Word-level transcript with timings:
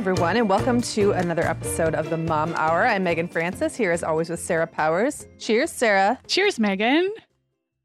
Everyone, 0.00 0.38
and 0.38 0.48
welcome 0.48 0.80
to 0.80 1.12
another 1.12 1.42
episode 1.42 1.94
of 1.94 2.08
the 2.08 2.16
Mom 2.16 2.54
Hour. 2.54 2.86
I'm 2.86 3.04
Meagan 3.04 3.28
Francis, 3.28 3.76
here 3.76 3.92
as 3.92 4.02
always 4.02 4.30
with 4.30 4.40
Sarah 4.40 4.66
Powers. 4.66 5.28
Cheers, 5.38 5.70
Sarah. 5.70 6.18
Cheers, 6.26 6.58
Meagan. 6.58 7.12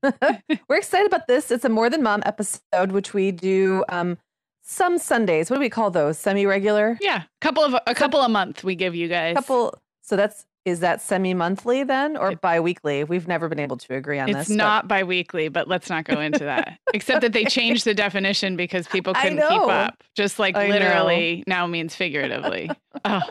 We're 0.01 0.77
excited 0.77 1.07
about 1.07 1.27
this. 1.27 1.51
It's 1.51 1.65
a 1.65 1.69
More 1.69 1.89
Than 1.89 2.01
Mom 2.01 2.23
episode, 2.25 2.93
which 2.93 3.13
we 3.13 3.33
do 3.33 3.83
um, 3.89 4.17
some 4.61 4.97
Sundays. 4.97 5.49
What 5.49 5.57
do 5.57 5.59
we 5.59 5.69
call 5.69 5.91
those? 5.91 6.17
Semi-regular? 6.17 6.99
Yeah, 7.01 7.23
a 7.23 7.27
couple 7.41 7.65
of 7.65 7.75
a 7.85 7.93
couple 7.93 8.21
a 8.21 8.29
month 8.29 8.63
we 8.63 8.75
give 8.75 8.95
you 8.95 9.09
guys. 9.09 9.35
Couple. 9.35 9.77
So 10.01 10.15
that's 10.15 10.45
is 10.65 10.79
that 10.79 10.99
semi-monthly 10.99 11.83
then, 11.83 12.17
or 12.17 12.35
bi-weekly? 12.35 13.03
We've 13.03 13.27
never 13.27 13.47
been 13.47 13.59
able 13.59 13.77
to 13.77 13.93
agree 13.93 14.17
on 14.17 14.29
it's 14.29 14.37
this. 14.37 14.49
It's 14.49 14.57
not 14.57 14.87
but... 14.87 14.95
bi-weekly, 14.95 15.49
but 15.49 15.67
let's 15.67 15.89
not 15.89 16.05
go 16.05 16.19
into 16.19 16.43
that. 16.43 16.79
Except 16.93 17.21
that 17.21 17.33
they 17.33 17.45
changed 17.45 17.85
the 17.85 17.93
definition 17.93 18.55
because 18.55 18.87
people 18.87 19.13
couldn't 19.13 19.37
keep 19.37 19.61
up. 19.61 20.03
Just 20.15 20.39
like 20.39 20.55
I 20.55 20.69
literally 20.69 21.43
know. 21.45 21.55
now 21.55 21.67
means 21.67 21.95
figuratively. 21.95 22.71
oh, 23.05 23.21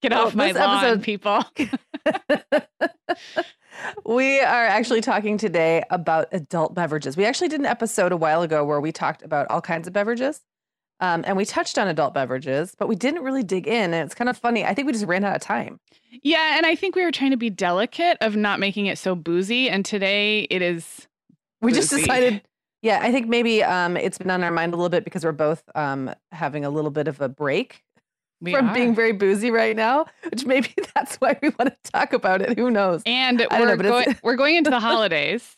get 0.00 0.12
well, 0.12 0.26
off 0.26 0.34
my 0.34 0.52
lawn, 0.52 0.84
episode... 0.84 1.02
people. 1.02 1.44
we 4.06 4.40
are 4.40 4.64
actually 4.64 5.02
talking 5.02 5.36
today 5.36 5.84
about 5.90 6.28
adult 6.32 6.74
beverages. 6.74 7.14
We 7.14 7.26
actually 7.26 7.48
did 7.48 7.60
an 7.60 7.66
episode 7.66 8.10
a 8.10 8.16
while 8.16 8.40
ago 8.40 8.64
where 8.64 8.80
we 8.80 8.90
talked 8.90 9.22
about 9.22 9.50
all 9.50 9.60
kinds 9.60 9.86
of 9.86 9.92
beverages. 9.92 10.40
Um, 11.00 11.24
and 11.26 11.36
we 11.36 11.44
touched 11.44 11.76
on 11.78 11.88
adult 11.88 12.14
beverages, 12.14 12.74
but 12.78 12.88
we 12.88 12.94
didn't 12.94 13.22
really 13.22 13.42
dig 13.42 13.66
in. 13.66 13.92
And 13.92 14.06
it's 14.06 14.14
kind 14.14 14.28
of 14.28 14.38
funny. 14.38 14.64
I 14.64 14.74
think 14.74 14.86
we 14.86 14.92
just 14.92 15.06
ran 15.06 15.24
out 15.24 15.34
of 15.34 15.42
time. 15.42 15.80
Yeah. 16.22 16.56
And 16.56 16.66
I 16.66 16.74
think 16.74 16.94
we 16.94 17.02
were 17.02 17.12
trying 17.12 17.32
to 17.32 17.36
be 17.36 17.50
delicate 17.50 18.16
of 18.20 18.36
not 18.36 18.60
making 18.60 18.86
it 18.86 18.98
so 18.98 19.14
boozy. 19.14 19.68
And 19.68 19.84
today 19.84 20.46
it 20.50 20.62
is. 20.62 21.06
We 21.60 21.72
just 21.72 21.90
decided. 21.90 22.42
Yeah. 22.82 22.98
I 23.00 23.12
think 23.12 23.28
maybe 23.28 23.62
um, 23.62 23.96
it's 23.96 24.18
been 24.18 24.30
on 24.30 24.44
our 24.44 24.50
mind 24.50 24.74
a 24.74 24.76
little 24.76 24.90
bit 24.90 25.04
because 25.04 25.24
we're 25.24 25.32
both 25.32 25.62
um, 25.74 26.14
having 26.32 26.66
a 26.66 26.68
little 26.68 26.90
bit 26.90 27.08
of 27.08 27.18
a 27.18 27.30
break 27.30 27.82
we 28.44 28.52
from 28.52 28.68
are. 28.68 28.74
being 28.74 28.94
very 28.94 29.12
boozy 29.12 29.50
right 29.50 29.74
now, 29.74 30.04
which 30.30 30.44
maybe 30.44 30.74
that's 30.94 31.16
why 31.16 31.38
we 31.40 31.48
want 31.58 31.74
to 31.82 31.90
talk 31.92 32.12
about 32.12 32.42
it. 32.42 32.58
Who 32.58 32.70
knows? 32.70 33.02
And 33.06 33.46
we're, 33.50 33.76
know, 33.76 33.76
going, 33.76 34.16
we're 34.22 34.36
going 34.36 34.56
into 34.56 34.70
the 34.70 34.80
holidays. 34.80 35.56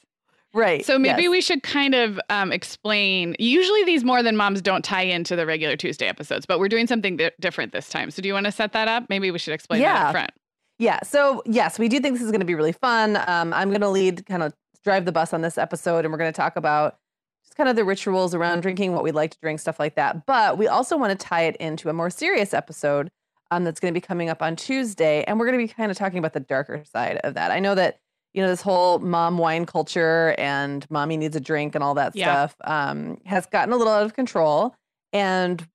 Right. 0.56 0.86
So 0.86 0.98
maybe 0.98 1.24
yes. 1.24 1.30
we 1.30 1.42
should 1.42 1.62
kind 1.62 1.94
of 1.94 2.18
um, 2.30 2.50
explain. 2.50 3.36
Usually, 3.38 3.84
these 3.84 4.04
more 4.04 4.22
than 4.22 4.38
moms 4.38 4.62
don't 4.62 4.82
tie 4.82 5.02
into 5.02 5.36
the 5.36 5.44
regular 5.44 5.76
Tuesday 5.76 6.06
episodes, 6.06 6.46
but 6.46 6.58
we're 6.58 6.70
doing 6.70 6.86
something 6.86 7.18
th- 7.18 7.34
different 7.38 7.72
this 7.72 7.90
time. 7.90 8.10
So 8.10 8.22
do 8.22 8.28
you 8.28 8.32
want 8.32 8.46
to 8.46 8.52
set 8.52 8.72
that 8.72 8.88
up? 8.88 9.04
Maybe 9.10 9.30
we 9.30 9.38
should 9.38 9.52
explain 9.52 9.82
yeah. 9.82 9.92
that 9.92 10.06
up 10.06 10.12
front. 10.12 10.30
Yeah. 10.78 11.00
So 11.02 11.42
yes, 11.44 11.78
we 11.78 11.88
do 11.90 12.00
think 12.00 12.14
this 12.14 12.22
is 12.22 12.30
going 12.30 12.40
to 12.40 12.46
be 12.46 12.54
really 12.54 12.72
fun. 12.72 13.16
Um, 13.26 13.52
I'm 13.52 13.68
going 13.68 13.82
to 13.82 13.88
lead, 13.90 14.24
kind 14.24 14.42
of 14.42 14.54
drive 14.82 15.04
the 15.04 15.12
bus 15.12 15.34
on 15.34 15.42
this 15.42 15.58
episode, 15.58 16.06
and 16.06 16.12
we're 16.12 16.18
going 16.18 16.32
to 16.32 16.36
talk 16.36 16.56
about 16.56 16.96
just 17.44 17.54
kind 17.56 17.68
of 17.68 17.76
the 17.76 17.84
rituals 17.84 18.34
around 18.34 18.62
drinking, 18.62 18.94
what 18.94 19.04
we 19.04 19.12
like 19.12 19.32
to 19.32 19.38
drink, 19.40 19.60
stuff 19.60 19.78
like 19.78 19.94
that. 19.96 20.24
But 20.24 20.56
we 20.56 20.68
also 20.68 20.96
want 20.96 21.18
to 21.18 21.26
tie 21.26 21.42
it 21.42 21.56
into 21.56 21.90
a 21.90 21.92
more 21.92 22.08
serious 22.08 22.54
episode 22.54 23.10
um, 23.50 23.64
that's 23.64 23.78
going 23.78 23.92
to 23.92 24.00
be 24.00 24.04
coming 24.04 24.30
up 24.30 24.40
on 24.40 24.56
Tuesday, 24.56 25.22
and 25.24 25.38
we're 25.38 25.46
going 25.46 25.58
to 25.58 25.66
be 25.66 25.70
kind 25.70 25.90
of 25.90 25.98
talking 25.98 26.18
about 26.18 26.32
the 26.32 26.40
darker 26.40 26.82
side 26.90 27.18
of 27.24 27.34
that. 27.34 27.50
I 27.50 27.58
know 27.58 27.74
that 27.74 28.00
you 28.36 28.42
know 28.42 28.48
this 28.48 28.60
whole 28.60 28.98
mom 28.98 29.38
wine 29.38 29.64
culture 29.64 30.34
and 30.36 30.88
mommy 30.90 31.16
needs 31.16 31.34
a 31.34 31.40
drink 31.40 31.74
and 31.74 31.82
all 31.82 31.94
that 31.94 32.14
yeah. 32.14 32.26
stuff 32.26 32.56
um, 32.64 33.18
has 33.24 33.46
gotten 33.46 33.72
a 33.72 33.76
little 33.76 33.92
out 33.92 34.04
of 34.04 34.14
control. 34.14 34.76
And 35.12 35.66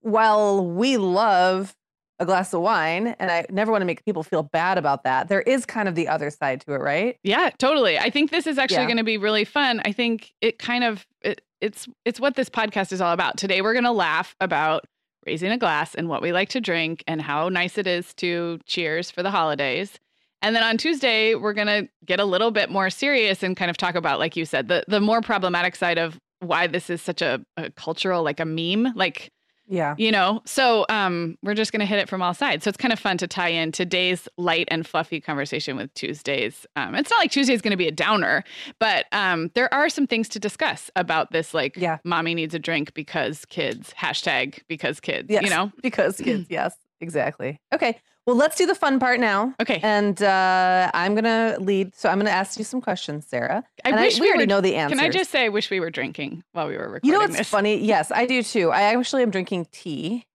while 0.00 0.66
we 0.66 0.96
love 0.96 1.76
a 2.20 2.26
glass 2.26 2.52
of 2.52 2.60
wine 2.60 3.14
and 3.20 3.30
i 3.30 3.46
never 3.48 3.70
want 3.70 3.80
to 3.80 3.86
make 3.86 4.04
people 4.04 4.24
feel 4.24 4.42
bad 4.42 4.76
about 4.76 5.04
that 5.04 5.28
there 5.28 5.42
is 5.42 5.64
kind 5.64 5.88
of 5.88 5.94
the 5.94 6.08
other 6.08 6.30
side 6.30 6.60
to 6.60 6.74
it 6.74 6.80
right 6.80 7.16
yeah 7.22 7.48
totally 7.58 7.96
i 7.96 8.10
think 8.10 8.32
this 8.32 8.44
is 8.44 8.58
actually 8.58 8.78
yeah. 8.78 8.86
going 8.86 8.96
to 8.96 9.04
be 9.04 9.16
really 9.16 9.44
fun 9.44 9.80
i 9.84 9.92
think 9.92 10.32
it 10.40 10.58
kind 10.58 10.82
of 10.82 11.06
it, 11.20 11.40
it's 11.60 11.86
it's 12.04 12.18
what 12.18 12.34
this 12.34 12.50
podcast 12.50 12.90
is 12.90 13.00
all 13.00 13.12
about 13.12 13.36
today 13.36 13.62
we're 13.62 13.72
going 13.72 13.84
to 13.84 13.92
laugh 13.92 14.34
about 14.40 14.84
raising 15.26 15.52
a 15.52 15.58
glass 15.58 15.94
and 15.94 16.08
what 16.08 16.20
we 16.20 16.32
like 16.32 16.48
to 16.48 16.60
drink 16.60 17.04
and 17.06 17.22
how 17.22 17.48
nice 17.48 17.78
it 17.78 17.86
is 17.86 18.12
to 18.14 18.58
cheers 18.66 19.12
for 19.12 19.22
the 19.22 19.30
holidays 19.30 20.00
and 20.42 20.54
then 20.54 20.62
on 20.62 20.76
tuesday 20.76 21.34
we're 21.34 21.52
going 21.52 21.66
to 21.66 21.88
get 22.04 22.20
a 22.20 22.24
little 22.24 22.50
bit 22.50 22.70
more 22.70 22.90
serious 22.90 23.42
and 23.42 23.56
kind 23.56 23.70
of 23.70 23.76
talk 23.76 23.94
about 23.94 24.18
like 24.18 24.36
you 24.36 24.44
said 24.44 24.68
the 24.68 24.84
the 24.88 25.00
more 25.00 25.20
problematic 25.20 25.76
side 25.76 25.98
of 25.98 26.18
why 26.40 26.66
this 26.66 26.88
is 26.88 27.02
such 27.02 27.20
a, 27.22 27.44
a 27.56 27.70
cultural 27.70 28.22
like 28.22 28.40
a 28.40 28.44
meme 28.44 28.92
like 28.94 29.32
yeah. 29.68 29.94
You 29.98 30.10
know, 30.10 30.40
so 30.46 30.86
um, 30.88 31.36
we're 31.42 31.54
just 31.54 31.72
going 31.72 31.80
to 31.80 31.86
hit 31.86 31.98
it 31.98 32.08
from 32.08 32.22
all 32.22 32.32
sides. 32.32 32.64
So 32.64 32.70
it's 32.70 32.78
kind 32.78 32.92
of 32.92 32.98
fun 32.98 33.18
to 33.18 33.26
tie 33.26 33.50
in 33.50 33.70
today's 33.70 34.26
light 34.38 34.66
and 34.70 34.86
fluffy 34.86 35.20
conversation 35.20 35.76
with 35.76 35.92
Tuesdays. 35.94 36.66
Um, 36.74 36.94
it's 36.94 37.10
not 37.10 37.18
like 37.18 37.30
Tuesday 37.30 37.52
is 37.52 37.60
going 37.60 37.72
to 37.72 37.76
be 37.76 37.86
a 37.86 37.92
downer, 37.92 38.44
but 38.80 39.06
um, 39.12 39.50
there 39.54 39.72
are 39.72 39.88
some 39.90 40.06
things 40.06 40.28
to 40.30 40.38
discuss 40.38 40.90
about 40.96 41.32
this, 41.32 41.52
like, 41.52 41.76
yeah. 41.76 41.98
mommy 42.02 42.34
needs 42.34 42.54
a 42.54 42.58
drink 42.58 42.94
because 42.94 43.44
kids, 43.44 43.92
hashtag 43.98 44.60
because 44.68 45.00
kids, 45.00 45.28
yes, 45.30 45.44
you 45.44 45.50
know? 45.50 45.70
Because 45.82 46.16
kids, 46.16 46.46
yes, 46.50 46.74
exactly. 47.00 47.60
Okay. 47.72 47.98
Well, 48.28 48.36
let's 48.36 48.56
do 48.56 48.66
the 48.66 48.74
fun 48.74 49.00
part 49.00 49.20
now. 49.20 49.54
Okay. 49.58 49.80
And 49.82 50.22
uh, 50.22 50.90
I'm 50.92 51.14
going 51.14 51.24
to 51.24 51.56
lead. 51.60 51.94
So 51.94 52.10
I'm 52.10 52.18
going 52.18 52.26
to 52.26 52.30
ask 52.30 52.58
you 52.58 52.64
some 52.64 52.82
questions, 52.82 53.26
Sarah. 53.26 53.64
I 53.86 53.88
and 53.88 53.98
wish 53.98 54.18
I, 54.18 54.20
we, 54.20 54.26
we 54.26 54.28
already 54.28 54.42
were, 54.42 54.46
know 54.48 54.60
the 54.60 54.74
answer. 54.74 54.94
Can 54.94 55.02
I 55.02 55.08
just 55.08 55.30
say, 55.30 55.46
I 55.46 55.48
wish 55.48 55.70
we 55.70 55.80
were 55.80 55.88
drinking 55.88 56.44
while 56.52 56.68
we 56.68 56.76
were 56.76 56.90
recording 56.90 57.06
You 57.08 57.12
know 57.12 57.20
what's 57.20 57.38
this. 57.38 57.48
funny? 57.48 57.82
Yes, 57.82 58.12
I 58.12 58.26
do 58.26 58.42
too. 58.42 58.70
I 58.70 58.82
actually 58.82 59.22
am 59.22 59.30
drinking 59.30 59.68
tea. 59.72 60.26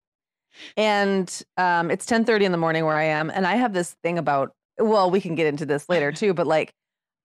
And 0.75 1.29
um, 1.57 1.91
it's 1.91 2.07
10:30 2.07 2.41
in 2.41 2.51
the 2.51 2.57
morning 2.57 2.83
where 2.83 2.95
I 2.95 3.03
am, 3.03 3.29
and 3.29 3.45
I 3.45 3.57
have 3.57 3.73
this 3.73 3.95
thing 4.01 4.17
about. 4.17 4.55
Well, 4.79 5.11
we 5.11 5.21
can 5.21 5.35
get 5.35 5.45
into 5.45 5.65
this 5.67 5.87
later 5.87 6.11
too, 6.21 6.33
but 6.33 6.47
like, 6.47 6.73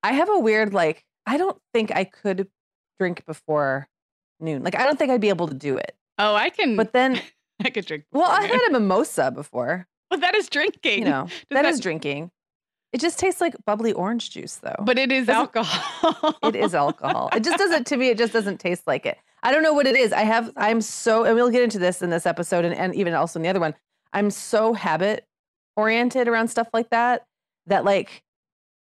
I 0.02 0.12
have 0.12 0.28
a 0.28 0.38
weird 0.38 0.74
like. 0.74 1.02
I 1.24 1.38
don't 1.38 1.56
think 1.72 1.94
I 1.94 2.04
could 2.04 2.46
drink 2.98 3.24
before 3.24 3.88
noon. 4.38 4.62
Like, 4.62 4.76
I 4.76 4.84
don't 4.84 4.98
think 4.98 5.12
I'd 5.12 5.20
be 5.20 5.30
able 5.30 5.48
to 5.48 5.54
do 5.54 5.78
it. 5.78 5.94
Oh, 6.18 6.34
I 6.34 6.50
can. 6.50 6.76
But 6.76 6.92
then 6.92 7.22
I 7.64 7.70
could 7.70 7.86
drink. 7.86 8.04
Well, 8.12 8.30
I 8.30 8.44
had 8.44 8.60
a 8.68 8.70
mimosa 8.70 9.30
before. 9.30 9.86
Well, 10.10 10.20
that 10.20 10.34
is 10.34 10.48
drinking. 10.48 11.00
You 11.00 11.04
know, 11.04 11.28
that, 11.50 11.62
that 11.62 11.64
is 11.66 11.80
drinking. 11.80 12.30
It 12.92 13.00
just 13.00 13.18
tastes 13.18 13.42
like 13.42 13.54
bubbly 13.66 13.92
orange 13.92 14.30
juice, 14.30 14.56
though. 14.56 14.74
But 14.80 14.98
it 14.98 15.12
is 15.12 15.26
doesn't, 15.26 15.54
alcohol. 15.56 16.34
it 16.44 16.56
is 16.56 16.74
alcohol. 16.74 17.28
It 17.34 17.44
just 17.44 17.58
doesn't, 17.58 17.86
to 17.88 17.96
me, 17.98 18.08
it 18.08 18.16
just 18.16 18.32
doesn't 18.32 18.58
taste 18.58 18.86
like 18.86 19.04
it. 19.04 19.18
I 19.42 19.52
don't 19.52 19.62
know 19.62 19.74
what 19.74 19.86
it 19.86 19.96
is. 19.96 20.12
I 20.12 20.22
have, 20.22 20.50
I'm 20.56 20.80
so, 20.80 21.24
and 21.24 21.34
we'll 21.34 21.50
get 21.50 21.62
into 21.62 21.78
this 21.78 22.00
in 22.00 22.08
this 22.08 22.24
episode 22.24 22.64
and, 22.64 22.74
and 22.74 22.94
even 22.94 23.12
also 23.12 23.38
in 23.38 23.42
the 23.42 23.50
other 23.50 23.60
one. 23.60 23.74
I'm 24.14 24.30
so 24.30 24.72
habit 24.72 25.26
oriented 25.76 26.28
around 26.28 26.48
stuff 26.48 26.68
like 26.72 26.88
that, 26.88 27.26
that 27.66 27.84
like, 27.84 28.22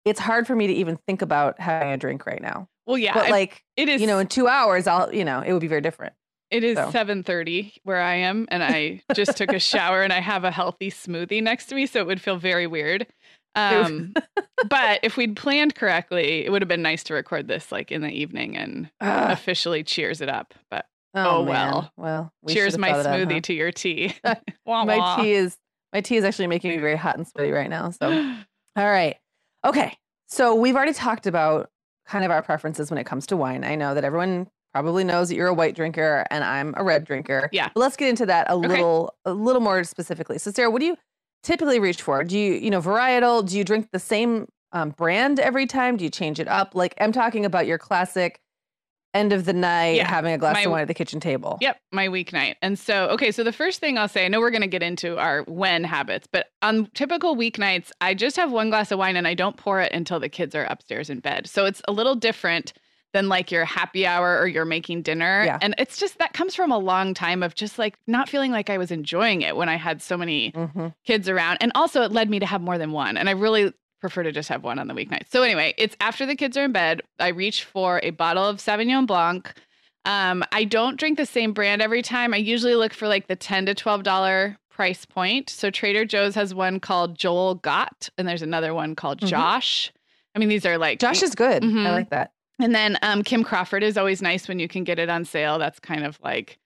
it's 0.06 0.22
hard 0.22 0.48
for 0.48 0.56
me 0.56 0.68
to 0.68 0.74
even 0.74 0.96
think 1.06 1.22
about 1.22 1.60
having 1.60 1.92
a 1.92 1.98
drink 1.98 2.26
right 2.26 2.42
now. 2.42 2.70
Well, 2.86 2.98
yeah. 2.98 3.14
But 3.14 3.30
like, 3.30 3.62
it 3.76 3.90
is, 3.90 4.00
you 4.00 4.08
know, 4.08 4.20
in 4.20 4.28
two 4.28 4.48
hours, 4.48 4.88
I'll, 4.88 5.14
you 5.14 5.26
know, 5.26 5.42
it 5.42 5.52
would 5.52 5.62
be 5.62 5.68
very 5.68 5.82
different. 5.82 6.14
It 6.50 6.64
is 6.64 6.78
so. 6.78 6.92
7:30 6.92 7.74
where 7.84 8.02
I 8.02 8.16
am 8.16 8.48
and 8.50 8.64
I 8.64 9.02
just 9.14 9.36
took 9.36 9.52
a 9.52 9.60
shower 9.60 10.02
and 10.02 10.14
I 10.14 10.22
have 10.22 10.44
a 10.44 10.52
healthy 10.52 10.90
smoothie 10.90 11.44
next 11.44 11.66
to 11.68 11.76
me 11.76 11.86
so 11.86 12.00
it 12.00 12.08
would 12.08 12.22
feel 12.22 12.38
very 12.38 12.68
weird. 12.68 13.08
Um, 13.56 14.14
but 14.70 15.00
if 15.04 15.18
we'd 15.18 15.36
planned 15.36 15.76
correctly, 15.76 16.46
it 16.46 16.52
would 16.52 16.62
have 16.62 16.70
been 16.70 16.84
nice 16.84 17.04
to 17.06 17.14
record 17.14 17.48
this 17.48 17.72
like 17.72 17.92
in 17.92 18.02
the 18.02 18.12
evening 18.12 18.56
and 18.56 18.90
uh, 19.02 19.28
officially 19.30 19.84
cheers 19.84 20.22
it 20.22 20.30
up. 20.30 20.54
But 20.70 20.86
oh, 21.16 21.38
oh 21.38 21.44
well. 21.44 21.92
Well, 21.98 22.32
we 22.44 22.54
cheers 22.54 22.78
my 22.78 22.92
smoothie 22.92 23.04
that, 23.04 23.34
huh? 23.34 23.40
to 23.42 23.54
your 23.54 23.72
tea. 23.72 24.16
wah, 24.66 24.86
my 24.86 24.98
wah. 24.98 25.16
tea 25.18 25.32
is 25.32 25.58
my 25.92 26.02
tea 26.02 26.18
is 26.18 26.24
actually 26.24 26.48
making 26.48 26.72
me 26.72 26.78
very 26.78 26.96
hot 26.96 27.18
and 27.18 27.28
sweaty 27.28 27.52
right 27.52 27.70
now. 27.70 27.90
So 27.90 28.10
all 28.76 28.90
right. 28.90 29.18
Okay. 29.66 29.98
So 30.28 30.56
we've 30.56 30.76
already 30.76 30.94
talked 30.94 31.26
about 31.26 31.70
kind 32.06 32.24
of 32.24 32.32
our 32.32 32.42
preferences 32.42 32.90
when 32.92 32.98
it 32.98 33.06
comes 33.06 33.28
to 33.28 33.38
wine. 33.38 33.64
I 33.64 33.76
know 33.76 33.94
that 33.96 34.04
everyone 34.04 34.48
probably 34.84 35.04
knows 35.04 35.30
that 35.30 35.36
you're 35.36 35.48
a 35.48 35.54
white 35.54 35.76
drinker 35.76 36.24
and 36.30 36.44
I'm 36.44 36.76
a 36.78 36.84
red 36.84 37.04
drinker. 37.04 37.50
Yeah. 37.52 37.70
But 37.74 37.80
let's 37.80 37.98
get 37.98 38.10
into 38.10 38.28
that 38.28 38.48
a 38.48 38.54
okay. 38.54 38.68
little 38.68 39.16
a 39.26 39.34
little 39.34 39.62
more 39.62 39.84
specifically. 39.84 40.38
So 40.38 40.52
Sarah, 40.52 40.70
what 40.70 40.82
do 40.82 40.86
you 40.86 40.98
typically 41.42 41.80
reach 41.80 42.02
for? 42.02 42.24
Do 42.24 42.38
you, 42.38 42.54
you 42.54 42.70
know, 42.70 42.82
varietal? 42.82 43.48
Do 43.48 43.58
you 43.58 43.64
drink 43.64 43.90
the 43.92 44.00
same 44.00 44.48
um, 44.74 44.92
brand 44.92 45.40
every 45.40 45.66
time? 45.66 45.98
Do 45.98 46.04
you 46.04 46.12
change 46.12 46.40
it 46.40 46.48
up? 46.48 46.76
Like 46.76 46.94
I'm 47.02 47.12
talking 47.12 47.44
about 47.44 47.66
your 47.66 47.80
classic 47.80 48.40
end 49.16 49.34
of 49.34 49.46
the 49.46 49.54
night 49.54 49.96
yeah, 49.96 50.08
having 50.08 50.34
a 50.34 50.38
glass 50.38 50.54
my, 50.54 50.62
of 50.62 50.72
wine 50.72 50.82
at 50.82 50.88
the 50.88 50.94
kitchen 50.94 51.20
table. 51.20 51.58
Yep, 51.60 51.80
my 51.92 52.08
weeknight. 52.08 52.56
And 52.62 52.78
so, 52.78 53.08
okay, 53.08 53.32
so 53.32 53.44
the 53.44 53.52
first 53.52 53.80
thing 53.80 53.98
I'll 53.98 54.08
say, 54.08 54.26
I 54.26 54.28
know 54.28 54.40
we're 54.40 54.52
going 54.52 54.62
to 54.62 54.68
get 54.68 54.84
into 54.84 55.18
our 55.18 55.42
when 55.44 55.84
habits, 55.86 56.28
but 56.32 56.48
on 56.62 56.86
typical 56.94 57.36
weeknights, 57.36 57.90
I 58.00 58.14
just 58.14 58.36
have 58.36 58.52
one 58.52 58.70
glass 58.70 58.92
of 58.92 59.00
wine 59.00 59.16
and 59.16 59.28
I 59.28 59.34
don't 59.34 59.58
pour 59.58 59.82
it 59.82 59.92
until 59.92 60.20
the 60.20 60.30
kids 60.30 60.54
are 60.54 60.66
upstairs 60.66 61.10
in 61.10 61.20
bed. 61.20 61.48
So 61.48 61.66
it's 61.66 61.82
a 61.88 61.92
little 61.92 62.14
different 62.14 62.74
than 63.18 63.30
like 63.30 63.52
your 63.52 63.66
happy 63.66 64.06
hour 64.06 64.38
or 64.40 64.48
you're 64.48 64.64
making 64.64 65.02
dinner. 65.02 65.44
Yeah. 65.44 65.58
And 65.60 65.74
it's 65.80 65.98
just 65.98 66.20
that 66.20 66.34
comes 66.34 66.54
from 66.54 66.72
a 66.72 66.78
long 66.78 67.16
time 67.16 67.42
of 67.42 67.56
just 67.56 67.80
like 67.80 67.98
not 68.06 68.30
feeling 68.30 68.52
like 68.52 68.70
I 68.70 68.78
was 68.78 68.92
enjoying 68.92 69.42
it 69.42 69.56
when 69.56 69.70
I 69.70 69.76
had 69.76 70.04
so 70.04 70.16
many 70.16 70.52
mm-hmm. 70.52 70.90
kids 71.04 71.28
around. 71.28 71.58
And 71.60 71.72
also 71.74 72.04
it 72.04 72.12
led 72.12 72.30
me 72.30 72.38
to 72.38 72.46
have 72.46 72.62
more 72.62 72.78
than 72.78 72.92
one. 72.92 73.18
And 73.18 73.28
I 73.28 73.32
really 73.32 73.74
prefer 74.00 74.22
to 74.22 74.32
just 74.32 74.50
have 74.50 74.64
one 74.64 74.78
on 74.78 74.88
the 74.88 74.94
weeknight. 74.94 75.24
So 75.32 75.42
anyway, 75.42 75.74
it's 75.80 75.96
after 76.00 76.28
the 76.28 76.36
kids 76.36 76.56
are 76.58 76.66
in 76.66 76.72
bed. 76.72 77.02
I 77.20 77.30
reach 77.30 77.64
for 77.64 78.00
a 78.04 78.12
bottle 78.12 78.46
of 78.46 78.58
Sauvignon 78.58 79.08
Blanc. 79.08 79.52
Um, 80.06 80.44
I 80.52 80.64
don't 80.64 81.00
drink 81.00 81.18
the 81.18 81.26
same 81.26 81.54
brand 81.54 81.82
every 81.82 82.04
time. 82.04 82.36
I 82.36 82.38
usually 82.38 82.76
look 82.76 82.94
for 82.94 83.08
like 83.08 83.26
the 83.26 83.36
ten 83.36 83.66
to 83.66 83.74
twelve 83.74 84.04
dollar 84.04 84.58
price 84.70 85.06
point. 85.06 85.50
So 85.50 85.72
Trader 85.72 86.06
Joe's 86.06 86.36
has 86.36 86.54
one 86.54 86.80
called 86.80 87.18
Joel 87.18 87.56
Gott, 87.56 88.10
and 88.16 88.28
there's 88.28 88.44
another 88.44 88.76
one 88.76 88.96
called 88.96 89.18
mm-hmm. 89.18 89.30
Josh. 89.30 89.92
I 90.36 90.40
mean, 90.40 90.50
these 90.50 90.68
are 90.68 90.78
like 90.78 91.00
Josh 91.00 91.24
is 91.24 91.34
good. 91.34 91.64
Mm-hmm. 91.64 91.88
I 91.88 91.92
like 91.92 92.12
that. 92.12 92.32
And 92.60 92.74
then 92.74 92.98
um, 93.02 93.24
Kim 93.24 93.44
Crawford 93.44 93.84
is 93.84 93.98
always 93.98 94.22
nice 94.22 94.48
when 94.48 94.60
you 94.60 94.68
can 94.68 94.84
get 94.84 95.00
it 95.00 95.10
on 95.10 95.26
sale. 95.26 95.60
That's 95.60 95.80
kind 95.80 96.04
of 96.06 96.20
like 96.24 96.58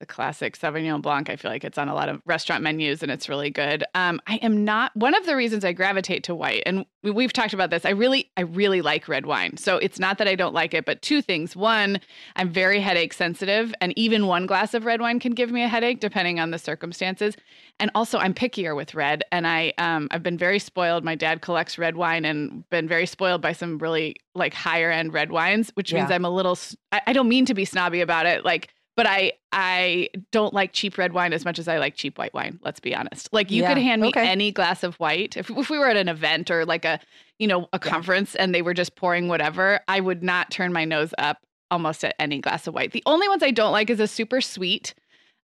the 0.00 0.06
classic 0.06 0.56
Sauvignon 0.56 1.02
Blanc. 1.02 1.28
I 1.28 1.36
feel 1.36 1.50
like 1.50 1.64
it's 1.64 1.78
on 1.78 1.88
a 1.88 1.94
lot 1.94 2.08
of 2.08 2.22
restaurant 2.24 2.62
menus 2.62 3.02
and 3.02 3.10
it's 3.10 3.28
really 3.28 3.50
good. 3.50 3.84
Um, 3.94 4.20
I 4.26 4.36
am 4.36 4.64
not 4.64 4.94
one 4.96 5.14
of 5.14 5.26
the 5.26 5.34
reasons 5.34 5.64
I 5.64 5.72
gravitate 5.72 6.24
to 6.24 6.34
white, 6.34 6.62
and 6.66 6.84
we, 7.02 7.24
have 7.24 7.32
talked 7.32 7.52
about 7.52 7.70
this. 7.70 7.84
I 7.84 7.90
really, 7.90 8.30
I 8.36 8.42
really 8.42 8.80
like 8.80 9.08
red 9.08 9.26
wine. 9.26 9.56
So 9.56 9.76
it's 9.78 9.98
not 9.98 10.18
that 10.18 10.28
I 10.28 10.34
don't 10.34 10.54
like 10.54 10.74
it, 10.74 10.84
but 10.84 11.02
two 11.02 11.22
things. 11.22 11.56
One, 11.56 12.00
I'm 12.36 12.50
very 12.50 12.80
headache 12.80 13.12
sensitive, 13.12 13.74
and 13.80 13.92
even 13.96 14.26
one 14.26 14.46
glass 14.46 14.74
of 14.74 14.84
red 14.84 15.00
wine 15.00 15.20
can 15.20 15.32
give 15.32 15.50
me 15.50 15.62
a 15.62 15.68
headache 15.68 16.00
depending 16.00 16.38
on 16.38 16.50
the 16.50 16.58
circumstances. 16.58 17.36
And 17.80 17.90
also, 17.94 18.18
I'm 18.18 18.34
pickier 18.34 18.76
with 18.76 18.94
red, 18.94 19.24
and 19.32 19.46
I, 19.46 19.72
um, 19.78 20.08
I've 20.10 20.22
been 20.22 20.38
very 20.38 20.58
spoiled. 20.58 21.04
My 21.04 21.14
dad 21.14 21.40
collects 21.40 21.78
red 21.78 21.96
wine, 21.96 22.24
and 22.24 22.68
been 22.70 22.88
very 22.88 23.06
spoiled 23.06 23.40
by 23.40 23.52
some 23.52 23.78
really 23.78 24.16
like 24.34 24.54
higher 24.54 24.90
end 24.90 25.12
red 25.12 25.30
wines, 25.30 25.70
which 25.74 25.92
yeah. 25.92 26.00
means 26.00 26.12
I'm 26.12 26.24
a 26.24 26.30
little. 26.30 26.58
I, 26.92 27.00
I 27.08 27.12
don't 27.12 27.28
mean 27.28 27.46
to 27.46 27.54
be 27.54 27.64
snobby 27.64 28.00
about 28.00 28.26
it, 28.26 28.44
like 28.44 28.68
but 28.98 29.06
I 29.06 29.34
I 29.52 30.08
don't 30.32 30.52
like 30.52 30.72
cheap 30.72 30.98
red 30.98 31.12
wine 31.12 31.32
as 31.32 31.44
much 31.44 31.60
as 31.60 31.68
I 31.68 31.78
like 31.78 31.94
cheap 31.94 32.18
white 32.18 32.34
wine. 32.34 32.58
Let's 32.64 32.80
be 32.80 32.96
honest. 32.96 33.32
Like 33.32 33.48
you 33.48 33.62
yeah, 33.62 33.72
could 33.72 33.80
hand 33.80 34.02
me 34.02 34.08
okay. 34.08 34.28
any 34.28 34.50
glass 34.50 34.82
of 34.82 34.96
white 34.96 35.36
if 35.36 35.48
if 35.50 35.70
we 35.70 35.78
were 35.78 35.88
at 35.88 35.96
an 35.96 36.08
event 36.08 36.50
or 36.50 36.66
like 36.66 36.84
a 36.84 36.98
you 37.38 37.46
know 37.46 37.68
a 37.72 37.78
conference 37.78 38.34
and 38.34 38.52
they 38.52 38.60
were 38.60 38.74
just 38.74 38.96
pouring 38.96 39.28
whatever, 39.28 39.78
I 39.86 40.00
would 40.00 40.24
not 40.24 40.50
turn 40.50 40.72
my 40.72 40.84
nose 40.84 41.14
up 41.16 41.38
almost 41.70 42.04
at 42.04 42.16
any 42.18 42.40
glass 42.40 42.66
of 42.66 42.74
white. 42.74 42.90
The 42.90 43.04
only 43.06 43.28
ones 43.28 43.44
I 43.44 43.52
don't 43.52 43.70
like 43.70 43.88
is 43.88 44.00
a 44.00 44.08
super 44.08 44.40
sweet. 44.40 44.94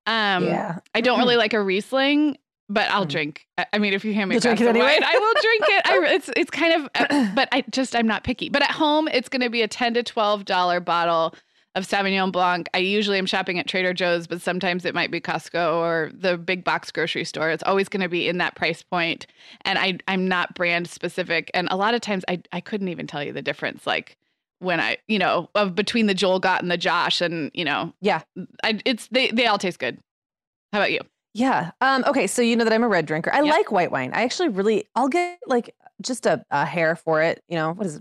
Um, 0.05 0.47
yeah. 0.47 0.81
I 0.93 1.01
don't 1.01 1.21
really 1.21 1.37
like 1.37 1.55
a 1.55 1.63
Riesling, 1.63 2.37
but 2.69 2.91
I'll 2.91 3.07
mm. 3.07 3.11
drink. 3.11 3.47
I 3.73 3.79
mean, 3.79 3.93
if 3.93 4.05
you 4.05 4.15
hand 4.15 4.31
me 4.31 4.35
You'll 4.35 4.41
a 4.41 4.57
glass 4.57 4.61
of 4.63 4.67
anyway? 4.67 4.87
wine, 4.87 5.05
I 5.05 5.17
will 5.17 5.35
drink 5.41 5.65
it. 5.69 5.83
I, 5.87 6.15
it's 6.17 6.31
it's 6.37 6.51
kind 6.51 6.73
of, 6.73 6.91
uh, 6.97 7.35
but 7.37 7.49
I 7.53 7.63
just 7.71 7.95
I'm 7.95 8.09
not 8.09 8.25
picky. 8.25 8.49
But 8.49 8.63
at 8.63 8.73
home, 8.73 9.07
it's 9.07 9.29
going 9.29 9.43
to 9.43 9.51
be 9.51 9.63
a 9.63 9.69
ten 9.69 9.95
to 9.95 10.03
twelve 10.03 10.45
dollar 10.45 10.81
bottle 10.81 11.37
of 11.75 11.87
Sauvignon 11.87 12.31
Blanc. 12.31 12.69
I 12.73 12.79
usually 12.79 13.19
am 13.19 13.27
shopping 13.27 13.59
at 13.59 13.67
Trader 13.67 13.93
Joe's, 13.93 14.27
but 14.27 14.41
sometimes 14.41 14.85
it 14.85 14.95
might 14.95 15.11
be 15.11 15.21
Costco 15.21 15.75
or 15.75 16.11
the 16.15 16.39
big 16.39 16.63
box 16.63 16.91
grocery 16.93 17.25
store. 17.25 17.51
It's 17.51 17.65
always 17.65 17.89
going 17.89 18.03
to 18.03 18.09
be 18.09 18.29
in 18.29 18.39
that 18.39 18.55
price 18.55 18.83
point. 18.83 19.27
And 19.65 19.79
I, 19.79 19.99
I'm 20.07 20.29
not 20.29 20.55
brand 20.55 20.89
specific. 20.89 21.51
And 21.53 21.67
a 21.71 21.77
lot 21.77 21.95
of 21.95 22.01
times 22.01 22.25
I, 22.29 22.43
I 22.53 22.61
couldn't 22.61 22.89
even 22.89 23.07
tell 23.07 23.25
you 23.25 23.33
the 23.33 23.43
difference. 23.43 23.87
Like 23.87 24.17
when 24.61 24.79
I, 24.79 24.99
you 25.09 25.19
know, 25.19 25.51
of 25.57 25.75
between 25.75 26.07
the 26.07 26.15
Joel 26.15 26.39
Gott 26.39 26.63
and 26.63 26.71
the 26.71 26.79
Josh 26.79 27.21
and, 27.21 27.51
you 27.55 27.65
know, 27.65 27.93
yeah, 28.01 28.23
I, 28.63 28.81
it's, 28.85 29.09
they, 29.09 29.33
they 29.33 29.47
all 29.47 29.59
taste 29.59 29.81
good. 29.81 29.99
How 30.73 30.79
about 30.79 30.93
you? 30.93 31.01
Yeah. 31.33 31.73
Um, 31.81 32.05
okay. 32.07 32.29
So 32.29 32.41
you 32.41 32.55
know 32.55 32.63
that 32.63 32.73
I'm 32.73 32.85
a 32.85 32.89
red 32.89 33.07
drinker. 33.07 33.33
I 33.33 33.43
yep. 33.43 33.53
like 33.53 33.73
white 33.73 33.91
wine. 33.91 34.13
I 34.15 34.23
actually 34.23 34.51
really, 34.51 34.87
I'll 34.95 35.09
get 35.09 35.41
like 35.49 35.75
just 36.01 36.25
a, 36.27 36.45
a 36.53 36.65
hair 36.65 36.95
for 36.95 37.21
it. 37.21 37.43
You 37.49 37.57
know, 37.57 37.73
what 37.73 37.87
is, 37.89 38.01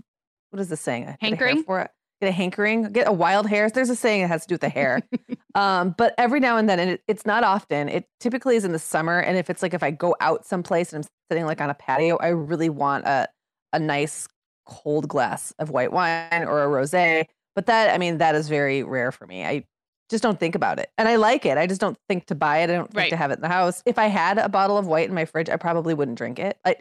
what 0.50 0.60
is 0.60 0.68
the 0.68 0.76
saying? 0.76 1.06
A 1.06 1.16
Hankering 1.20 1.64
for 1.64 1.80
it 1.80 1.90
get 2.24 2.30
a 2.30 2.32
hankering, 2.32 2.92
get 2.92 3.08
a 3.08 3.12
wild 3.12 3.48
hair. 3.48 3.68
There's 3.68 3.90
a 3.90 3.96
saying 3.96 4.22
it 4.22 4.28
has 4.28 4.42
to 4.42 4.48
do 4.48 4.54
with 4.54 4.60
the 4.60 4.68
hair. 4.68 5.02
um, 5.54 5.94
but 5.96 6.14
every 6.18 6.40
now 6.40 6.56
and 6.56 6.68
then, 6.68 6.78
and 6.78 6.90
it, 6.90 7.02
it's 7.06 7.26
not 7.26 7.44
often. 7.44 7.88
It 7.88 8.08
typically 8.20 8.56
is 8.56 8.64
in 8.64 8.72
the 8.72 8.78
summer. 8.78 9.20
And 9.20 9.36
if 9.36 9.50
it's 9.50 9.62
like 9.62 9.74
if 9.74 9.82
I 9.82 9.90
go 9.90 10.16
out 10.20 10.44
someplace 10.46 10.92
and 10.92 11.04
I'm 11.04 11.10
sitting 11.30 11.46
like 11.46 11.60
on 11.60 11.70
a 11.70 11.74
patio, 11.74 12.16
I 12.18 12.28
really 12.28 12.68
want 12.68 13.06
a 13.06 13.28
a 13.72 13.78
nice 13.78 14.28
cold 14.66 15.08
glass 15.08 15.52
of 15.58 15.70
white 15.70 15.92
wine 15.92 16.44
or 16.44 16.62
a 16.62 16.66
rosé. 16.66 17.24
But 17.54 17.66
that, 17.66 17.92
I 17.92 17.98
mean, 17.98 18.18
that 18.18 18.34
is 18.34 18.48
very 18.48 18.82
rare 18.82 19.12
for 19.12 19.26
me. 19.26 19.44
I 19.44 19.64
just 20.10 20.22
don't 20.22 20.38
think 20.38 20.54
about 20.54 20.78
it. 20.78 20.90
And 20.96 21.08
I 21.08 21.16
like 21.16 21.44
it. 21.44 21.58
I 21.58 21.66
just 21.66 21.80
don't 21.80 21.98
think 22.08 22.26
to 22.26 22.34
buy 22.34 22.58
it. 22.58 22.70
I 22.70 22.74
don't 22.74 22.86
think 22.86 22.96
right. 22.96 23.10
to 23.10 23.16
have 23.16 23.30
it 23.30 23.34
in 23.34 23.40
the 23.40 23.48
house. 23.48 23.82
If 23.84 23.98
I 23.98 24.06
had 24.06 24.38
a 24.38 24.48
bottle 24.48 24.78
of 24.78 24.86
white 24.86 25.08
in 25.08 25.14
my 25.14 25.24
fridge, 25.24 25.48
I 25.48 25.56
probably 25.56 25.92
wouldn't 25.92 26.18
drink 26.18 26.38
it. 26.38 26.56
I 26.64 26.76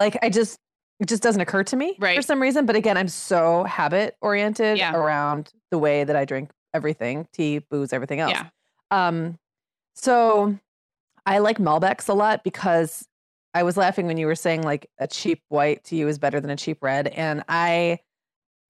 like 0.00 0.16
I 0.22 0.30
just 0.30 0.58
it 1.00 1.08
just 1.08 1.22
doesn't 1.22 1.40
occur 1.40 1.62
to 1.64 1.76
me 1.76 1.96
right. 1.98 2.16
for 2.16 2.22
some 2.22 2.40
reason. 2.40 2.66
But 2.66 2.76
again, 2.76 2.96
I'm 2.96 3.08
so 3.08 3.64
habit 3.64 4.16
oriented 4.20 4.78
yeah. 4.78 4.94
around 4.94 5.52
the 5.70 5.78
way 5.78 6.04
that 6.04 6.16
I 6.16 6.24
drink 6.24 6.50
everything, 6.74 7.26
tea, 7.32 7.58
booze, 7.58 7.92
everything 7.92 8.20
else. 8.20 8.32
Yeah. 8.32 8.46
Um, 8.90 9.38
so 9.94 10.58
I 11.26 11.38
like 11.38 11.58
Malbecs 11.58 12.08
a 12.08 12.14
lot 12.14 12.42
because 12.42 13.06
I 13.54 13.62
was 13.62 13.76
laughing 13.76 14.06
when 14.06 14.16
you 14.16 14.26
were 14.26 14.34
saying 14.34 14.62
like 14.62 14.90
a 14.98 15.06
cheap 15.06 15.42
white 15.48 15.84
to 15.84 15.96
you 15.96 16.08
is 16.08 16.18
better 16.18 16.40
than 16.40 16.50
a 16.50 16.56
cheap 16.56 16.78
red. 16.82 17.08
And 17.08 17.44
I 17.48 18.00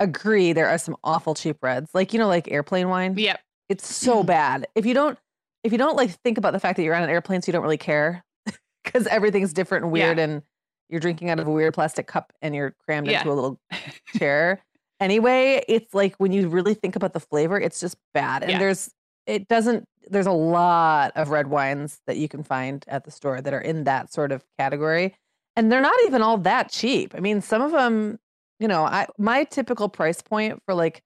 agree 0.00 0.52
there 0.52 0.68
are 0.68 0.78
some 0.78 0.96
awful 1.02 1.34
cheap 1.34 1.58
reds. 1.62 1.90
Like, 1.94 2.12
you 2.12 2.18
know, 2.18 2.28
like 2.28 2.50
airplane 2.50 2.88
wine. 2.88 3.16
Yep. 3.16 3.40
It's 3.68 3.94
so 3.94 4.22
bad. 4.24 4.66
If 4.74 4.86
you 4.86 4.94
don't 4.94 5.18
if 5.64 5.72
you 5.72 5.78
don't 5.78 5.96
like 5.96 6.10
think 6.22 6.38
about 6.38 6.52
the 6.52 6.60
fact 6.60 6.76
that 6.76 6.84
you're 6.84 6.94
on 6.94 7.02
an 7.02 7.10
airplane 7.10 7.42
so 7.42 7.48
you 7.48 7.52
don't 7.52 7.62
really 7.62 7.76
care 7.76 8.24
because 8.84 9.06
everything's 9.08 9.52
different 9.52 9.84
and 9.84 9.92
weird 9.92 10.18
yeah. 10.18 10.24
and 10.24 10.42
you're 10.88 11.00
drinking 11.00 11.30
out 11.30 11.38
of 11.38 11.46
a 11.46 11.50
weird 11.50 11.74
plastic 11.74 12.06
cup 12.06 12.32
and 12.42 12.54
you're 12.54 12.74
crammed 12.84 13.06
yeah. 13.08 13.18
into 13.18 13.32
a 13.32 13.34
little 13.34 13.60
chair. 14.16 14.62
Anyway, 15.00 15.62
it's 15.68 15.94
like 15.94 16.16
when 16.16 16.32
you 16.32 16.48
really 16.48 16.74
think 16.74 16.96
about 16.96 17.12
the 17.12 17.20
flavor, 17.20 17.58
it's 17.58 17.80
just 17.80 17.96
bad. 18.14 18.42
And 18.42 18.52
yeah. 18.52 18.58
there's 18.58 18.90
it 19.26 19.46
doesn't 19.46 19.84
there's 20.10 20.26
a 20.26 20.32
lot 20.32 21.12
of 21.14 21.28
red 21.28 21.48
wines 21.48 22.00
that 22.06 22.16
you 22.16 22.28
can 22.28 22.42
find 22.42 22.84
at 22.88 23.04
the 23.04 23.10
store 23.10 23.40
that 23.40 23.52
are 23.52 23.60
in 23.60 23.84
that 23.84 24.12
sort 24.12 24.32
of 24.32 24.42
category. 24.58 25.14
And 25.54 25.70
they're 25.70 25.80
not 25.80 25.98
even 26.06 26.22
all 26.22 26.38
that 26.38 26.70
cheap. 26.70 27.14
I 27.16 27.20
mean, 27.20 27.40
some 27.42 27.62
of 27.62 27.72
them, 27.72 28.18
you 28.58 28.68
know, 28.68 28.84
I 28.84 29.06
my 29.18 29.44
typical 29.44 29.88
price 29.88 30.22
point 30.22 30.62
for 30.64 30.74
like 30.74 31.02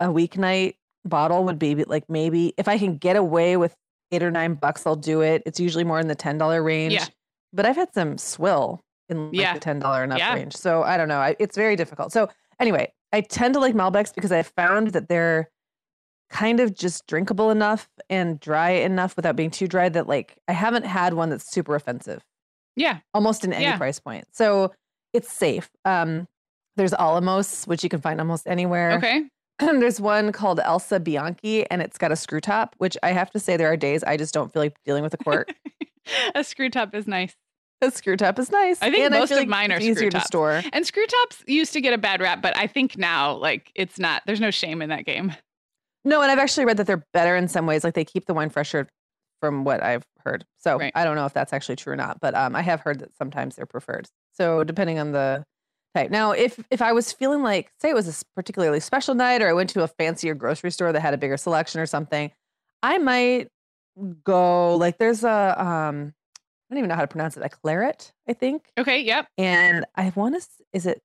a 0.00 0.06
weeknight 0.06 0.74
bottle 1.04 1.44
would 1.44 1.58
be 1.58 1.74
like 1.84 2.04
maybe 2.08 2.52
if 2.56 2.68
I 2.68 2.78
can 2.78 2.96
get 2.98 3.16
away 3.16 3.56
with 3.56 3.74
eight 4.12 4.22
or 4.22 4.30
nine 4.30 4.54
bucks, 4.54 4.86
I'll 4.86 4.96
do 4.96 5.22
it. 5.22 5.42
It's 5.46 5.58
usually 5.58 5.84
more 5.84 5.98
in 5.98 6.08
the 6.08 6.14
ten 6.14 6.38
dollar 6.38 6.62
range. 6.62 6.94
Yeah. 6.94 7.06
But 7.52 7.66
I've 7.66 7.76
had 7.76 7.92
some 7.94 8.18
swill 8.18 8.82
in 9.08 9.26
like 9.26 9.34
yeah. 9.34 9.54
the 9.54 9.60
ten 9.60 9.78
dollar 9.78 10.02
and 10.02 10.12
up 10.12 10.18
yeah. 10.18 10.34
range. 10.34 10.56
So 10.56 10.82
I 10.82 10.96
don't 10.96 11.08
know. 11.08 11.18
I, 11.18 11.36
it's 11.38 11.56
very 11.56 11.76
difficult. 11.76 12.12
So 12.12 12.28
anyway, 12.60 12.92
I 13.12 13.20
tend 13.20 13.54
to 13.54 13.60
like 13.60 13.74
Malbecs 13.74 14.14
because 14.14 14.32
I 14.32 14.42
found 14.42 14.88
that 14.88 15.08
they're 15.08 15.50
kind 16.30 16.60
of 16.60 16.74
just 16.74 17.06
drinkable 17.06 17.50
enough 17.50 17.88
and 18.10 18.40
dry 18.40 18.70
enough 18.70 19.16
without 19.16 19.36
being 19.36 19.50
too 19.50 19.68
dry 19.68 19.88
that 19.88 20.08
like 20.08 20.36
I 20.48 20.52
haven't 20.52 20.84
had 20.84 21.14
one 21.14 21.30
that's 21.30 21.50
super 21.50 21.74
offensive. 21.74 22.24
Yeah. 22.74 22.98
Almost 23.14 23.44
in 23.44 23.52
any 23.52 23.64
yeah. 23.64 23.78
price 23.78 24.00
point. 24.00 24.26
So 24.32 24.72
it's 25.12 25.32
safe. 25.32 25.70
Um 25.84 26.26
there's 26.76 26.92
Alamos, 26.92 27.64
which 27.64 27.82
you 27.82 27.88
can 27.88 28.00
find 28.00 28.20
almost 28.20 28.46
anywhere. 28.46 28.92
Okay. 28.92 29.22
And 29.60 29.80
there's 29.82 30.00
one 30.00 30.32
called 30.32 30.60
Elsa 30.60 31.00
Bianchi 31.00 31.68
and 31.70 31.80
it's 31.80 31.96
got 31.96 32.12
a 32.12 32.16
screw 32.16 32.40
top, 32.40 32.74
which 32.78 32.96
I 33.02 33.12
have 33.12 33.30
to 33.30 33.40
say 33.40 33.56
there 33.56 33.70
are 33.70 33.76
days 33.76 34.02
I 34.04 34.16
just 34.16 34.34
don't 34.34 34.52
feel 34.52 34.62
like 34.62 34.76
dealing 34.84 35.02
with 35.02 35.14
a 35.14 35.18
cork. 35.18 35.54
a 36.34 36.42
screw 36.42 36.70
top 36.70 36.94
is 36.94 37.06
nice. 37.06 37.36
A 37.82 37.90
screw 37.90 38.16
top 38.16 38.38
is 38.38 38.50
nice. 38.50 38.80
I 38.80 38.90
think 38.90 39.04
and 39.04 39.14
most 39.14 39.30
I 39.30 39.34
of 39.34 39.40
like 39.40 39.48
mine 39.48 39.70
are 39.70 39.80
easier 39.80 40.10
to 40.10 40.20
store. 40.20 40.62
And 40.72 40.86
screw 40.86 41.06
tops 41.06 41.42
used 41.46 41.72
to 41.74 41.80
get 41.80 41.92
a 41.92 41.98
bad 41.98 42.20
rap, 42.20 42.40
but 42.40 42.56
I 42.56 42.66
think 42.66 42.96
now 42.96 43.34
like 43.34 43.70
it's 43.74 43.98
not. 43.98 44.22
There's 44.26 44.40
no 44.40 44.50
shame 44.50 44.80
in 44.80 44.88
that 44.88 45.04
game. 45.04 45.34
No, 46.04 46.22
and 46.22 46.30
I've 46.30 46.38
actually 46.38 46.64
read 46.64 46.76
that 46.78 46.86
they're 46.86 47.04
better 47.12 47.36
in 47.36 47.48
some 47.48 47.66
ways. 47.66 47.84
Like 47.84 47.94
they 47.94 48.04
keep 48.04 48.26
the 48.26 48.34
wine 48.34 48.48
fresher, 48.48 48.88
from 49.40 49.64
what 49.64 49.82
I've 49.82 50.04
heard. 50.24 50.44
So 50.58 50.78
right. 50.78 50.92
I 50.94 51.04
don't 51.04 51.16
know 51.16 51.26
if 51.26 51.32
that's 51.32 51.52
actually 51.52 51.76
true 51.76 51.92
or 51.92 51.96
not, 51.96 52.20
but 52.20 52.34
um, 52.34 52.56
I 52.56 52.62
have 52.62 52.80
heard 52.80 53.00
that 53.00 53.16
sometimes 53.16 53.56
they're 53.56 53.66
preferred. 53.66 54.06
So 54.32 54.64
depending 54.64 54.98
on 54.98 55.12
the 55.12 55.44
type. 55.94 56.10
Now, 56.10 56.32
if 56.32 56.62
if 56.70 56.82
I 56.82 56.92
was 56.92 57.12
feeling 57.12 57.42
like, 57.42 57.70
say, 57.80 57.90
it 57.90 57.94
was 57.94 58.08
a 58.08 58.24
particularly 58.34 58.80
special 58.80 59.14
night, 59.14 59.42
or 59.42 59.48
I 59.48 59.52
went 59.52 59.70
to 59.70 59.82
a 59.82 59.88
fancier 59.88 60.34
grocery 60.34 60.70
store 60.70 60.92
that 60.92 61.00
had 61.00 61.14
a 61.14 61.18
bigger 61.18 61.36
selection 61.36 61.80
or 61.80 61.86
something, 61.86 62.30
I 62.82 62.98
might 62.98 63.48
go 64.24 64.76
like 64.76 64.98
there's 64.98 65.24
a 65.24 65.62
um 65.62 66.12
I 66.70 66.74
don't 66.74 66.78
even 66.78 66.88
know 66.88 66.94
how 66.96 67.02
to 67.02 67.06
pronounce 67.08 67.36
it. 67.36 67.42
A 67.44 67.48
claret, 67.48 68.12
I 68.28 68.32
think. 68.32 68.64
Okay. 68.78 69.00
Yep. 69.00 69.28
And 69.38 69.84
I 69.94 70.12
want 70.14 70.34
to. 70.40 70.46
Is 70.72 70.86
it 70.86 71.00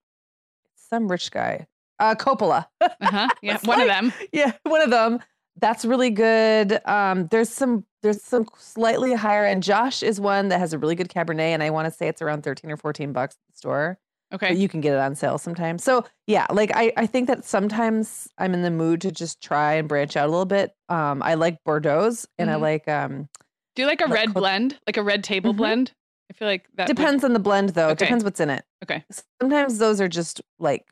some 0.90 1.08
rich 1.08 1.32
guy? 1.32 1.68
Uh, 2.00 2.16
Coppola. 2.16 2.66
uh 2.82 2.90
huh. 3.02 3.30
Yeah. 3.44 3.58
one 3.64 3.80
like, 3.80 3.82
of 3.82 3.88
them. 3.88 4.14
Yeah, 4.32 4.54
one 4.64 4.82
of 4.82 4.90
them. 4.90 5.20
that's 5.60 5.86
really 5.86 6.10
good. 6.10 6.80
Um, 6.88 7.28
there's 7.28 7.50
some 7.50 7.86
there's 8.02 8.24
some 8.24 8.48
slightly 8.58 9.14
higher 9.14 9.46
end. 9.46 9.62
Josh 9.62 10.02
is 10.02 10.20
one 10.20 10.48
that 10.50 10.58
has 10.60 10.74
a 10.74 10.80
really 10.80 10.96
good 10.96 11.10
Cabernet, 11.10 11.40
and 11.54 11.62
I 11.62 11.70
want 11.70 11.86
to 11.86 11.92
say 11.92 12.08
it's 12.08 12.22
around 12.24 12.42
13 12.44 12.72
or 12.72 12.78
14 12.78 13.14
bucks 13.14 13.36
at 13.36 13.54
the 13.54 13.58
store. 13.58 14.00
Okay. 14.34 14.48
But 14.48 14.58
you 14.58 14.68
can 14.70 14.82
get 14.82 14.94
it 14.94 15.00
on 15.00 15.14
sale 15.14 15.38
sometimes. 15.38 15.84
So 15.84 16.06
yeah, 16.26 16.48
like 16.50 16.72
I, 16.74 16.92
I 16.98 17.06
think 17.06 17.28
that 17.28 17.46
sometimes 17.46 18.28
I'm 18.40 18.54
in 18.56 18.64
the 18.64 18.72
mood 18.72 19.02
to 19.02 19.12
just 19.12 19.42
try 19.44 19.74
and 19.74 19.88
branch 19.88 20.16
out 20.18 20.26
a 20.28 20.32
little 20.32 20.46
bit. 20.46 20.72
Um, 20.90 21.22
I 21.22 21.36
like 21.36 21.58
Bordeaux's 21.68 22.28
and 22.40 22.50
Mhm. 22.50 22.54
I 22.54 22.56
like 22.56 22.88
um 22.88 23.30
Do 23.76 23.82
you 23.84 23.88
like 23.88 24.02
a 24.02 24.06
Like 24.06 24.14
red 24.14 24.34
blend, 24.34 24.80
like 24.88 24.98
a 24.98 25.04
red 25.04 25.24
table 25.24 25.54
Mhm. 25.54 25.58
blend? 25.58 25.92
I 26.30 26.34
feel 26.34 26.48
like 26.48 26.66
that 26.76 26.88
would- 26.88 26.96
depends 26.96 27.24
on 27.24 27.34
the 27.34 27.40
blend 27.40 27.70
though. 27.70 27.90
Okay. 27.90 28.06
Depends 28.06 28.24
what's 28.24 28.40
in 28.40 28.50
it. 28.50 28.64
Okay. 28.84 29.04
Sometimes 29.42 29.78
those 29.78 30.00
are 30.02 30.08
just 30.08 30.42
like 30.60 30.86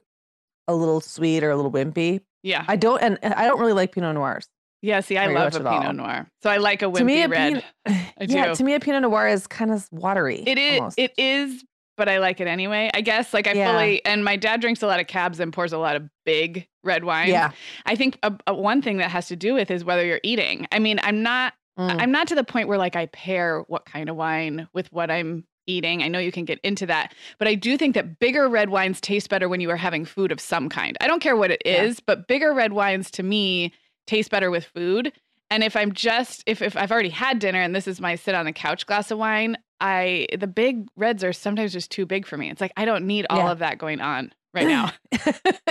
a 0.68 0.74
little 0.76 1.02
sweet 1.02 1.44
or 1.44 1.50
a 1.52 1.56
little 1.56 1.72
wimpy. 1.72 2.22
yeah, 2.44 2.64
I 2.68 2.76
don't 2.76 3.02
and 3.02 3.18
I 3.24 3.46
don't 3.48 3.60
really 3.60 3.74
like 3.74 3.92
Pinot 3.94 4.14
Noirs. 4.16 4.48
yeah. 4.82 5.00
See, 5.02 5.18
I 5.18 5.28
love 5.28 5.56
a 5.56 5.68
all. 5.68 5.80
Pinot 5.80 5.96
Noir, 5.96 6.28
so 6.44 6.50
I 6.50 6.58
like 6.58 6.82
a 6.82 6.86
wimpy 6.86 6.98
to 7.00 7.04
me, 7.06 7.22
a 7.24 7.28
red. 7.28 7.48
Pinot, 7.54 7.66
I 7.88 8.12
yeah, 8.28 8.54
to 8.54 8.64
me 8.64 8.74
a 8.76 8.80
Pinot 8.80 9.02
Noir 9.02 9.28
is 9.28 9.48
kind 9.48 9.72
of 9.72 9.88
watery. 9.92 10.44
It 10.46 10.58
is. 10.58 10.80
almost. 10.80 11.00
It 11.00 11.14
is, 11.18 11.64
but 11.98 12.08
I 12.08 12.20
like 12.20 12.40
it 12.40 12.48
anyway. 12.48 12.90
I 12.94 13.02
guess. 13.02 13.34
Like 13.34 13.48
I 13.48 13.54
Yeah. 13.54 13.72
fully. 13.74 14.06
And 14.06 14.24
my 14.24 14.36
dad 14.36 14.62
drinks 14.62 14.82
a 14.84 14.88
lot 14.88 15.00
of 15.02 15.08
cabs 15.08 15.40
and 15.40 15.52
pours 15.52 15.74
a 15.74 15.78
lot 15.78 15.96
of 15.96 16.10
big 16.26 16.68
red 16.84 17.04
wine. 17.04 17.30
Yeah. 17.30 17.52
I 17.86 17.96
think 17.96 18.20
a, 18.24 18.34
a 18.48 18.54
one 18.54 18.82
thing 18.82 18.98
that 18.98 19.10
has 19.12 19.28
to 19.30 19.36
do 19.36 19.54
with 19.54 19.70
is 19.72 19.84
whether 19.84 20.06
you're 20.06 20.22
eating. 20.24 20.68
I 20.72 20.80
mean, 20.80 21.00
I'm 21.04 21.24
not. 21.24 21.54
Mm. 21.80 22.02
I'm 22.02 22.12
not 22.12 22.28
to 22.28 22.36
the 22.36 22.44
point 22.44 22.68
where 22.68 22.78
like 22.78 22.96
I 22.96 23.06
pair 23.08 23.62
what 23.68 23.86
kind 23.86 24.10
of 24.10 24.16
wine 24.16 24.68
with 24.74 24.92
what 24.92 25.10
I'm 25.10 25.46
eating. 25.66 26.02
I 26.04 26.08
know 26.08 26.20
you 26.20 26.32
can 26.32 26.46
get 26.46 26.60
into 26.64 26.86
that, 26.88 27.14
but 27.38 27.48
I 27.48 27.56
do 27.56 27.78
think 27.78 27.94
that 27.96 28.20
bigger 28.20 28.50
red 28.50 28.70
wines 28.70 29.00
taste 29.00 29.30
better 29.30 29.48
when 29.48 29.62
you 29.62 29.70
are 29.70 29.76
having 29.78 30.04
food 30.04 30.32
of 30.32 30.40
some 30.42 30.68
kind. 30.68 30.98
I 31.00 31.08
don't 31.08 31.22
care 31.22 31.38
what 31.38 31.52
it 31.52 31.62
is, 31.64 31.96
Yeah. 31.98 32.04
but 32.08 32.28
bigger 32.28 32.54
red 32.54 32.74
wines 32.74 33.12
to 33.12 33.24
me 33.24 33.74
taste 34.08 34.32
better 34.32 34.50
with 34.52 34.66
food. 34.66 35.14
And 35.52 35.64
if 35.64 35.76
I'm 35.76 35.94
just 35.94 36.44
if 36.48 36.62
if 36.62 36.76
I've 36.76 36.92
already 36.92 37.10
had 37.10 37.40
dinner 37.40 37.62
and 37.62 37.76
this 37.76 37.88
is 37.88 38.02
my 38.02 38.16
sit 38.16 38.36
on 38.36 38.46
the 38.46 38.52
couch 38.52 38.86
glass 38.86 39.10
of 39.12 39.18
wine, 39.20 39.58
I 39.80 40.28
the 40.38 40.48
big 40.48 40.88
reds 40.96 41.24
are 41.24 41.34
sometimes 41.34 41.72
just 41.74 41.92
too 41.92 42.06
big 42.06 42.26
for 42.28 42.36
me. 42.38 42.50
It's 42.50 42.62
like 42.62 42.74
I 42.76 42.86
don't 42.86 43.06
need 43.08 43.26
all 43.30 43.38
Yeah. 43.38 43.52
of 43.52 43.60
that 43.60 43.78
going 43.78 44.02
on 44.02 44.34
right 44.54 44.68
now. 44.68 44.92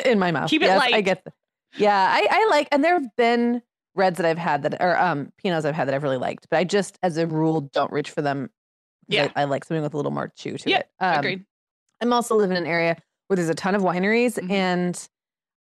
in 0.04 0.18
my 0.18 0.30
mouth. 0.32 0.48
Keep 0.48 0.62
it 0.62 0.66
yes, 0.66 0.80
I 0.92 1.00
get. 1.00 1.24
The, 1.24 1.32
yeah, 1.76 2.08
I, 2.10 2.26
I 2.30 2.46
like, 2.50 2.68
and 2.72 2.82
there 2.82 2.94
have 2.94 3.14
been 3.16 3.60
reds 3.98 4.16
that 4.16 4.24
I've 4.26 4.38
had 4.38 4.62
that, 4.62 4.80
or 4.80 4.96
um, 4.98 5.32
pinots 5.44 5.64
I've 5.64 5.74
had 5.74 5.88
that 5.88 5.94
I've 5.94 6.02
really 6.02 6.16
liked, 6.16 6.46
but 6.50 6.58
I 6.58 6.64
just, 6.64 6.98
as 7.02 7.16
a 7.18 7.26
rule, 7.26 7.60
don't 7.60 7.92
reach 7.92 8.10
for 8.10 8.22
them. 8.22 8.50
Yeah. 9.08 9.30
I, 9.36 9.42
I 9.42 9.44
like 9.44 9.64
something 9.64 9.82
with 9.82 9.92
a 9.94 9.96
little 9.96 10.12
more 10.12 10.32
chew 10.36 10.56
to 10.56 10.70
Yeah, 10.70 10.78
it. 10.78 10.88
Um, 11.00 11.18
Agreed. 11.18 11.44
I'm 12.00 12.12
also 12.12 12.36
live 12.36 12.50
in 12.50 12.56
an 12.56 12.66
area 12.66 12.96
where 13.26 13.36
there's 13.36 13.48
a 13.48 13.54
ton 13.54 13.74
of 13.74 13.82
wineries 13.82 14.38
Mhm. 14.38 14.50
and 14.50 15.08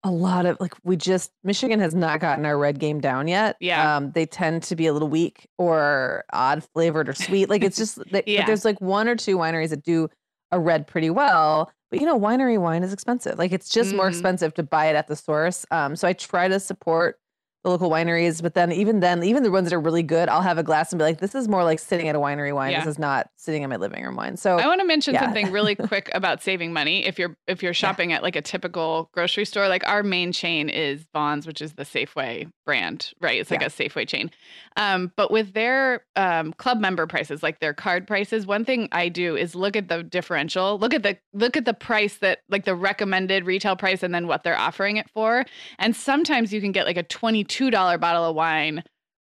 a 0.04 0.10
lot 0.10 0.46
of 0.46 0.56
like 0.60 0.74
we 0.82 0.96
just 0.96 1.30
Michigan 1.44 1.78
has 1.78 1.94
not 1.94 2.18
gotten 2.18 2.44
our 2.44 2.58
red 2.58 2.80
game 2.80 3.00
down 3.00 3.28
yet. 3.28 3.56
Yeah. 3.60 3.96
um, 3.96 4.10
they 4.12 4.26
tend 4.26 4.64
to 4.64 4.74
be 4.76 4.86
a 4.88 4.92
little 4.92 5.08
weak 5.08 5.46
or 5.58 6.24
odd 6.32 6.64
flavored 6.74 7.08
or 7.08 7.12
sweet. 7.14 7.48
Like 7.48 7.62
it's 7.62 7.76
just 7.82 7.98
that 8.10 8.26
Yeah. 8.26 8.44
there's 8.46 8.64
like 8.64 8.80
one 8.80 9.06
or 9.08 9.14
two 9.14 9.36
wineries 9.36 9.68
that 9.70 9.84
do 9.84 10.08
a 10.50 10.58
red 10.58 10.86
pretty 10.88 11.10
well. 11.10 11.70
But 11.90 12.00
you 12.00 12.06
know, 12.06 12.18
winery 12.18 12.58
wine 12.58 12.82
is 12.82 12.92
expensive. 12.92 13.38
Like 13.38 13.52
it's 13.52 13.68
just 13.68 13.94
more 13.94 14.06
Mhm. 14.06 14.10
expensive 14.10 14.54
to 14.54 14.62
buy 14.64 14.86
it 14.86 14.96
at 14.96 15.06
the 15.06 15.14
source. 15.16 15.64
Um, 15.70 15.94
so 15.94 16.08
I 16.08 16.14
try 16.14 16.48
to 16.48 16.58
support 16.58 17.18
the 17.62 17.71
local 17.71 17.90
wineries, 17.90 18.42
but 18.42 18.54
then 18.54 18.73
even 18.73 19.00
then, 19.00 19.23
even 19.23 19.42
the 19.42 19.50
ones 19.50 19.71
that 19.71 19.76
are 19.76 19.81
really 19.81 20.02
good, 20.02 20.28
I'll 20.28 20.42
have 20.42 20.59
a 20.59 20.62
glass 20.62 20.92
and 20.92 20.99
be 20.99 21.04
like, 21.04 21.19
"This 21.19 21.35
is 21.35 21.49
more 21.49 21.62
like 21.62 21.78
sitting 21.78 22.09
at 22.09 22.16
a 22.16 22.19
winery 22.19 22.52
wine. 22.54 22.73
Yeah. 22.73 22.81
This 22.81 22.92
is 22.95 22.99
not 22.99 23.31
sitting 23.37 23.62
in 23.62 23.71
my 23.71 23.76
living 23.76 24.02
room 24.02 24.16
wine." 24.16 24.37
So 24.37 24.59
I 24.59 24.66
want 24.66 24.81
to 24.81 24.87
mention 24.87 25.14
yeah. 25.14 25.21
something 25.21 25.52
really 25.52 25.75
quick 25.88 26.11
about 26.12 26.42
saving 26.42 26.73
money. 26.73 27.07
If 27.07 27.19
you're 27.19 27.37
if 27.47 27.62
you're 27.62 27.75
shopping 27.75 28.12
at 28.12 28.23
like 28.23 28.35
a 28.37 28.42
typical 28.42 29.11
grocery 29.12 29.45
store, 29.45 29.69
like 29.69 29.87
our 29.87 30.02
main 30.02 30.33
chain 30.33 30.69
is 30.69 31.07
Vons, 31.12 31.47
which 31.47 31.62
is 31.62 31.75
the 31.75 31.85
Safeway 31.85 32.50
brand, 32.66 33.12
right? 33.21 33.40
It's 33.40 33.50
like 33.50 33.61
Yeah. 33.61 33.69
a 33.69 33.71
Safeway 33.71 34.09
chain. 34.09 34.31
Um, 34.76 35.12
but 35.16 35.31
with 35.31 35.52
their 35.54 36.04
um, 36.16 36.52
club 36.54 36.81
member 36.81 37.07
prices, 37.07 37.42
like 37.42 37.61
their 37.61 37.75
card 37.75 38.07
prices, 38.07 38.47
one 38.47 38.64
thing 38.64 38.88
I 38.90 39.09
do 39.09 39.37
is 39.37 39.54
look 39.54 39.76
at 39.76 39.88
the 39.88 40.02
differential. 40.02 40.78
Look 40.78 40.95
at 40.95 41.02
the 41.02 41.19
look 41.33 41.57
at 41.57 41.64
the 41.64 41.75
price 41.75 42.16
that 42.19 42.40
like 42.49 42.64
the 42.64 42.75
recommended 42.75 43.45
retail 43.47 43.76
price, 43.76 44.02
and 44.02 44.12
then 44.14 44.26
what 44.26 44.42
they're 44.42 44.59
offering 44.59 44.97
it 44.97 45.09
for. 45.11 45.45
And 45.78 45.95
sometimes 45.95 46.52
you 46.52 46.61
can 46.61 46.73
get 46.73 46.87
like 46.87 46.97
a 46.97 47.02
twenty 47.04 47.45
two 47.52 47.71
dollar 47.71 47.99
bottle 47.99 48.25
of 48.25 48.35
wine 48.35 48.82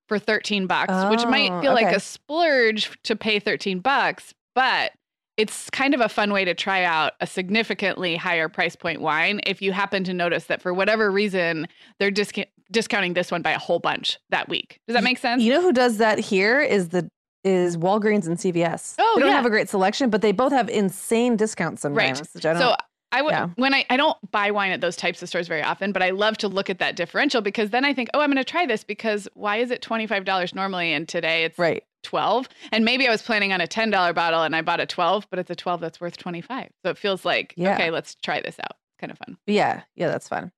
for 0.08 0.18
13 0.18 0.66
bucks, 0.66 0.92
which 1.10 1.26
might 1.28 1.50
Oh, 1.50 1.60
feel 1.60 1.74
like 1.74 1.94
a 1.94 2.00
splurge 2.00 2.90
to 3.02 3.16
pay 3.16 3.38
13 3.40 3.80
bucks, 3.80 4.32
but 4.54 4.92
it's 5.36 5.68
kind 5.70 5.94
of 5.94 6.00
a 6.00 6.08
fun 6.08 6.32
way 6.32 6.44
to 6.44 6.54
try 6.54 6.82
out 6.84 7.12
a 7.20 7.26
significantly 7.26 8.16
higher 8.16 8.48
price 8.48 8.74
point 8.76 9.00
wine 9.00 9.40
if 9.46 9.60
you 9.60 9.72
happen 9.72 10.02
to 10.04 10.14
notice 10.14 10.44
that 10.44 10.62
for 10.62 10.72
whatever 10.72 11.10
reason 11.10 11.66
they're 11.98 12.10
disca- 12.10 12.46
discounting 12.70 13.14
this 13.14 13.30
one 13.30 13.42
by 13.42 13.50
a 13.50 13.58
whole 13.58 13.78
bunch 13.80 14.18
that 14.30 14.48
week. 14.48 14.78
Does 14.86 14.94
that 14.94 15.04
make 15.04 15.18
sense? 15.18 15.42
You 15.42 15.52
know 15.52 15.60
who 15.60 15.72
does 15.72 15.98
that 15.98 16.18
here 16.18 16.60
is 16.60 16.88
the 16.90 17.08
is 17.44 17.76
Walgreens 17.76 18.26
and 18.26 18.36
CVS. 18.38 18.94
Oh, 18.98 19.12
they 19.16 19.20
don't 19.20 19.30
yeah. 19.30 19.36
have 19.36 19.46
a 19.46 19.50
great 19.50 19.68
selection, 19.68 20.10
but 20.10 20.20
they 20.22 20.32
both 20.32 20.52
have 20.52 20.68
insane 20.68 21.36
discounts 21.36 21.82
sometimes. 21.82 22.20
Don't. 22.32 22.58
So 22.58 22.74
I 23.16 23.22
would 23.22 23.32
yeah. 23.32 23.48
when 23.56 23.72
I 23.74 23.84
I 23.90 23.96
don't 23.96 24.16
buy 24.30 24.50
wine 24.50 24.72
at 24.72 24.80
those 24.80 24.96
types 24.96 25.22
of 25.22 25.28
stores 25.28 25.48
very 25.48 25.62
often, 25.62 25.92
but 25.92 26.02
I 26.02 26.10
love 26.10 26.36
to 26.38 26.48
look 26.48 26.68
at 26.70 26.78
that 26.80 26.96
differential 26.96 27.40
because 27.40 27.70
then 27.70 27.84
I 27.84 27.94
think, 27.94 28.10
oh, 28.14 28.20
I'm 28.20 28.30
going 28.30 28.36
to 28.36 28.44
try 28.44 28.66
this 28.66 28.84
because 28.84 29.26
why 29.34 29.56
is 29.56 29.70
it 29.70 29.80
twenty 29.82 30.06
five 30.06 30.24
dollars 30.24 30.54
normally 30.54 30.92
and 30.92 31.08
today 31.08 31.44
it's 31.44 31.58
right. 31.58 31.82
12 32.02 32.48
and 32.70 32.84
maybe 32.84 33.08
i 33.08 33.10
was 33.10 33.20
planning 33.20 33.52
on 33.52 33.60
a 33.60 33.66
$10 33.66 34.14
bottle 34.14 34.42
and 34.44 34.54
i 34.54 34.62
bought 34.62 34.78
a 34.78 34.86
12 34.86 35.26
but 35.28 35.40
it's 35.40 35.50
a 35.50 35.56
12 35.56 35.80
that's 35.80 36.00
worth 36.00 36.16
25 36.16 36.68
so 36.84 36.90
it 36.90 36.96
feels 36.96 37.24
like 37.24 37.52
Yeah. 37.56 37.74
okay 37.74 37.90
let's 37.90 38.14
try 38.22 38.40
this 38.40 38.56
out 38.60 38.76
kind 39.00 39.10
of 39.10 39.18
fun 39.18 39.36
Yeah. 39.46 39.82
Yeah. 39.96 40.08
That's 40.08 40.28
fun. 40.28 40.52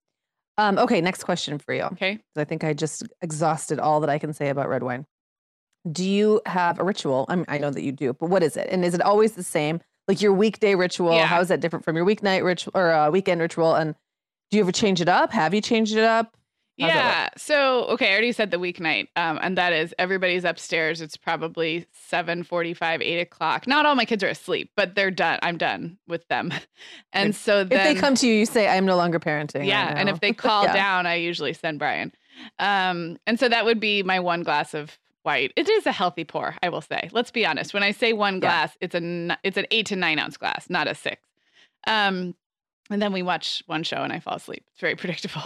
Um, 0.58 0.76
okay. 0.78 1.00
Next 1.00 1.24
question 1.24 1.58
for 1.58 1.72
you. 1.72 1.84
okay 1.84 2.18
I 2.36 2.44
think 2.44 2.64
I 2.64 2.74
just 2.74 3.04
exhausted 3.22 3.78
all 3.78 4.00
that 4.00 4.10
I 4.10 4.18
can 4.18 4.32
say 4.34 4.50
about 4.50 4.68
red 4.68 4.82
wine. 4.82 5.06
Do 5.90 6.04
you 6.04 6.42
have 6.44 6.78
a 6.78 6.84
ritual? 6.84 7.24
I, 7.28 7.36
mean, 7.36 7.46
I 7.48 7.56
know 7.58 7.70
that 7.70 7.82
you 7.82 7.92
do, 7.92 8.12
but 8.12 8.28
what 8.28 8.42
is 8.42 8.56
it? 8.56 8.68
And 8.70 8.84
is 8.84 8.92
it 8.94 9.00
always 9.00 9.32
the 9.32 9.42
same? 9.44 9.80
Like 10.08 10.22
your 10.22 10.32
weekday 10.32 10.74
ritual? 10.74 11.12
Yeah. 11.14 11.26
How 11.26 11.40
is 11.40 11.48
that 11.48 11.60
different 11.60 11.84
from 11.84 11.94
your 11.94 12.06
weeknight 12.06 12.42
ritual 12.42 12.72
or 12.74 12.90
uh, 12.90 13.10
weekend 13.10 13.40
ritual? 13.42 13.74
And 13.74 13.94
do 14.50 14.56
you 14.56 14.62
ever 14.62 14.72
change 14.72 15.00
it 15.02 15.08
up? 15.08 15.30
Have 15.32 15.52
you 15.52 15.60
changed 15.60 15.94
it 15.94 16.02
up? 16.04 16.34
How's 16.80 16.90
yeah 16.90 17.28
so 17.36 17.86
okay 17.86 18.10
i 18.10 18.12
already 18.12 18.30
said 18.30 18.52
the 18.52 18.56
weeknight 18.56 19.08
um, 19.16 19.36
and 19.42 19.58
that 19.58 19.72
is 19.72 19.92
everybody's 19.98 20.44
upstairs 20.44 21.00
it's 21.00 21.16
probably 21.16 21.86
7.45 22.12 23.02
8 23.02 23.18
o'clock 23.20 23.66
not 23.66 23.84
all 23.84 23.96
my 23.96 24.04
kids 24.04 24.22
are 24.22 24.28
asleep 24.28 24.70
but 24.76 24.94
they're 24.94 25.10
done 25.10 25.40
i'm 25.42 25.56
done 25.58 25.98
with 26.06 26.28
them 26.28 26.52
and 27.12 27.34
so 27.34 27.62
If 27.62 27.68
they 27.70 27.96
come 27.96 28.14
to 28.14 28.28
you, 28.28 28.34
you 28.34 28.46
say, 28.46 28.68
"I'm 28.68 28.86
no 28.86 28.94
longer 28.96 29.18
parenting." 29.18 29.66
yeah 29.66 29.92
and 29.96 30.08
if 30.08 30.20
they 30.20 30.32
call 30.46 30.66
Yeah. 30.66 30.72
down 30.72 31.06
i 31.06 31.16
usually 31.16 31.52
send 31.52 31.80
brian 31.80 32.12
um 32.60 33.18
and 33.26 33.40
so 33.40 33.48
that 33.48 33.64
would 33.64 33.80
be 33.80 34.04
my 34.04 34.20
one 34.20 34.44
glass 34.44 34.72
of 34.72 34.96
white. 35.28 35.52
It 35.56 35.68
is 35.68 35.84
a 35.86 35.92
healthy 35.92 36.24
pour 36.24 36.54
i 36.62 36.68
will 36.68 36.80
say. 36.92 37.02
Let's 37.12 37.30
be 37.38 37.44
honest. 37.50 37.74
When 37.74 37.82
i 37.82 37.92
say 37.92 38.12
one 38.12 38.34
Yeah. 38.36 38.40
glass 38.46 38.70
it's 38.80 38.94
a 38.94 39.02
n- 39.02 39.36
it's 39.42 39.56
an 39.62 39.66
eight 39.70 39.86
to 39.86 39.96
nine 39.96 40.18
ounce 40.18 40.36
glass 40.42 40.62
not 40.76 40.88
a 40.88 40.94
six. 40.94 41.20
Um 41.86 42.34
and 42.90 43.02
then 43.02 43.12
we 43.12 43.22
watch 43.22 43.62
one 43.66 43.82
show 43.90 44.00
and 44.06 44.12
i 44.16 44.18
fall 44.20 44.36
asleep. 44.36 44.64
It's 44.72 44.80
very 44.80 44.96
predictable. 45.02 45.42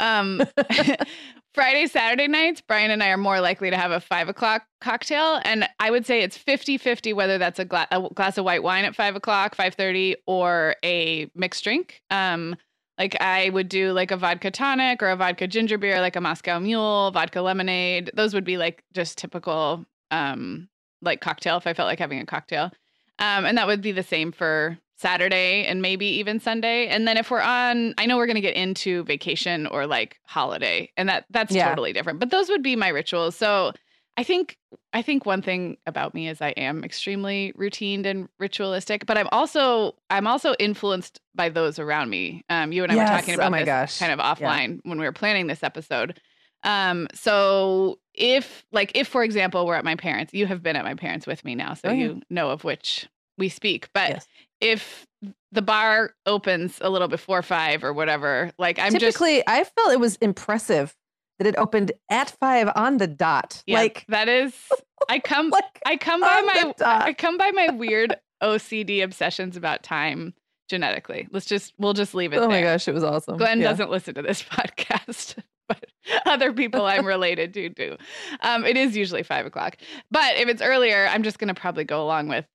Um 0.00 0.42
friday 1.54 1.86
saturday 1.86 2.28
nights 2.28 2.60
brian 2.60 2.90
and 2.90 3.02
i 3.02 3.08
are 3.08 3.16
more 3.16 3.40
likely 3.40 3.70
to 3.70 3.76
have 3.78 3.90
a 3.90 4.00
five 4.00 4.28
o'clock 4.28 4.62
cocktail. 4.80 5.40
And 5.44 5.68
i 5.80 5.90
would 5.90 6.04
say 6.06 6.22
it's 6.22 6.36
50 6.36 6.78
50 6.78 7.12
whether 7.12 7.38
that's 7.38 7.58
a, 7.58 7.64
gla- 7.64 7.88
a 7.90 8.00
glass 8.14 8.36
of 8.38 8.44
white 8.44 8.62
wine 8.62 8.84
at 8.84 8.94
five 8.96 9.16
o'clock 9.16 9.56
5.30 9.56 10.16
or 10.26 10.76
a 10.84 11.30
mixed 11.34 11.64
drink. 11.64 12.02
Um 12.10 12.56
like 12.98 13.16
I 13.20 13.50
would 13.50 13.68
do 13.68 13.92
like 13.92 14.10
a 14.10 14.16
vodka 14.16 14.50
tonic 14.50 15.02
or 15.02 15.10
a 15.10 15.16
vodka 15.16 15.46
ginger 15.46 15.78
beer, 15.78 16.00
like 16.00 16.16
a 16.16 16.20
Moscow 16.20 16.58
Mule, 16.58 17.10
vodka 17.12 17.42
lemonade. 17.42 18.10
Those 18.14 18.32
would 18.34 18.44
be 18.44 18.56
like 18.56 18.84
just 18.92 19.18
typical 19.18 19.84
um 20.10 20.68
like 21.02 21.20
cocktail 21.20 21.56
if 21.56 21.66
I 21.66 21.74
felt 21.74 21.88
like 21.88 21.98
having 21.98 22.20
a 22.20 22.26
cocktail. 22.26 22.70
Um 23.18 23.44
and 23.44 23.58
that 23.58 23.66
would 23.66 23.82
be 23.82 23.92
the 23.92 24.02
same 24.02 24.32
for 24.32 24.78
Saturday 24.98 25.66
and 25.66 25.82
maybe 25.82 26.06
even 26.06 26.40
Sunday. 26.40 26.86
And 26.86 27.06
then 27.06 27.18
if 27.18 27.30
we're 27.30 27.40
on 27.42 27.94
I 27.98 28.06
know 28.06 28.16
we're 28.16 28.26
going 28.26 28.36
to 28.36 28.40
get 28.40 28.56
into 28.56 29.04
vacation 29.04 29.66
or 29.66 29.86
like 29.86 30.18
holiday 30.24 30.90
and 30.96 31.08
that 31.10 31.26
that's 31.30 31.52
Yeah. 31.54 31.68
totally 31.68 31.92
different. 31.92 32.18
But 32.18 32.30
those 32.30 32.48
would 32.48 32.62
be 32.62 32.76
my 32.76 32.88
rituals. 32.88 33.36
So 33.36 33.72
I 34.16 34.22
think 34.22 34.56
I 34.94 35.02
think 35.02 35.26
one 35.26 35.42
thing 35.42 35.76
about 35.86 36.14
me 36.14 36.28
is 36.28 36.40
I 36.40 36.50
am 36.50 36.84
extremely 36.84 37.52
routine 37.54 38.04
and 38.06 38.28
ritualistic, 38.38 39.04
but 39.06 39.18
I'm 39.18 39.28
also 39.30 39.94
I'm 40.08 40.26
also 40.26 40.54
influenced 40.58 41.20
by 41.34 41.48
those 41.50 41.78
around 41.78 42.08
me. 42.08 42.42
Um, 42.48 42.72
you 42.72 42.82
and 42.82 42.90
I 42.90 42.96
Yes. 42.96 43.10
were 43.10 43.16
talking 43.16 43.34
Oh 43.34 43.36
about 43.36 43.50
my 43.50 43.60
this 43.60 43.66
gosh. 43.66 43.98
kind 43.98 44.12
of 44.12 44.18
Yeah. 44.18 44.34
offline 44.34 44.80
when 44.84 44.98
we 44.98 45.04
were 45.04 45.12
planning 45.12 45.48
this 45.48 45.62
episode. 45.62 46.18
Um, 46.62 47.08
so 47.14 47.98
if 48.14 48.64
like 48.72 48.92
if 48.94 49.06
for 49.06 49.22
example 49.22 49.66
we're 49.66 49.74
at 49.74 49.84
my 49.84 49.96
parents, 49.96 50.32
you 50.32 50.46
have 50.46 50.62
been 50.62 50.76
at 50.76 50.84
my 50.84 50.94
parents 50.94 51.26
with 51.26 51.44
me 51.44 51.54
now, 51.54 51.74
so 51.74 51.88
Oh, 51.88 51.92
yeah. 51.92 52.04
you 52.06 52.22
know 52.30 52.50
of 52.50 52.64
which 52.64 53.08
we 53.36 53.50
speak. 53.50 53.90
But 53.92 54.10
Yes. 54.10 54.26
if 54.62 55.06
the 55.52 55.62
bar 55.62 56.14
opens 56.24 56.78
a 56.80 56.88
little 56.88 57.08
before 57.08 57.42
five 57.42 57.84
or 57.84 57.92
whatever, 57.92 58.50
like 58.58 58.78
I'm 58.78 58.92
just 58.92 59.18
Typically, 59.18 59.46
I 59.46 59.64
felt 59.64 59.92
it 59.92 60.00
was 60.00 60.16
impressive 60.16 60.96
that 61.38 61.46
it 61.46 61.56
opened 61.56 61.92
at 62.10 62.30
five 62.40 62.70
on 62.74 62.96
the 62.98 63.06
dot. 63.06 63.62
yeah, 63.66 63.78
Like, 63.78 64.04
that 64.08 64.28
is 64.28 64.54
I 65.08 65.18
come 65.18 65.50
like 65.50 65.80
I 65.84 65.96
come 65.96 66.20
by 66.20 66.40
my. 66.42 66.72
I 66.84 67.12
come 67.12 67.36
by 67.38 67.50
my 67.50 67.70
weird 67.70 68.16
OCD 68.42 69.02
obsessions 69.04 69.56
about 69.56 69.82
time 69.82 70.34
genetically. 70.68 71.28
Let's 71.30 71.46
just 71.46 71.74
we'll 71.78 71.92
just 71.92 72.14
leave 72.14 72.32
it 72.32 72.36
oh 72.38 72.40
there. 72.40 72.48
my 72.48 72.62
gosh, 72.62 72.88
it 72.88 72.94
was 72.94 73.04
awesome. 73.04 73.36
Glenn 73.36 73.60
Yeah. 73.60 73.68
doesn't 73.68 73.90
listen 73.90 74.14
to 74.14 74.22
this 74.22 74.42
podcast. 74.50 75.36
but 75.68 75.84
other 76.24 76.52
people 76.52 76.84
I'm 76.84 77.04
related 77.14 77.52
to 77.54 77.68
do. 77.68 77.96
Um, 78.40 78.64
it 78.64 78.76
is 78.76 78.96
usually 78.96 79.22
five 79.22 79.46
o'clock. 79.46 79.76
But 80.10 80.36
if 80.36 80.48
it's 80.48 80.62
earlier, 80.62 81.06
I'm 81.10 81.22
just 81.22 81.38
going 81.38 81.48
to 81.48 81.60
probably 81.60 81.84
go 81.84 82.02
along 82.02 82.28
with. 82.28 82.46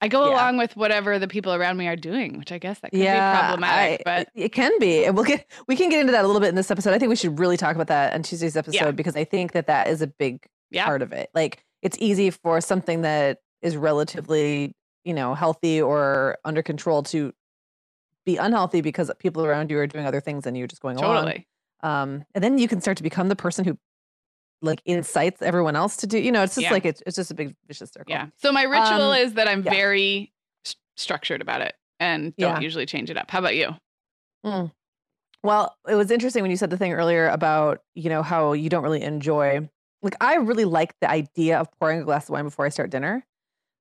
I 0.00 0.08
go 0.08 0.26
yeah. 0.26 0.34
along 0.34 0.56
with 0.56 0.76
whatever 0.76 1.18
the 1.18 1.28
people 1.28 1.52
around 1.52 1.76
me 1.76 1.86
are 1.86 1.96
doing, 1.96 2.38
which 2.38 2.52
I 2.52 2.58
guess 2.58 2.78
that 2.80 2.90
can 2.90 3.00
yeah, 3.00 3.32
be 3.32 3.38
problematic. 3.40 4.00
I, 4.00 4.02
but 4.04 4.28
it 4.34 4.50
can 4.50 4.72
be, 4.78 5.04
and 5.04 5.14
we'll 5.14 5.26
get 5.26 5.46
we 5.68 5.76
can 5.76 5.90
get 5.90 6.00
into 6.00 6.12
that 6.12 6.24
a 6.24 6.26
little 6.26 6.40
bit 6.40 6.48
in 6.48 6.54
this 6.54 6.70
episode. 6.70 6.94
I 6.94 6.98
think 6.98 7.10
we 7.10 7.16
should 7.16 7.38
really 7.38 7.56
talk 7.56 7.74
about 7.74 7.88
that 7.88 8.14
on 8.14 8.22
Tuesday's 8.22 8.56
episode 8.56 8.84
yeah. 8.84 8.90
because 8.92 9.16
I 9.16 9.24
think 9.24 9.52
that 9.52 9.66
that 9.66 9.88
is 9.88 10.00
a 10.00 10.06
big 10.06 10.46
part 10.74 11.02
of 11.02 11.12
it. 11.12 11.30
Like 11.34 11.64
it's 11.82 11.96
easy 12.00 12.30
for 12.30 12.60
something 12.60 13.02
that 13.02 13.38
is 13.60 13.76
relatively 13.76 14.74
you 15.04 15.12
know 15.12 15.34
healthy 15.34 15.82
or 15.82 16.38
under 16.44 16.62
control 16.62 17.02
to 17.04 17.32
be 18.24 18.36
unhealthy 18.36 18.80
because 18.80 19.10
people 19.18 19.44
around 19.44 19.70
you 19.70 19.78
are 19.78 19.86
doing 19.86 20.06
other 20.06 20.20
things 20.20 20.46
and 20.46 20.56
you're 20.56 20.66
just 20.66 20.82
going 20.82 20.96
totally. 20.96 21.46
along. 21.82 22.02
Um, 22.02 22.24
and 22.34 22.44
then 22.44 22.58
you 22.58 22.68
can 22.68 22.80
start 22.80 22.98
to 22.98 23.02
become 23.02 23.28
the 23.28 23.36
person 23.36 23.64
who 23.64 23.78
like 24.62 24.82
incites 24.84 25.42
everyone 25.42 25.76
else 25.76 25.96
to 25.98 26.06
do. 26.06 26.18
You 26.18 26.32
know, 26.32 26.42
it's 26.42 26.54
just 26.54 26.64
yeah. 26.64 26.72
like 26.72 26.84
it's, 26.84 27.02
it's 27.06 27.16
just 27.16 27.30
a 27.30 27.34
big 27.34 27.54
vicious 27.66 27.90
circle. 27.90 28.12
Yeah. 28.12 28.26
So 28.38 28.52
my 28.52 28.62
ritual 28.62 29.12
um, 29.12 29.16
is 29.16 29.34
that 29.34 29.48
I'm 29.48 29.62
yeah. 29.62 29.70
very 29.70 30.32
st- 30.64 30.76
structured 30.96 31.40
about 31.40 31.60
it 31.60 31.74
and 31.98 32.34
don't 32.36 32.56
yeah. 32.56 32.60
usually 32.60 32.86
change 32.86 33.10
it 33.10 33.16
up. 33.16 33.30
How 33.30 33.38
about 33.38 33.56
you? 33.56 33.70
Mm. 34.44 34.72
Well, 35.42 35.76
it 35.88 35.94
was 35.94 36.10
interesting 36.10 36.42
when 36.42 36.50
you 36.50 36.56
said 36.56 36.70
the 36.70 36.76
thing 36.76 36.92
earlier 36.92 37.28
about 37.28 37.80
you 37.94 38.10
know 38.10 38.22
how 38.22 38.52
you 38.52 38.68
don't 38.68 38.82
really 38.82 39.02
enjoy. 39.02 39.68
Like 40.02 40.16
I 40.20 40.36
really 40.36 40.64
like 40.64 40.94
the 41.00 41.10
idea 41.10 41.58
of 41.58 41.68
pouring 41.78 42.00
a 42.00 42.04
glass 42.04 42.24
of 42.24 42.30
wine 42.30 42.44
before 42.44 42.66
I 42.66 42.70
start 42.70 42.90
dinner. 42.90 43.24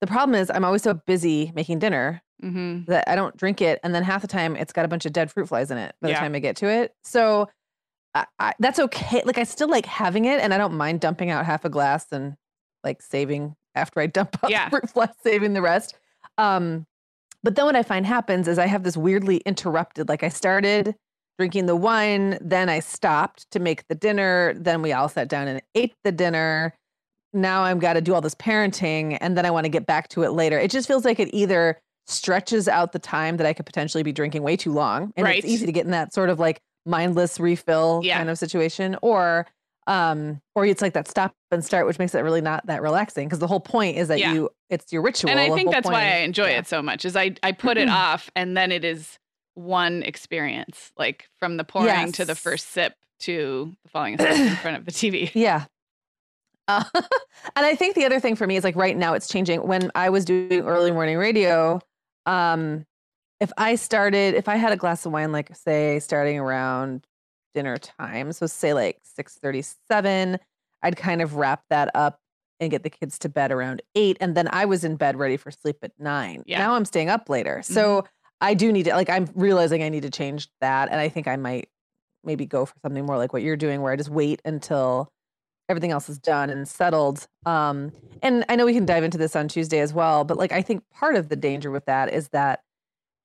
The 0.01 0.07
problem 0.07 0.35
is 0.35 0.49
I'm 0.49 0.63
always 0.63 0.83
so 0.83 0.93
busy 0.93 1.51
making 1.55 1.79
dinner 1.79 2.21
mm-hmm. 2.41 2.85
that 2.89 3.09
I 3.09 3.15
don't 3.15 3.35
drink 3.35 3.61
it, 3.61 3.79
and 3.83 3.93
then 3.93 4.03
half 4.03 4.21
the 4.21 4.27
time 4.27 4.55
it's 4.55 4.71
got 4.71 4.85
a 4.85 4.87
bunch 4.87 5.05
of 5.05 5.11
dead 5.11 5.31
fruit 5.31 5.47
flies 5.47 5.71
in 5.71 5.77
it 5.77 5.95
by 6.01 6.09
the 6.09 6.13
time 6.15 6.35
I 6.35 6.39
get 6.39 6.55
to 6.57 6.69
it. 6.69 6.93
So 7.03 7.49
I, 8.15 8.25
I, 8.39 8.53
that's 8.59 8.79
okay. 8.79 9.21
Like 9.25 9.37
I 9.37 9.43
still 9.43 9.69
like 9.69 9.85
having 9.85 10.25
it, 10.25 10.39
and 10.39 10.53
I 10.53 10.57
don't 10.57 10.75
mind 10.75 11.01
dumping 11.01 11.29
out 11.29 11.45
half 11.45 11.65
a 11.65 11.69
glass 11.69 12.07
and 12.11 12.35
like 12.83 13.01
saving 13.01 13.55
after 13.75 13.99
I 13.99 14.07
dump 14.07 14.37
out 14.43 14.51
yeah. 14.51 14.69
fruit 14.69 14.89
flies, 14.89 15.09
saving 15.23 15.53
the 15.53 15.61
rest. 15.61 15.95
Um, 16.37 16.85
but 17.43 17.55
then 17.55 17.65
what 17.65 17.75
I 17.75 17.83
find 17.83 18.05
happens 18.05 18.47
is 18.47 18.59
I 18.59 18.65
have 18.65 18.83
this 18.83 18.97
weirdly 18.97 19.37
interrupted. 19.45 20.09
Like 20.09 20.23
I 20.23 20.29
started 20.29 20.95
drinking 21.37 21.67
the 21.67 21.75
wine, 21.75 22.37
then 22.41 22.67
I 22.67 22.79
stopped 22.79 23.49
to 23.51 23.59
make 23.59 23.87
the 23.87 23.95
dinner. 23.95 24.53
Then 24.57 24.81
we 24.81 24.91
all 24.91 25.07
sat 25.07 25.29
down 25.29 25.47
and 25.47 25.61
ate 25.73 25.93
the 26.03 26.11
dinner 26.11 26.73
now 27.33 27.63
I've 27.63 27.79
got 27.79 27.93
to 27.93 28.01
do 28.01 28.13
all 28.13 28.21
this 28.21 28.35
parenting 28.35 29.17
and 29.21 29.37
then 29.37 29.45
I 29.45 29.51
want 29.51 29.65
to 29.65 29.69
get 29.69 29.85
back 29.85 30.09
to 30.09 30.23
it 30.23 30.31
later. 30.31 30.57
It 30.57 30.71
just 30.71 30.87
feels 30.87 31.05
like 31.05 31.19
it 31.19 31.29
either 31.33 31.79
stretches 32.07 32.67
out 32.67 32.91
the 32.91 32.99
time 32.99 33.37
that 33.37 33.45
I 33.45 33.53
could 33.53 33.65
potentially 33.65 34.03
be 34.03 34.11
drinking 34.11 34.41
way 34.41 34.57
too 34.57 34.73
long. 34.73 35.13
And 35.15 35.25
right. 35.25 35.37
it's 35.37 35.45
easy 35.45 35.65
to 35.65 35.71
get 35.71 35.85
in 35.85 35.91
that 35.91 36.13
sort 36.13 36.29
of 36.29 36.39
like 36.39 36.59
mindless 36.85 37.39
refill 37.39 38.01
yeah. 38.03 38.17
kind 38.17 38.29
of 38.29 38.37
situation. 38.37 38.97
Or 39.01 39.47
um 39.87 40.39
or 40.55 40.65
it's 40.65 40.81
like 40.81 40.93
that 40.93 41.07
stop 41.07 41.33
and 41.51 41.65
start 41.65 41.87
which 41.87 41.97
makes 41.97 42.13
it 42.13 42.19
really 42.19 42.41
not 42.41 42.65
that 42.67 42.81
relaxing 42.81 43.27
because 43.27 43.39
the 43.39 43.47
whole 43.47 43.59
point 43.59 43.97
is 43.97 44.07
that 44.07 44.19
yeah. 44.19 44.33
you 44.33 44.49
it's 44.69 44.93
your 44.93 45.01
ritual 45.01 45.31
and 45.31 45.39
i 45.39 45.49
think 45.55 45.71
that's 45.71 45.89
why 45.89 46.03
i 46.03 46.17
enjoy 46.17 46.49
yeah. 46.49 46.59
it 46.59 46.67
so 46.67 46.81
much 46.81 47.05
is 47.05 47.15
i 47.15 47.33
i 47.41 47.51
put 47.51 47.75
it 47.75 47.89
off 47.89 48.29
and 48.35 48.55
then 48.55 48.71
it 48.71 48.85
is 48.85 49.17
one 49.55 50.03
experience 50.03 50.91
like 50.95 51.27
from 51.39 51.57
the 51.57 51.63
pouring 51.63 51.87
yes. 51.87 52.11
to 52.11 52.23
the 52.23 52.35
first 52.35 52.69
sip 52.69 52.93
to 53.19 53.73
the 53.83 53.89
falling 53.89 54.13
asleep 54.13 54.51
in 54.51 54.55
front 54.61 54.77
of 54.77 54.85
the 54.85 54.91
tv 54.91 55.31
yeah 55.33 55.65
uh, 56.69 56.83
and 57.55 57.65
I 57.65 57.73
think 57.75 57.95
the 57.95 58.05
other 58.05 58.19
thing 58.19 58.35
for 58.35 58.45
me 58.45 58.55
is 58.55 58.63
like 58.63 58.75
right 58.75 58.95
now 58.95 59.15
it's 59.15 59.27
changing. 59.27 59.67
When 59.67 59.91
I 59.95 60.09
was 60.09 60.23
doing 60.23 60.61
early 60.61 60.91
morning 60.91 61.17
radio, 61.17 61.81
um, 62.27 62.85
if 63.39 63.51
I 63.57 63.75
started, 63.75 64.35
if 64.35 64.47
I 64.47 64.55
had 64.57 64.71
a 64.71 64.77
glass 64.77 65.05
of 65.05 65.11
wine, 65.11 65.31
like 65.31 65.55
say 65.55 65.99
starting 65.99 66.39
around 66.39 67.05
dinner 67.53 67.77
time, 67.77 68.31
so 68.31 68.47
say 68.47 68.73
like 68.73 68.99
six 69.03 69.35
thirty-seven, 69.35 70.37
I'd 70.83 70.97
kind 70.97 71.21
of 71.21 71.35
wrap 71.35 71.63
that 71.69 71.89
up 71.95 72.19
and 72.59 72.69
get 72.69 72.83
the 72.83 72.89
kids 72.89 73.17
to 73.19 73.29
bed 73.29 73.51
around 73.51 73.81
eight, 73.95 74.17
and 74.19 74.35
then 74.35 74.49
I 74.51 74.65
was 74.65 74.83
in 74.83 74.97
bed 74.97 75.15
ready 75.17 75.37
for 75.37 75.51
sleep 75.51 75.77
at 75.81 75.91
nine. 75.97 76.43
Yeah. 76.45 76.59
Now 76.59 76.73
I'm 76.73 76.85
staying 76.85 77.09
up 77.09 77.29
later, 77.29 77.61
so 77.63 78.01
mm-hmm. 78.01 78.07
I 78.41 78.53
do 78.53 78.71
need 78.71 78.83
to 78.83 78.91
like 78.91 79.09
I'm 79.09 79.29
realizing 79.33 79.83
I 79.83 79.89
need 79.89 80.03
to 80.03 80.09
change 80.09 80.49
that, 80.61 80.89
and 80.89 80.99
I 80.99 81.09
think 81.09 81.27
I 81.27 81.37
might 81.37 81.69
maybe 82.23 82.45
go 82.45 82.65
for 82.65 82.75
something 82.81 83.05
more 83.05 83.17
like 83.17 83.31
what 83.31 83.41
you're 83.41 83.55
doing, 83.55 83.81
where 83.81 83.93
I 83.93 83.95
just 83.95 84.09
wait 84.09 84.41
until 84.43 85.11
everything 85.69 85.91
else 85.91 86.09
is 86.09 86.19
done 86.19 86.49
and 86.49 86.67
settled. 86.67 87.27
Um, 87.45 87.91
and 88.21 88.43
I 88.49 88.55
know 88.55 88.65
we 88.65 88.73
can 88.73 88.85
dive 88.85 89.03
into 89.03 89.17
this 89.17 89.35
on 89.35 89.47
Tuesday 89.47 89.79
as 89.79 89.93
well, 89.93 90.23
but 90.25 90.35
like 90.35 90.51
I 90.51 90.61
think 90.61 90.83
part 90.91 91.15
of 91.15 91.29
the 91.29 91.35
danger 91.35 91.71
with 91.71 91.85
that 91.85 92.11
is 92.11 92.29
that 92.29 92.61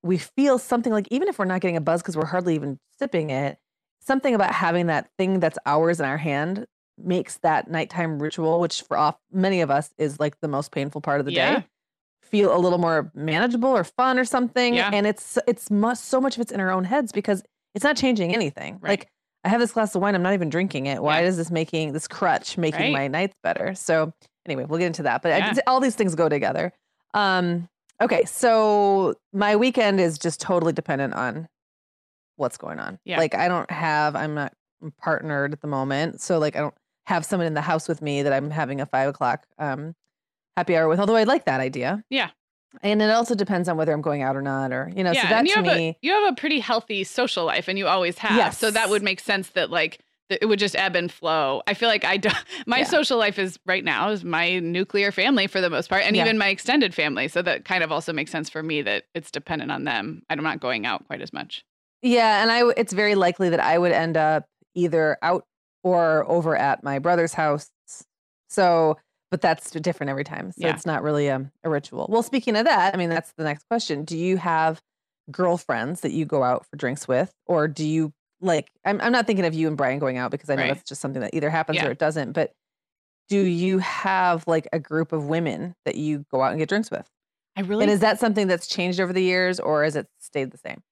we 0.05 0.19
feel 0.19 0.59
something 0.59 0.93
like 0.93 1.09
even 1.11 1.29
if 1.29 1.39
we're 1.39 1.47
not 1.47 1.63
getting 1.63 1.79
a 1.79 1.81
buzz 1.81 2.03
because 2.03 2.17
we're 2.17 2.27
hardly 2.27 2.55
even 2.55 2.79
sipping 2.99 3.31
it, 3.31 3.59
something 4.01 4.35
about 4.35 4.53
having 4.53 4.87
that 4.87 5.09
thing 5.19 5.41
that's 5.41 5.59
ours 5.65 5.99
in 5.99 6.07
our 6.07 6.19
hand 6.19 6.67
makes 7.03 7.39
that 7.39 7.71
nighttime 7.71 8.23
ritual, 8.23 8.61
which 8.61 8.83
for 8.83 8.99
off 8.99 9.17
many 9.33 9.63
of 9.63 9.71
us 9.71 9.93
is 9.97 10.21
like 10.21 10.39
the 10.41 10.49
most 10.49 10.71
painful 10.73 11.01
part 11.01 11.21
of 11.21 11.27
the 11.27 11.33
yeah. 11.33 11.61
day, 11.61 11.67
feel 12.23 12.55
a 12.55 12.59
little 12.59 12.79
more 12.79 13.11
manageable 13.15 13.71
or 13.71 13.83
fun 13.83 14.19
or 14.19 14.27
something. 14.27 14.75
Yeah. 14.75 14.91
And 14.93 15.07
it's 15.07 15.39
it's 15.49 15.71
much, 15.71 15.99
so 15.99 16.21
much 16.21 16.37
of 16.37 16.43
it's 16.43 16.53
in 16.53 16.61
our 16.61 16.71
own 16.71 16.85
heads 16.85 17.11
because 17.11 17.43
it's 17.75 17.83
not 17.83 17.97
changing 17.97 18.35
anything. 18.35 18.75
Right. 18.75 18.91
Like 18.91 19.09
I 19.43 19.49
have 19.49 19.61
this 19.61 19.73
glass 19.73 19.95
of 19.95 20.03
wine. 20.03 20.15
I'm 20.15 20.23
not 20.23 20.35
even 20.35 20.51
drinking 20.51 20.85
it. 20.85 21.03
Why 21.03 21.23
yeah. 21.23 21.29
is 21.29 21.39
this 21.39 21.51
making 21.51 21.95
this 21.95 22.07
crutch 22.07 22.59
making 22.59 22.81
right. 22.81 22.93
my 22.93 23.09
nights 23.09 23.37
better? 23.43 23.75
So 23.75 24.13
anyway, 24.45 24.67
we'll 24.67 24.79
get 24.79 24.87
into 24.87 25.05
that. 25.05 25.23
But 25.23 25.31
yeah. 25.31 25.55
I, 25.57 25.61
all 25.67 25.81
these 25.81 25.95
things 25.95 26.15
go 26.15 26.29
together. 26.29 26.75
Um, 27.15 27.69
okay, 28.01 28.25
so 28.25 29.15
my 29.33 29.57
weekend 29.57 30.01
is 30.01 30.19
just 30.19 30.41
totally 30.41 30.73
dependent 30.73 31.15
on 31.15 31.49
what's 32.37 32.57
going 32.57 32.79
on. 32.79 32.99
Yeah. 33.05 33.19
Like 33.19 33.35
I 33.35 33.49
don't 33.49 33.71
have. 33.71 34.17
I'm 34.17 34.35
not 34.35 34.53
partnered 35.01 35.53
at 35.53 35.61
the 35.61 35.69
moment, 35.69 36.21
so 36.21 36.39
like 36.39 36.57
I 36.57 36.61
don't 36.61 36.75
have 37.07 37.25
someone 37.25 37.47
in 37.47 37.55
the 37.55 37.61
house 37.61 37.89
with 37.89 38.01
me 38.03 38.23
that 38.23 38.33
I'm 38.33 38.51
having 38.51 38.81
a 38.81 38.87
five 38.87 39.09
o'clock 39.09 39.47
um, 39.59 39.95
happy 40.57 40.77
hour 40.77 40.89
with. 40.89 41.01
Although 41.01 41.17
I 41.17 41.25
like 41.25 41.45
that 41.47 41.61
idea. 41.61 42.03
Yeah. 42.11 42.31
And 42.83 43.01
it 43.01 43.11
also 43.11 43.37
depends 43.37 43.69
on 43.69 43.77
whether 43.77 43.93
I'm 43.93 44.03
going 44.03 44.23
out 44.23 44.35
or 44.35 44.43
not, 44.43 44.73
or 44.73 44.91
you 44.97 45.05
know. 45.05 45.13
Yeah, 45.13 45.23
so 45.23 45.29
that 45.29 45.47
you 45.47 45.55
to 45.55 45.63
me, 45.63 45.89
a, 45.91 45.97
you 46.03 46.13
have 46.13 46.33
a 46.33 46.37
pretty 46.37 46.59
healthy 46.59 47.05
social 47.05 47.45
life, 47.45 47.69
and 47.69 47.79
you 47.79 47.87
always 47.87 48.19
have. 48.19 48.37
Yes. 48.37 48.59
So 48.59 48.71
that 48.71 48.91
would 48.91 49.03
make 49.03 49.21
sense 49.21 49.51
that 49.51 49.71
like 49.71 50.01
it 50.31 50.49
would 50.49 50.59
just 50.59 50.77
ebb 50.77 50.97
and 50.97 51.13
flow. 51.13 51.63
I 51.67 51.75
feel 51.75 51.89
like 51.89 52.05
I 52.05 52.17
don't. 52.17 52.37
my 52.67 52.79
yeah. 52.79 52.85
social 52.85 53.19
life 53.19 53.39
is 53.39 53.59
right 53.67 53.85
now 53.85 54.11
is 54.11 54.25
my 54.25 54.59
nuclear 54.59 55.13
family 55.13 55.47
for 55.47 55.61
the 55.61 55.71
most 55.71 55.89
part, 55.89 56.03
and 56.05 56.17
yeah. 56.17 56.23
even 56.23 56.39
my 56.39 56.49
extended 56.49 56.95
family. 56.95 57.29
So 57.29 57.43
that 57.43 57.65
kind 57.65 57.85
of 57.85 57.93
also 57.93 58.13
makes 58.13 58.31
sense 58.31 58.49
for 58.49 58.63
me 58.63 58.83
that 58.83 59.05
it's 59.15 59.31
dependent 59.31 59.71
on 59.71 59.85
them. 59.85 60.23
I'm 60.31 60.43
not 60.43 60.61
going 60.61 60.87
out 60.87 61.07
quite 61.07 61.21
as 61.21 61.33
much. 61.33 61.65
Yeah, 62.03 62.43
and 62.43 62.51
I 62.51 62.71
it's 62.77 62.93
very 62.93 63.15
likely 63.15 63.51
that 63.51 63.61
I 63.61 63.79
would 63.79 63.93
end 63.93 64.17
up 64.17 64.47
either 64.75 65.19
out 65.23 65.47
or 65.83 66.29
over 66.29 66.57
at 66.57 66.83
my 66.83 66.99
brother's 66.99 67.35
house. 67.35 67.71
So 68.49 68.97
but 69.35 69.41
that's 69.41 69.73
different 69.73 70.11
every 70.11 70.23
time. 70.23 70.53
So 70.53 70.59
yeah. 70.61 70.75
it's 70.75 70.87
not 70.87 71.03
really 71.03 71.27
a, 71.27 71.51
a 71.65 71.69
ritual. 71.69 72.07
Well, 72.09 72.23
speaking 72.23 72.55
of 72.55 72.67
that, 72.67 72.95
I 72.95 72.97
mean, 72.97 73.11
that's 73.11 73.33
the 73.33 73.43
next 73.43 73.67
question. 73.67 74.05
Do 74.05 74.17
you 74.17 74.37
have 74.37 74.81
girlfriends 75.29 76.03
that 76.03 76.13
you 76.13 76.25
go 76.25 76.45
out 76.45 76.67
for 76.67 76.77
drinks 76.77 77.09
with, 77.09 77.33
or 77.47 77.67
do 77.67 77.85
you 77.85 78.13
like? 78.45 78.71
I'm 78.85 79.01
I'm 79.01 79.13
not 79.13 79.27
thinking 79.27 79.45
of 79.45 79.55
you 79.55 79.69
and 79.69 79.77
Brian 79.77 79.99
going 79.99 80.19
out 80.19 80.31
because 80.31 80.51
I 80.51 80.57
know 80.57 80.63
right. 80.63 80.75
that's 80.75 80.89
just 80.89 81.01
something 81.01 81.23
that 81.23 81.35
either 81.35 81.51
happens 81.51 81.77
yeah. 81.77 81.87
or 81.87 81.91
it 81.91 81.99
doesn't. 81.99 82.33
But 82.33 82.53
do 83.29 83.41
you 83.41 83.79
have 83.79 84.45
like 84.47 84.69
a 84.73 84.79
group 84.79 85.13
of 85.13 85.27
women 85.27 85.75
that 85.85 85.97
you 85.97 86.25
go 86.31 86.43
out 86.43 86.51
and 86.51 86.59
get 86.59 86.69
drinks 86.69 86.91
with? 86.91 87.09
I 87.57 87.63
really 87.63 87.85
and 87.85 87.93
is 87.93 88.01
that 88.01 88.19
something 88.21 88.47
that's 88.47 88.67
changed 88.67 89.01
over 89.01 89.13
the 89.13 89.23
years, 89.23 89.61
or 89.61 89.85
has 89.85 89.97
it 89.97 90.07
stayed 90.21 90.51
the 90.51 90.59
same? 90.59 90.83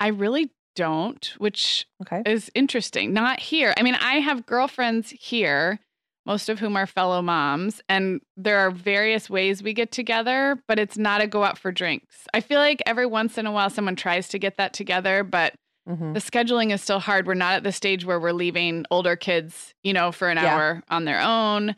I 0.00 0.08
really 0.08 0.50
don't, 0.74 1.32
which 1.38 1.86
okay. 2.02 2.22
is 2.26 2.50
interesting. 2.54 3.12
Not 3.12 3.40
here. 3.40 3.72
I 3.76 3.82
mean, 3.82 3.94
I 3.94 4.16
have 4.16 4.46
girlfriends 4.46 5.10
here 5.10 5.80
most 6.26 6.48
of 6.48 6.58
whom 6.58 6.76
are 6.76 6.86
fellow 6.86 7.22
moms. 7.22 7.80
And 7.88 8.20
there 8.36 8.58
are 8.58 8.70
various 8.70 9.30
ways 9.30 9.62
we 9.62 9.72
get 9.72 9.92
together, 9.92 10.60
but 10.66 10.78
it's 10.78 10.98
not 10.98 11.22
a 11.22 11.26
go 11.26 11.44
out 11.44 11.56
for 11.56 11.70
drinks. 11.70 12.26
I 12.34 12.40
feel 12.40 12.58
like 12.58 12.82
every 12.84 13.06
once 13.06 13.38
in 13.38 13.46
a 13.46 13.52
while 13.52 13.70
someone 13.70 13.96
tries 13.96 14.28
to 14.28 14.38
get 14.38 14.56
that 14.56 14.72
together, 14.72 15.22
but 15.22 15.54
mm-hmm. 15.88 16.12
the 16.12 16.20
scheduling 16.20 16.72
is 16.72 16.82
still 16.82 17.00
hard. 17.00 17.26
We're 17.26 17.34
not 17.34 17.54
at 17.54 17.62
the 17.62 17.72
stage 17.72 18.04
where 18.04 18.20
we're 18.20 18.32
leaving 18.32 18.84
older 18.90 19.16
kids, 19.16 19.74
you 19.82 19.92
know, 19.92 20.12
for 20.12 20.28
an 20.28 20.36
yeah. 20.36 20.54
hour 20.54 20.82
on 20.88 21.04
their 21.04 21.20
own. 21.20 21.76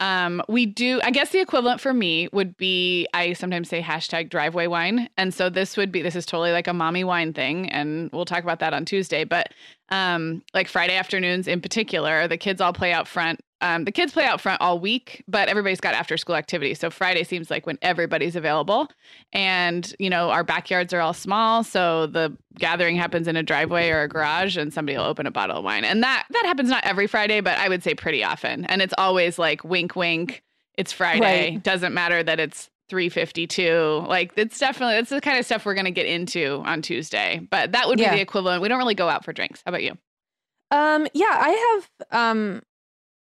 Um, 0.00 0.42
we 0.48 0.64
do, 0.64 1.00
I 1.02 1.10
guess 1.10 1.30
the 1.30 1.40
equivalent 1.40 1.80
for 1.80 1.92
me 1.92 2.28
would 2.32 2.56
be 2.56 3.08
I 3.14 3.32
sometimes 3.32 3.68
say 3.68 3.82
hashtag 3.82 4.30
driveway 4.30 4.68
wine. 4.68 5.08
And 5.16 5.34
so 5.34 5.50
this 5.50 5.76
would 5.76 5.90
be, 5.90 6.02
this 6.02 6.14
is 6.14 6.24
totally 6.24 6.52
like 6.52 6.68
a 6.68 6.72
mommy 6.72 7.02
wine 7.02 7.32
thing. 7.32 7.68
And 7.70 8.08
we'll 8.12 8.24
talk 8.24 8.44
about 8.44 8.60
that 8.60 8.72
on 8.72 8.84
Tuesday. 8.84 9.24
But 9.24 9.52
um, 9.88 10.42
like 10.54 10.68
Friday 10.68 10.94
afternoons 10.94 11.48
in 11.48 11.60
particular, 11.60 12.28
the 12.28 12.36
kids 12.36 12.60
all 12.60 12.72
play 12.72 12.92
out 12.92 13.08
front 13.08 13.40
um, 13.60 13.84
the 13.84 13.92
kids 13.92 14.12
play 14.12 14.24
out 14.24 14.40
front 14.40 14.60
all 14.60 14.78
week, 14.78 15.24
but 15.26 15.48
everybody's 15.48 15.80
got 15.80 15.94
after 15.94 16.16
school 16.16 16.36
activities. 16.36 16.78
So 16.78 16.90
Friday 16.90 17.24
seems 17.24 17.50
like 17.50 17.66
when 17.66 17.78
everybody's 17.82 18.36
available. 18.36 18.88
And, 19.32 19.92
you 19.98 20.08
know, 20.08 20.30
our 20.30 20.44
backyards 20.44 20.92
are 20.92 21.00
all 21.00 21.12
small. 21.12 21.64
So 21.64 22.06
the 22.06 22.36
gathering 22.56 22.96
happens 22.96 23.26
in 23.26 23.36
a 23.36 23.42
driveway 23.42 23.90
or 23.90 24.02
a 24.02 24.08
garage 24.08 24.56
and 24.56 24.72
somebody 24.72 24.96
will 24.96 25.04
open 25.04 25.26
a 25.26 25.30
bottle 25.30 25.58
of 25.58 25.64
wine. 25.64 25.84
And 25.84 26.02
that 26.02 26.26
that 26.30 26.44
happens 26.46 26.70
not 26.70 26.84
every 26.84 27.06
Friday, 27.06 27.40
but 27.40 27.58
I 27.58 27.68
would 27.68 27.82
say 27.82 27.94
pretty 27.94 28.22
often. 28.22 28.64
And 28.66 28.80
it's 28.80 28.94
always 28.96 29.38
like 29.38 29.64
wink 29.64 29.96
wink. 29.96 30.42
It's 30.76 30.92
Friday. 30.92 31.20
Right. 31.50 31.62
Doesn't 31.62 31.92
matter 31.92 32.22
that 32.22 32.38
it's 32.38 32.70
352. 32.88 34.04
Like 34.06 34.32
it's 34.36 34.58
definitely 34.58 34.96
it's 34.96 35.10
the 35.10 35.20
kind 35.20 35.38
of 35.38 35.44
stuff 35.44 35.66
we're 35.66 35.74
gonna 35.74 35.90
get 35.90 36.06
into 36.06 36.62
on 36.64 36.80
Tuesday. 36.80 37.40
But 37.50 37.72
that 37.72 37.88
would 37.88 37.98
be 37.98 38.04
yeah. 38.04 38.14
the 38.14 38.20
equivalent. 38.20 38.62
We 38.62 38.68
don't 38.68 38.78
really 38.78 38.94
go 38.94 39.08
out 39.08 39.24
for 39.24 39.32
drinks. 39.32 39.62
How 39.64 39.70
about 39.70 39.82
you? 39.82 39.98
Um, 40.70 41.08
yeah, 41.14 41.26
I 41.26 41.80
have 42.10 42.20
um 42.20 42.62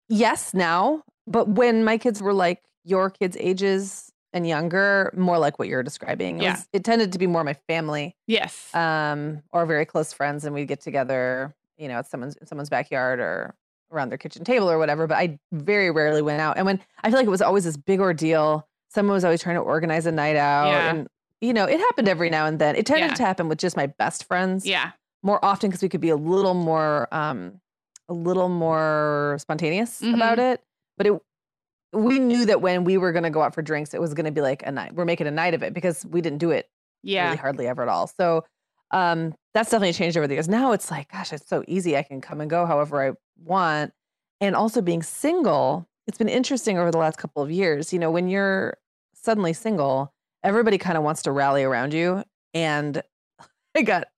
yes 0.09 0.55
now, 0.55 1.03
but 1.27 1.49
when 1.49 1.85
my 1.85 1.99
kids 1.99 2.23
were 2.23 2.33
like 2.33 2.63
your 2.85 3.11
kids' 3.11 3.37
ages 3.41 4.11
and 4.33 4.47
younger, 4.47 5.13
more 5.17 5.39
like 5.39 5.59
what 5.59 5.69
you're 5.69 5.83
describing. 5.83 6.39
It, 6.39 6.43
Yeah. 6.43 6.53
was, 6.53 6.69
it 6.73 6.85
tended 6.85 7.13
to 7.13 7.19
be 7.19 7.27
more 7.27 7.45
my 7.45 7.55
family, 7.67 8.15
Yes. 8.27 8.75
um, 8.75 9.43
or 9.53 9.65
very 9.67 9.85
close 9.87 10.13
friends, 10.13 10.45
and 10.45 10.55
we'd 10.55 10.69
get 10.69 10.81
together, 10.81 11.55
you 11.79 11.89
know, 11.89 11.99
at 11.99 12.07
someone's 12.11 12.37
in 12.37 12.47
someone's 12.47 12.69
backyard 12.71 13.21
or 13.21 13.55
around 13.91 14.11
their 14.11 14.19
kitchen 14.19 14.45
table 14.45 14.71
or 14.71 14.79
whatever. 14.79 15.07
But 15.07 15.17
I 15.19 15.39
very 15.53 15.91
rarely 15.91 16.21
went 16.21 16.41
out. 16.43 16.59
And 16.59 16.67
when 16.67 16.79
I 17.03 17.09
feel 17.11 17.19
like 17.19 17.27
it 17.27 17.31
was 17.31 17.41
always 17.41 17.65
this 17.65 17.79
big 17.79 18.01
ordeal, 18.01 18.69
someone 18.91 19.15
was 19.15 19.25
always 19.25 19.41
trying 19.43 19.57
to 19.57 19.63
organize 19.63 20.05
a 20.05 20.13
night 20.13 20.37
out. 20.37 20.69
Yeah. 20.69 20.91
And 20.91 21.09
you 21.41 21.53
know, 21.55 21.65
it 21.65 21.79
happened 21.81 22.09
every 22.09 22.29
now 22.31 22.47
and 22.47 22.59
then. 22.59 22.75
It 22.77 22.85
tended 22.85 23.11
Yeah. 23.11 23.15
to 23.15 23.23
happen 23.23 23.49
with 23.49 23.59
just 23.59 23.77
my 23.77 23.87
best 23.87 24.25
friends 24.25 24.67
yeah. 24.67 24.91
more 25.23 25.43
often 25.45 25.71
because 25.71 25.83
we 25.83 25.89
could 25.89 26.01
be 26.01 26.09
a 26.11 26.17
little 26.17 26.55
more 26.55 27.09
um 27.15 27.61
a 28.09 28.15
little 28.15 28.49
more 28.49 29.37
spontaneous 29.41 30.01
Mhm. 30.01 30.15
about 30.15 30.39
it 30.39 30.63
but 30.97 31.07
it 31.07 31.13
we 31.93 32.19
knew 32.19 32.45
that 32.47 32.61
when 32.61 32.85
we 32.85 32.99
were 32.99 33.13
going 33.13 33.23
to 33.25 33.31
go 33.31 33.41
out 33.43 33.55
for 33.55 33.63
drinks 33.63 33.95
it 33.95 34.01
was 34.01 34.13
going 34.15 34.27
to 34.27 34.33
be 34.33 34.41
like 34.43 34.63
a 34.67 34.71
night 34.73 34.95
we're 34.95 35.05
making 35.07 35.27
a 35.27 35.31
night 35.31 35.55
of 35.55 35.63
it 35.63 35.73
because 35.73 36.05
we 36.07 36.21
didn't 36.21 36.39
do 36.39 36.51
it 36.51 36.69
Yeah. 37.03 37.27
really 37.27 37.37
hardly 37.37 37.67
ever 37.67 37.83
at 37.83 37.89
all. 37.89 38.07
So 38.07 38.45
um 38.91 39.35
that's 39.55 39.71
definitely 39.71 39.93
changed 39.95 40.17
over 40.17 40.27
the 40.27 40.35
years. 40.35 40.49
Now 40.49 40.73
it's 40.73 40.91
like 40.91 41.11
gosh 41.11 41.33
it's 41.33 41.47
so 41.49 41.65
easy. 41.67 41.97
I 41.97 42.03
can 42.03 42.21
come 42.21 42.41
and 42.41 42.49
go 42.51 42.67
however 42.67 43.03
i 43.03 43.13
want. 43.43 43.93
And 44.41 44.55
also 44.57 44.81
being 44.83 45.03
single 45.03 45.87
it's 46.07 46.19
been 46.19 46.29
interesting 46.29 46.79
over 46.79 46.91
the 46.91 46.99
last 46.99 47.19
couple 47.19 47.43
of 47.43 47.51
years. 47.51 47.93
You 47.93 47.99
know 47.99 48.11
when 48.11 48.29
you're 48.29 48.77
suddenly 49.15 49.53
single 49.53 50.13
everybody 50.45 50.79
kind 50.79 50.97
of 50.97 51.05
wants 51.05 51.23
to 51.23 51.33
rally 51.33 51.65
around 51.65 51.93
you. 51.95 52.23
And 52.55 53.03
i 53.77 53.83
got 53.83 54.09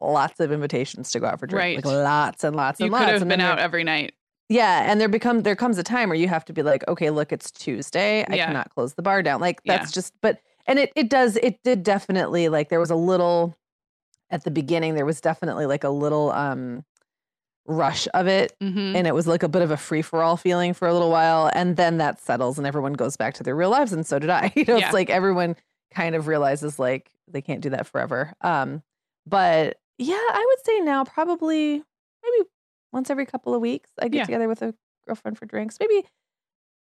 lots 0.00 0.40
of 0.40 0.50
invitations 0.52 1.10
to 1.12 1.20
go 1.20 1.26
out 1.26 1.38
for 1.40 1.46
drinks 1.46 1.84
like 1.84 1.94
Right. 1.94 2.02
lots 2.02 2.44
and 2.44 2.56
lots 2.56 2.80
You 2.80 2.86
and 2.86 2.94
could 2.94 3.00
lots 3.00 3.12
have 3.12 3.22
and 3.22 3.28
been 3.28 3.40
out 3.40 3.58
every 3.58 3.84
night. 3.84 4.14
yeah 4.48 4.90
and 4.90 5.00
there 5.00 5.08
become 5.08 5.42
there 5.42 5.56
comes 5.56 5.78
a 5.78 5.82
time 5.82 6.08
where 6.08 6.16
you 6.18 6.28
have 6.28 6.44
to 6.46 6.52
be 6.52 6.62
like 6.62 6.86
okay 6.88 7.10
look 7.10 7.32
it's 7.32 7.50
tuesday 7.50 8.24
i 8.28 8.36
Yeah. 8.36 8.46
cannot 8.46 8.70
close 8.70 8.94
the 8.94 9.02
bar 9.02 9.22
down 9.22 9.40
like 9.40 9.60
Yeah. 9.64 9.76
that's 9.78 9.92
just 9.92 10.14
but 10.22 10.38
and 10.66 10.78
it 10.78 10.90
it 10.96 11.08
does 11.10 11.36
it 11.36 11.58
did 11.62 11.82
definitely 11.82 12.48
like 12.48 12.68
there 12.70 12.80
was 12.80 12.90
a 12.90 12.96
little 12.96 13.56
at 14.30 14.44
the 14.44 14.50
beginning 14.50 14.94
there 14.94 15.04
was 15.06 15.20
definitely 15.20 15.66
like 15.66 15.84
a 15.84 15.90
little 15.90 16.30
um 16.32 16.84
rush 17.66 18.08
of 18.14 18.26
it 18.26 18.56
hmm 18.60 18.78
and 18.96 19.06
it 19.06 19.14
was 19.14 19.26
like 19.28 19.44
a 19.44 19.48
bit 19.48 19.62
of 19.62 19.70
a 19.70 19.76
free 19.76 20.02
for 20.02 20.22
all 20.22 20.36
feeling 20.36 20.74
for 20.74 20.88
a 20.88 20.92
little 20.92 21.10
while 21.10 21.48
and 21.54 21.76
then 21.76 21.98
that 21.98 22.18
settles 22.20 22.58
and 22.58 22.66
everyone 22.66 22.92
goes 22.94 23.16
back 23.16 23.34
to 23.34 23.44
their 23.44 23.54
real 23.54 23.70
lives 23.70 23.92
and 23.92 24.04
so 24.06 24.18
did 24.18 24.30
I 24.30 24.50
you 24.56 24.64
know 24.66 24.78
Yeah. 24.78 24.86
it's 24.86 24.94
like 24.94 25.10
everyone 25.10 25.54
kind 25.94 26.14
of 26.16 26.26
realizes 26.26 26.78
like 26.80 27.10
they 27.28 27.42
can't 27.42 27.60
do 27.60 27.70
that 27.70 27.86
forever 27.86 28.32
um 28.40 28.82
but 29.26 29.76
yeah 30.00 30.14
I 30.16 30.44
would 30.48 30.64
say 30.66 30.80
now 30.80 31.04
probably 31.04 31.74
maybe 32.22 32.48
once 32.92 33.10
every 33.10 33.26
couple 33.26 33.54
of 33.54 33.60
weeks 33.60 33.90
I 34.00 34.08
get 34.08 34.18
Yeah. 34.18 34.24
together 34.24 34.48
with 34.48 34.62
a 34.62 34.74
girlfriend 35.06 35.38
for 35.38 35.46
drinks 35.46 35.76
maybe 35.78 36.06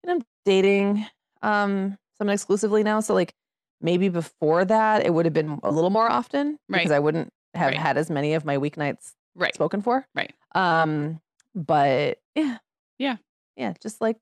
and 0.04 0.12
I'm 0.12 0.22
dating 0.44 1.04
um 1.42 1.98
someone 2.18 2.34
exclusively 2.34 2.82
now 2.82 3.00
so 3.00 3.14
like 3.14 3.34
maybe 3.80 4.08
before 4.08 4.64
that 4.64 5.04
it 5.04 5.12
would 5.12 5.24
have 5.26 5.34
been 5.34 5.58
a 5.62 5.70
little 5.70 5.90
more 5.90 6.08
often 6.10 6.58
Right. 6.68 6.78
because 6.78 6.90
I 6.92 6.98
wouldn't 6.98 7.32
have 7.54 7.68
Right. 7.72 7.78
had 7.78 7.96
as 7.98 8.10
many 8.10 8.34
of 8.34 8.44
my 8.44 8.56
weeknights 8.58 9.14
Right. 9.34 9.54
spoken 9.54 9.82
for. 9.82 10.06
Right. 10.14 10.32
Um, 10.54 11.20
but 11.54 12.18
yeah. 12.34 12.58
Yeah. 12.98 13.16
Yeah. 13.56 13.74
Just 13.82 14.00
like 14.00 14.16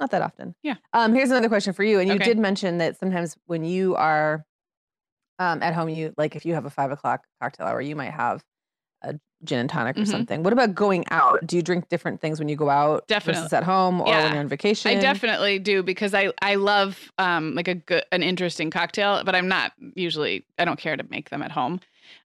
not 0.00 0.10
that 0.10 0.22
often. 0.22 0.54
Yeah. 0.62 0.76
Um, 0.94 1.14
here's 1.14 1.30
another 1.30 1.48
question 1.48 1.74
for 1.74 1.84
you. 1.84 1.98
And 2.00 2.08
you 2.08 2.14
Okay. 2.14 2.24
did 2.24 2.38
mention 2.38 2.78
that 2.78 2.96
sometimes 2.98 3.36
when 3.46 3.64
you 3.64 3.94
are 3.96 4.46
um 5.38 5.62
at 5.62 5.74
home, 5.74 5.88
you 5.88 6.14
like 6.16 6.36
if 6.36 6.44
you 6.44 6.54
have 6.54 6.64
a 6.66 6.70
five 6.70 6.90
o'clock 6.90 7.24
cocktail 7.40 7.66
hour, 7.66 7.80
you 7.80 7.96
might 7.96 8.10
have 8.12 8.42
a 9.02 9.14
gin 9.44 9.58
and 9.58 9.68
tonic 9.68 9.96
or 9.96 10.00
Mhm. 10.00 10.06
something. 10.10 10.42
What 10.42 10.52
about 10.54 10.74
going 10.74 11.04
out? 11.10 11.46
Do 11.46 11.56
you 11.56 11.62
drink 11.62 11.88
different 11.90 12.20
things 12.22 12.38
when 12.38 12.48
you 12.48 12.56
go 12.56 12.70
out 12.70 13.06
Definitely. 13.06 13.42
versus 13.42 13.52
at 13.52 13.64
home 13.64 14.00
or 14.00 14.08
Yeah. 14.08 14.24
when 14.24 14.32
you're 14.32 14.40
on 14.40 14.48
vacation? 14.48 14.90
I 14.90 14.94
definitely 15.00 15.58
do 15.58 15.82
because 15.82 16.14
I 16.14 16.32
I 16.40 16.54
love 16.54 17.12
um 17.18 17.54
like 17.54 17.68
a 17.68 17.74
good 17.74 18.04
an 18.12 18.22
interesting 18.22 18.70
cocktail, 18.70 19.22
but 19.24 19.34
I'm 19.34 19.48
not 19.48 19.72
usually 19.94 20.46
I 20.58 20.64
don't 20.64 20.78
care 20.78 20.96
to 20.96 21.04
make 21.10 21.28
them 21.30 21.42
at 21.42 21.52
home. 21.52 21.80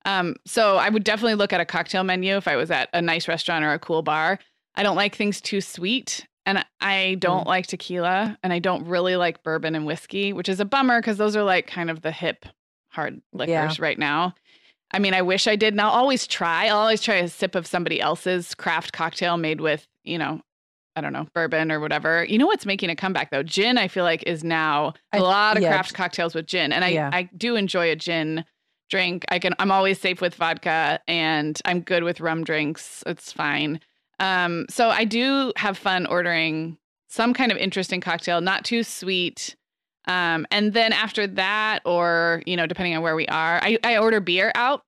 Um 0.06 0.36
so 0.46 0.78
I 0.78 0.90
would 0.90 1.04
definitely 1.04 1.36
look 1.36 1.52
at 1.54 1.60
a 1.62 1.66
cocktail 1.66 2.04
menu 2.04 2.38
if 2.38 2.48
I 2.48 2.56
was 2.56 2.72
at 2.72 2.90
a 2.94 3.02
nice 3.02 3.28
restaurant 3.28 3.66
or 3.66 3.74
a 3.74 3.80
cool 3.80 4.02
bar. 4.02 4.40
I 4.76 4.84
don't 4.84 4.96
like 4.96 5.16
things 5.16 5.42
too 5.42 5.60
sweet 5.60 6.26
and 6.46 6.66
I 6.80 7.18
don't 7.20 7.46
like 7.46 7.68
tequila 7.68 8.38
and 8.42 8.54
I 8.54 8.60
don't 8.60 8.88
really 8.88 9.18
like 9.18 9.44
bourbon 9.44 9.76
and 9.76 9.86
whiskey, 9.86 10.32
which 10.34 10.48
is 10.48 10.60
a 10.62 10.66
bummer 10.66 11.02
because 11.02 11.18
those 11.18 11.36
are 11.36 11.44
like 11.44 11.68
kind 11.68 11.90
of 11.92 12.02
the 12.02 12.12
hip 12.12 12.46
hard 12.92 13.22
liquors 13.34 13.80
right 13.80 13.98
now. 14.00 14.36
I 14.94 15.00
mean, 15.00 15.14
I 15.14 15.22
wish 15.22 15.48
I 15.48 15.56
did. 15.56 15.74
And 15.74 15.82
I'll 15.82 15.90
always 15.92 16.28
try. 16.28 16.68
I'll 16.68 16.78
always 16.78 17.02
try 17.02 17.16
a 17.16 17.28
sip 17.28 17.56
of 17.56 17.66
somebody 17.66 18.02
else's 18.02 18.54
craft 18.54 18.92
cocktail 18.94 19.38
made 19.38 19.62
with, 19.62 19.88
you 20.04 20.18
know, 20.18 20.42
I 20.96 21.02
don't 21.02 21.14
know, 21.14 21.28
bourbon 21.34 21.72
or 21.72 21.80
whatever. 21.80 22.26
You 22.26 22.38
know 22.38 22.48
what's 22.48 22.66
making 22.66 22.90
a 22.90 22.96
comeback 22.96 23.32
though? 23.32 23.44
Gin, 23.44 23.78
I 23.78 23.88
feel 23.88 24.04
like, 24.04 24.24
is 24.24 24.44
now 24.44 24.94
a 25.14 25.18
I- 25.18 25.20
lot 25.20 25.56
of 25.58 25.64
yeah, 25.64 25.70
craft 25.70 25.94
cocktails 25.94 26.36
with 26.36 26.46
gin. 26.46 26.74
And 26.74 26.84
I, 26.84 26.90
Yeah. 26.90 27.10
I 27.14 27.30
do 27.38 27.56
enjoy 27.56 27.90
a 27.92 27.96
gin 27.96 28.44
drink. 28.90 29.24
I 29.30 29.40
can 29.40 29.54
I'm 29.58 29.72
always 29.72 30.02
safe 30.02 30.20
with 30.20 30.36
vodka 30.36 31.00
and 31.08 31.58
I'm 31.64 31.80
good 31.80 32.04
with 32.04 32.20
rum 32.20 32.44
drinks. 32.44 33.02
It's 33.08 33.32
fine. 33.32 33.80
Um, 34.20 34.66
so 34.70 34.90
I 34.90 35.06
do 35.06 35.54
have 35.56 35.78
fun 35.78 36.06
ordering 36.08 36.78
some 37.08 37.34
kind 37.34 37.54
of 37.54 37.58
interesting 37.58 38.02
cocktail, 38.02 38.42
not 38.42 38.66
too 38.66 38.84
sweet. 38.84 39.56
Um, 40.08 40.48
and 40.52 40.74
then 40.74 40.94
after 40.94 41.28
that, 41.28 41.80
or 41.86 42.42
you 42.46 42.56
know, 42.58 42.66
depending 42.66 42.96
on 42.96 43.02
where 43.04 43.16
we 43.16 43.28
are, 43.28 43.60
I, 43.62 43.78
I 43.84 43.98
order 43.98 44.20
beer 44.20 44.52
out. 44.56 44.84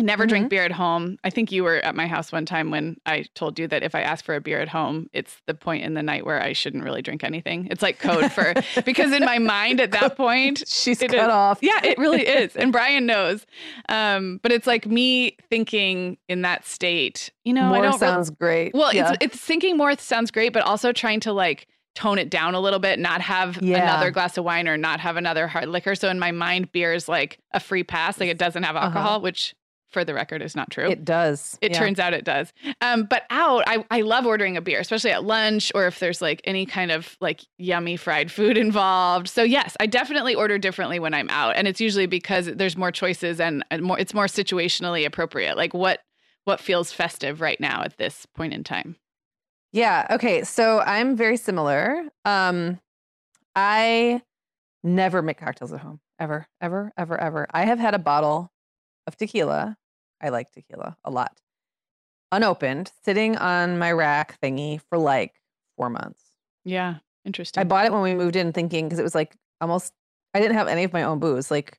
I 0.00 0.04
never 0.04 0.22
Mm-hmm. 0.24 0.28
drink 0.28 0.50
beer 0.50 0.62
at 0.62 0.70
home. 0.70 1.18
I 1.24 1.30
think 1.30 1.50
you 1.50 1.64
were 1.64 1.78
at 1.78 1.96
my 1.96 2.06
house 2.06 2.30
one 2.30 2.46
time 2.46 2.70
when 2.70 2.98
I 3.04 3.24
told 3.34 3.58
you 3.58 3.66
that 3.66 3.82
if 3.82 3.96
I 3.96 4.02
ask 4.02 4.24
for 4.24 4.36
a 4.36 4.40
beer 4.40 4.60
at 4.60 4.68
home, 4.68 5.10
it's 5.12 5.40
the 5.46 5.54
point 5.54 5.82
in 5.82 5.94
the 5.94 6.04
night 6.04 6.24
where 6.24 6.40
I 6.40 6.52
shouldn't 6.52 6.84
really 6.84 7.02
drink 7.02 7.24
anything. 7.24 7.66
It's 7.68 7.82
like 7.82 7.98
code 7.98 8.30
for 8.30 8.54
because 8.84 9.10
in 9.12 9.24
my 9.24 9.38
mind 9.38 9.80
at 9.80 9.90
that 9.90 10.16
point, 10.16 10.62
She's 10.68 11.00
cut 11.00 11.14
is. 11.14 11.20
off. 11.20 11.58
yeah, 11.62 11.80
it 11.84 11.98
really 11.98 12.22
is. 12.28 12.54
And 12.54 12.70
Brian 12.70 13.06
knows. 13.06 13.44
Um, 13.88 14.38
but 14.40 14.52
it's 14.52 14.68
like 14.68 14.86
me 14.86 15.36
thinking 15.50 16.16
in 16.28 16.42
that 16.42 16.64
state, 16.64 17.32
you 17.44 17.52
know, 17.52 17.74
I 17.74 17.80
don't 17.80 17.98
sounds 17.98 18.30
great. 18.30 18.74
well, 18.74 18.94
yeah. 18.94 19.14
it's 19.20 19.34
it's 19.34 19.36
thinking 19.44 19.76
more 19.76 19.96
sounds 19.98 20.30
great, 20.30 20.52
but 20.52 20.62
also 20.62 20.92
trying 20.92 21.18
to 21.20 21.32
like 21.32 21.66
tone 21.98 22.18
it 22.18 22.30
down 22.30 22.54
a 22.54 22.60
little 22.60 22.78
bit, 22.78 22.98
not 23.00 23.20
have 23.20 23.60
Yeah. 23.60 23.82
another 23.82 24.10
glass 24.12 24.38
of 24.38 24.44
wine 24.44 24.68
or 24.68 24.76
not 24.76 25.00
have 25.00 25.16
another 25.16 25.48
hard 25.48 25.68
liquor. 25.68 25.94
So 25.96 26.08
in 26.08 26.18
my 26.20 26.30
mind, 26.30 26.70
beer 26.70 26.92
is 26.92 27.08
like 27.08 27.38
a 27.52 27.58
free 27.60 27.82
pass, 27.82 28.20
like 28.20 28.28
it 28.30 28.38
doesn't 28.38 28.62
have 28.62 28.76
Uh-huh. 28.76 28.86
alcohol, 28.86 29.20
which 29.20 29.54
for 29.90 30.04
the 30.04 30.12
record 30.14 30.42
is 30.42 30.54
not 30.54 30.70
true. 30.70 30.90
it 30.90 31.02
does. 31.04 31.58
It 31.62 31.72
yeah. 31.72 31.78
turns 31.78 31.98
out 31.98 32.12
it 32.12 32.22
does. 32.24 32.52
Um, 32.82 33.04
but 33.04 33.22
out, 33.30 33.64
I, 33.66 33.84
I 33.90 34.02
love 34.02 34.26
ordering 34.26 34.56
a 34.56 34.60
beer, 34.60 34.78
especially 34.80 35.10
at 35.12 35.24
lunch 35.24 35.72
or 35.74 35.86
if 35.86 35.98
there's 35.98 36.20
like 36.20 36.40
any 36.44 36.66
kind 36.66 36.90
of 36.92 37.16
like 37.22 37.40
yummy 37.56 37.96
fried 37.96 38.30
food 38.30 38.56
involved. 38.66 39.28
So 39.28 39.42
yes, 39.42 39.76
I 39.80 39.86
definitely 39.86 40.34
order 40.34 40.58
differently 40.58 40.98
when 40.98 41.14
I'm 41.14 41.30
out, 41.30 41.56
and 41.56 41.66
it's 41.66 41.80
usually 41.80 42.06
because 42.06 42.46
there's 42.54 42.76
more 42.76 42.92
choices 42.92 43.40
and, 43.40 43.64
and 43.70 43.82
more. 43.82 43.98
It's 43.98 44.12
more 44.14 44.26
situationally 44.26 45.06
appropriate. 45.06 45.56
Like 45.56 45.72
what 45.74 46.00
what 46.44 46.60
feels 46.60 46.92
festive 46.92 47.40
right 47.40 47.58
now 47.58 47.82
at 47.82 47.96
this 47.96 48.26
point 48.36 48.52
in 48.54 48.62
time. 48.64 48.96
Yeah. 49.72 50.06
Okay. 50.10 50.44
So 50.44 50.80
I'm 50.80 51.16
very 51.16 51.36
similar. 51.36 52.08
Um, 52.24 52.80
I 53.54 54.22
never 54.82 55.22
make 55.22 55.38
cocktails 55.38 55.72
at 55.72 55.80
home 55.80 56.00
ever, 56.18 56.46
ever, 56.60 56.92
ever, 56.96 57.20
ever. 57.20 57.46
I 57.50 57.64
have 57.64 57.78
had 57.78 57.94
a 57.94 57.98
bottle 57.98 58.52
of 59.06 59.16
tequila. 59.16 59.76
I 60.20 60.30
like 60.30 60.50
tequila 60.52 60.96
a 61.04 61.10
lot, 61.10 61.40
unopened, 62.32 62.92
sitting 63.04 63.36
on 63.36 63.78
my 63.78 63.92
rack 63.92 64.38
thingy 64.40 64.80
for 64.88 64.98
like 64.98 65.34
four 65.76 65.90
months. 65.90 66.22
Yeah, 66.64 66.96
interesting. 67.24 67.60
I 67.60 67.64
bought 67.64 67.86
it 67.86 67.92
when 67.92 68.02
we 68.02 68.14
moved 68.14 68.36
in, 68.36 68.52
thinking 68.52 68.86
because 68.86 68.98
it 68.98 69.04
was 69.04 69.14
like 69.14 69.36
almost. 69.60 69.92
I 70.34 70.40
didn't 70.40 70.56
have 70.56 70.68
any 70.68 70.84
of 70.84 70.92
my 70.92 71.04
own 71.04 71.20
booze. 71.20 71.50
Like 71.50 71.78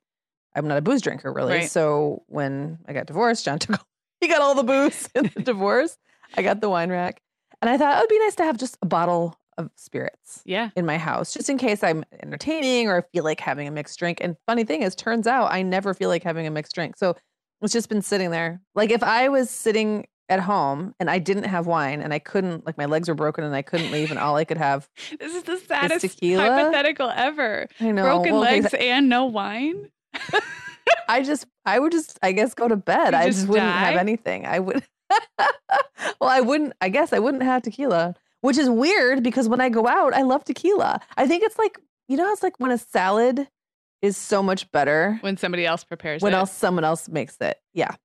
I'm 0.56 0.68
not 0.68 0.78
a 0.78 0.82
booze 0.82 1.02
drinker 1.02 1.32
really. 1.32 1.54
Right. 1.54 1.70
So 1.70 2.24
when 2.28 2.80
I 2.88 2.94
got 2.94 3.06
divorced, 3.06 3.46
John 3.46 3.60
took 3.60 3.80
he 4.22 4.28
got 4.28 4.42
all 4.42 4.56
the 4.56 4.64
booze 4.64 5.08
in 5.16 5.32
the 5.36 5.44
divorce. 5.44 5.98
I 6.36 6.42
got 6.42 6.62
the 6.62 6.70
wine 6.70 6.90
rack, 6.90 7.22
and 7.62 7.70
I 7.70 7.78
thought 7.78 7.96
oh, 7.96 7.98
it 8.00 8.02
would 8.04 8.10
be 8.10 8.20
nice 8.20 8.36
to 8.36 8.44
have 8.44 8.58
just 8.58 8.78
a 8.82 8.86
bottle 8.86 9.36
of 9.58 9.70
spirits 9.76 10.42
yeah, 10.46 10.70
in 10.76 10.86
my 10.86 10.98
house, 10.98 11.34
just 11.34 11.50
in 11.50 11.58
case 11.58 11.84
I'm 11.84 12.06
entertaining 12.24 12.88
or 12.88 12.98
I 12.98 13.02
feel 13.14 13.24
like 13.24 13.40
having 13.42 13.68
a 13.68 13.72
mixed 13.72 14.00
drink. 14.00 14.20
And 14.22 14.38
funny 14.48 14.64
thing 14.64 14.84
is, 14.84 14.96
turns 14.96 15.28
out 15.28 15.52
I 15.52 15.62
never 15.62 15.94
feel 15.94 16.10
like 16.10 16.24
having 16.24 16.48
a 16.48 16.52
mixed 16.52 16.74
drink. 16.74 16.98
So 16.98 17.16
it's 17.62 17.74
just 17.74 17.90
been 17.90 18.02
sitting 18.02 18.32
there. 18.32 18.62
Like 18.74 18.90
if 18.90 19.04
I 19.04 19.28
was 19.30 19.50
sitting 19.50 20.08
at 20.30 20.40
home 20.40 20.96
and 21.00 21.10
I 21.10 21.20
didn't 21.20 21.44
have 21.44 21.68
wine 21.68 22.02
and 22.02 22.14
I 22.14 22.20
couldn't, 22.20 22.66
like 22.66 22.78
my 22.78 22.86
legs 22.86 23.10
were 23.10 23.16
broken 23.16 23.44
and 23.44 23.56
I 23.56 23.62
couldn't 23.62 23.92
leave, 23.92 24.12
and 24.12 24.20
all 24.20 24.36
I 24.38 24.46
could 24.46 24.58
have, 24.58 24.88
this 25.20 25.36
is 25.36 25.44
the 25.44 25.58
saddest 25.58 26.02
tequila? 26.02 26.50
hypothetical 26.50 27.10
ever. 27.10 27.68
I 27.80 27.92
know, 27.92 28.04
Broken 28.04 28.34
well, 28.34 28.42
legs 28.42 28.74
and 28.74 29.10
no 29.10 29.26
wine. 29.26 29.90
I 31.10 31.24
just, 31.24 31.46
I 31.66 31.80
would 31.80 31.92
just, 31.92 32.18
I 32.22 32.32
guess, 32.32 32.54
go 32.54 32.68
to 32.68 32.76
bed. 32.76 33.14
I 33.14 33.28
just 33.28 33.40
just 33.40 33.50
wouldn't 33.50 33.72
have 33.72 33.98
anything. 33.98 34.46
I 34.46 34.60
would, 34.60 34.84
well, 36.20 36.30
I 36.30 36.42
wouldn't, 36.42 36.74
I 36.82 36.90
guess 36.90 37.14
I 37.14 37.20
wouldn't 37.20 37.44
have 37.44 37.62
tequila, 37.64 38.16
which 38.42 38.58
is 38.58 38.70
weird 38.70 39.24
because 39.24 39.48
when 39.50 39.62
I 39.62 39.70
go 39.70 39.88
out, 39.88 40.14
I 40.14 40.22
love 40.22 40.44
tequila. 40.44 41.00
I 41.18 41.28
think 41.28 41.44
it's 41.44 41.58
like, 41.58 41.80
you 42.08 42.18
know, 42.18 42.32
it's 42.32 42.44
like 42.44 42.60
when 42.60 42.72
a 42.72 42.78
salad 42.78 43.48
is 44.02 44.16
so 44.18 44.42
much 44.42 44.72
better 44.72 45.18
When 45.22 45.36
somebody 45.38 45.66
else 45.66 45.84
prepares 45.84 46.22
it. 46.22 46.24
when 46.24 46.34
it. 46.34 46.38
else 46.38 46.52
someone 46.54 46.84
else 46.86 47.10
makes 47.10 47.38
it. 47.42 47.58
Yeah. 47.74 47.96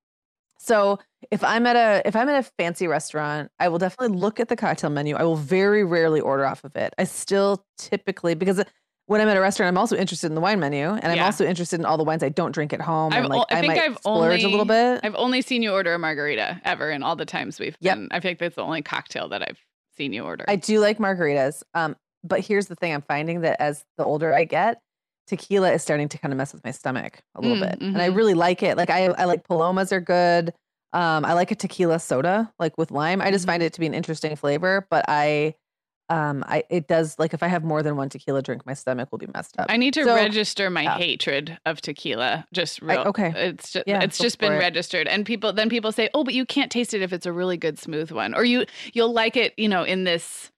So 0.59 0.99
if 1.31 1.45
I'm 1.45 1.67
at 1.67 1.77
a 1.77 2.03
if 2.09 2.17
I'm 2.17 2.29
at 2.29 2.45
a 2.45 2.51
fancy 2.59 2.87
restaurant, 2.87 3.51
I 3.59 3.69
will 3.69 3.79
definitely 3.79 4.17
look 4.17 4.41
at 4.41 4.49
the 4.49 4.57
cocktail 4.57 4.89
menu. 4.91 5.15
I 5.15 5.23
will 5.23 5.37
very 5.37 5.85
rarely 5.85 6.21
order 6.21 6.47
off 6.47 6.65
of 6.65 6.75
it. 6.75 6.95
I 6.97 7.05
still 7.05 7.65
typically 7.77 8.35
because 8.35 8.63
when 9.07 9.21
I'm 9.21 9.29
at 9.29 9.37
a 9.37 9.41
restaurant, 9.41 9.69
I'm 9.69 9.79
also 9.79 9.97
interested 9.97 10.29
in 10.29 10.35
the 10.35 10.41
wine 10.41 10.61
menu, 10.61 10.89
and 10.89 11.07
I'm 11.07 11.23
also 11.23 11.45
interested 11.45 11.79
in 11.79 11.87
all 11.87 11.99
the 11.99 12.05
wines 12.05 12.23
I 12.23 12.31
don't 12.31 12.53
drink 12.53 12.73
at 12.73 12.81
home. 12.81 13.13
I've, 13.13 13.25
and 13.25 13.29
like, 13.29 13.43
I, 13.51 13.59
I 13.59 13.61
think 13.61 13.77
I've 13.77 13.99
splurge 14.01 14.43
only 14.43 14.45
a 14.45 14.49
little 14.49 14.65
bit. 14.65 15.05
I've 15.05 15.15
only 15.17 15.43
seen 15.43 15.63
you 15.63 15.73
order 15.73 15.93
a 15.95 15.99
margarita 15.99 16.61
ever 16.65 16.91
in 16.91 17.03
all 17.03 17.17
the 17.17 17.27
times 17.27 17.59
we've 17.61 17.79
Yep. 17.81 17.97
been. 17.97 18.09
I 18.11 18.21
think 18.21 18.39
that's 18.39 18.57
the 18.57 18.63
only 18.63 18.83
cocktail 18.83 19.29
that 19.29 19.43
I've 19.43 19.61
seen 19.97 20.13
you 20.13 20.25
order. 20.25 20.45
I 20.49 20.57
do 20.57 20.81
like 20.81 20.99
margaritas. 20.99 21.63
Um, 21.75 21.97
but 22.23 22.41
here's 22.41 22.67
the 22.67 22.75
thing: 22.77 22.95
I'm 22.95 23.03
finding 23.03 23.43
that 23.43 23.61
as 23.61 23.85
the 23.99 24.05
older 24.05 24.33
I 24.35 24.45
get, 24.45 24.81
tequila 25.27 25.73
is 25.73 25.83
starting 25.83 26.09
to 26.09 26.19
kind 26.19 26.33
of 26.33 26.39
mess 26.39 26.53
with 26.55 26.65
my 26.65 26.71
stomach 26.71 27.21
a 27.35 27.41
little 27.43 27.57
Mm, 27.57 27.61
bit, 27.69 27.83
and 27.93 28.03
I 28.03 28.07
mhm. 28.07 28.15
really 28.17 28.35
like 28.35 28.63
it. 28.63 28.77
Like 28.77 28.91
I, 28.91 29.07
I 29.07 29.25
like 29.25 29.45
palomas 29.45 29.93
are 29.93 30.01
good. 30.01 30.55
Um, 30.93 31.25
I 31.25 31.33
like 31.33 31.51
a 31.51 31.57
tequila 31.57 31.99
soda, 31.99 32.53
like 32.59 32.79
with 32.79 32.91
lime. 32.91 33.21
I 33.21 33.31
just 33.31 33.45
Mhm. 33.45 33.47
find 33.47 33.63
it 33.63 33.73
to 33.75 33.81
be 33.81 33.87
an 33.87 33.95
interesting 33.95 34.37
flavor, 34.37 34.87
but 34.91 35.05
I, 35.09 35.57
um, 36.11 36.45
I 36.47 36.65
it 36.71 36.87
does 36.87 37.19
like 37.19 37.33
if 37.35 37.43
I 37.43 37.49
have 37.49 37.65
more 37.65 37.83
than 37.83 37.97
one 37.97 38.09
tequila 38.09 38.43
drink, 38.43 38.67
my 38.67 38.75
stomach 38.75 39.11
will 39.11 39.19
be 39.19 39.29
messed 39.35 39.59
up. 39.59 39.67
I 39.69 39.77
need 39.77 39.95
to 39.95 40.05
So- 40.05 40.15
register 40.15 40.69
my 40.71 40.83
yeah. 40.83 40.97
hatred 40.99 41.59
of 41.65 41.81
tequila. 41.81 42.47
Just 42.53 42.83
I- 42.83 42.87
real. 42.87 43.01
okay. 43.09 43.33
It's 43.35 43.73
just 43.73 43.87
Yeah, 43.87 44.03
it's 44.03 44.19
just 44.19 44.39
been 44.39 44.53
it. 44.53 44.59
registered, 44.59 45.09
and 45.09 45.25
people 45.25 45.53
then 45.53 45.69
people 45.69 45.93
say, 45.93 46.09
"Oh, 46.15 46.25
but 46.25 46.35
you 46.35 46.45
can't 46.45 46.71
taste 46.71 46.93
it 46.95 47.03
if 47.03 47.13
it's 47.13 47.27
a 47.27 47.33
really 47.33 47.57
good 47.57 47.79
smooth 47.79 48.11
one, 48.11 48.35
or 48.35 48.45
you 48.45 48.67
you'll 48.93 49.13
like 49.13 49.37
it, 49.37 49.55
you 49.57 49.69
know, 49.69 49.83
in 49.83 50.05
this 50.05 50.51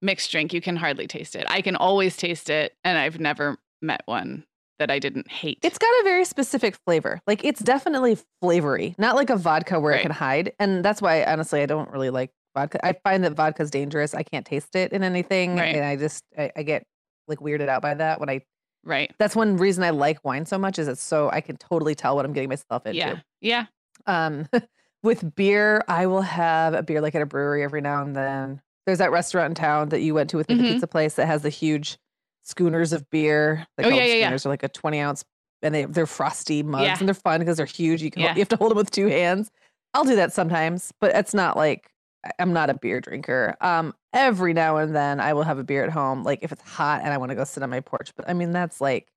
mixed 0.00 0.30
drink. 0.32 0.52
You 0.52 0.60
can 0.60 0.76
hardly 0.76 1.06
taste 1.06 1.36
it. 1.36 1.46
I 1.48 1.62
can 1.62 1.76
always 1.76 2.16
taste 2.16 2.50
it, 2.50 2.74
and 2.84 2.98
I've 2.98 3.20
never 3.20 3.58
met 3.80 4.02
one 4.06 4.44
that 4.78 4.90
I 4.90 4.98
didn't 4.98 5.30
hate. 5.30 5.58
It's 5.62 5.78
got 5.78 5.86
a 5.86 6.02
very 6.02 6.24
specific 6.24 6.76
flavor. 6.84 7.20
Like 7.26 7.44
it's 7.44 7.60
definitely 7.60 8.18
flavory, 8.40 8.94
not 8.98 9.14
like 9.14 9.30
a 9.30 9.36
vodka 9.36 9.78
where 9.78 9.92
Right. 9.92 10.00
it 10.00 10.02
can 10.02 10.10
hide. 10.10 10.52
And 10.58 10.84
that's 10.84 11.00
why 11.00 11.22
honestly 11.24 11.62
I 11.62 11.66
don't 11.66 11.88
really 11.90 12.10
like 12.10 12.30
vodka. 12.54 12.84
I 12.86 12.92
find 13.04 13.24
that 13.24 13.32
vodka's 13.32 13.70
dangerous. 13.70 14.14
I 14.14 14.22
can't 14.22 14.44
taste 14.46 14.74
it 14.76 14.92
in 14.92 15.02
anything. 15.02 15.56
Right. 15.56 15.74
And 15.76 15.84
I 15.84 15.96
just 15.96 16.24
I, 16.38 16.50
I 16.56 16.62
get 16.62 16.84
like 17.28 17.38
weirded 17.38 17.68
out 17.68 17.82
by 17.82 17.94
that 17.94 18.20
when 18.20 18.28
I 18.28 18.42
right. 18.84 19.12
that's 19.18 19.36
one 19.36 19.56
reason 19.56 19.84
I 19.84 19.90
like 19.90 20.24
wine 20.24 20.44
so 20.46 20.58
much 20.58 20.78
is 20.78 20.88
it's 20.88 21.02
so 21.02 21.30
I 21.30 21.40
can 21.40 21.56
totally 21.56 21.94
tell 21.94 22.16
what 22.16 22.24
I'm 22.24 22.32
getting 22.32 22.48
myself 22.48 22.84
into. 22.86 22.98
Yeah. 22.98 23.18
Yeah. 23.40 23.66
Um 24.06 24.48
with 25.02 25.34
beer, 25.34 25.82
I 25.88 26.06
will 26.06 26.22
have 26.22 26.74
a 26.74 26.82
beer 26.82 27.00
like 27.00 27.14
at 27.14 27.22
a 27.22 27.26
brewery 27.26 27.62
every 27.64 27.80
now 27.80 28.02
and 28.02 28.14
then. 28.14 28.60
There's 28.86 28.98
that 28.98 29.12
restaurant 29.12 29.50
in 29.50 29.54
town 29.54 29.90
that 29.90 30.00
you 30.00 30.14
went 30.14 30.30
to 30.30 30.36
with 30.36 30.48
me, 30.48 30.56
the 30.56 30.62
Mhm. 30.62 30.72
pizza 30.72 30.86
place 30.88 31.14
that 31.14 31.26
has 31.26 31.42
the 31.42 31.48
huge 31.50 31.98
schooners 32.42 32.92
of 32.92 33.08
beer. 33.10 33.66
They 33.76 33.84
Oh, 33.84 33.88
yeah, 33.88 34.04
yeah, 34.04 34.14
yeah. 34.14 34.26
schooners. 34.26 34.42
They're 34.42 34.50
like 34.52 34.62
a 34.64 34.68
20 34.68 34.98
ounce 35.00 35.24
and 35.62 35.72
they 35.74 35.84
they're 35.84 36.06
frosty 36.06 36.62
mugs 36.64 36.84
Yeah. 36.84 36.96
and 36.98 37.06
they're 37.08 37.14
fun 37.14 37.38
because 37.40 37.56
they're 37.56 37.66
huge. 37.66 38.02
You 38.02 38.10
can 38.10 38.22
Yeah. 38.22 38.32
you 38.34 38.40
have 38.40 38.48
to 38.48 38.56
hold 38.56 38.72
them 38.72 38.78
with 38.78 38.90
two 38.90 39.06
hands. 39.06 39.50
I'll 39.94 40.04
do 40.04 40.16
that 40.16 40.32
sometimes, 40.32 40.92
but 41.00 41.14
it's 41.14 41.34
not 41.34 41.56
like 41.56 41.91
I'm 42.38 42.52
not 42.52 42.70
a 42.70 42.74
beer 42.74 43.00
drinker. 43.00 43.56
Um, 43.60 43.94
every 44.12 44.52
now 44.54 44.76
and 44.76 44.94
then 44.94 45.18
I 45.20 45.32
will 45.32 45.42
have 45.42 45.58
a 45.58 45.64
beer 45.64 45.82
at 45.84 45.90
home, 45.90 46.22
like 46.22 46.40
if 46.42 46.52
it's 46.52 46.62
hot 46.62 47.00
and 47.02 47.12
I 47.12 47.16
want 47.18 47.30
to 47.30 47.34
go 47.36 47.44
sit 47.44 47.62
on 47.62 47.70
my 47.70 47.80
porch. 47.80 48.12
But 48.16 48.28
I 48.28 48.32
mean 48.34 48.52
that's 48.52 48.80
like 48.80 49.08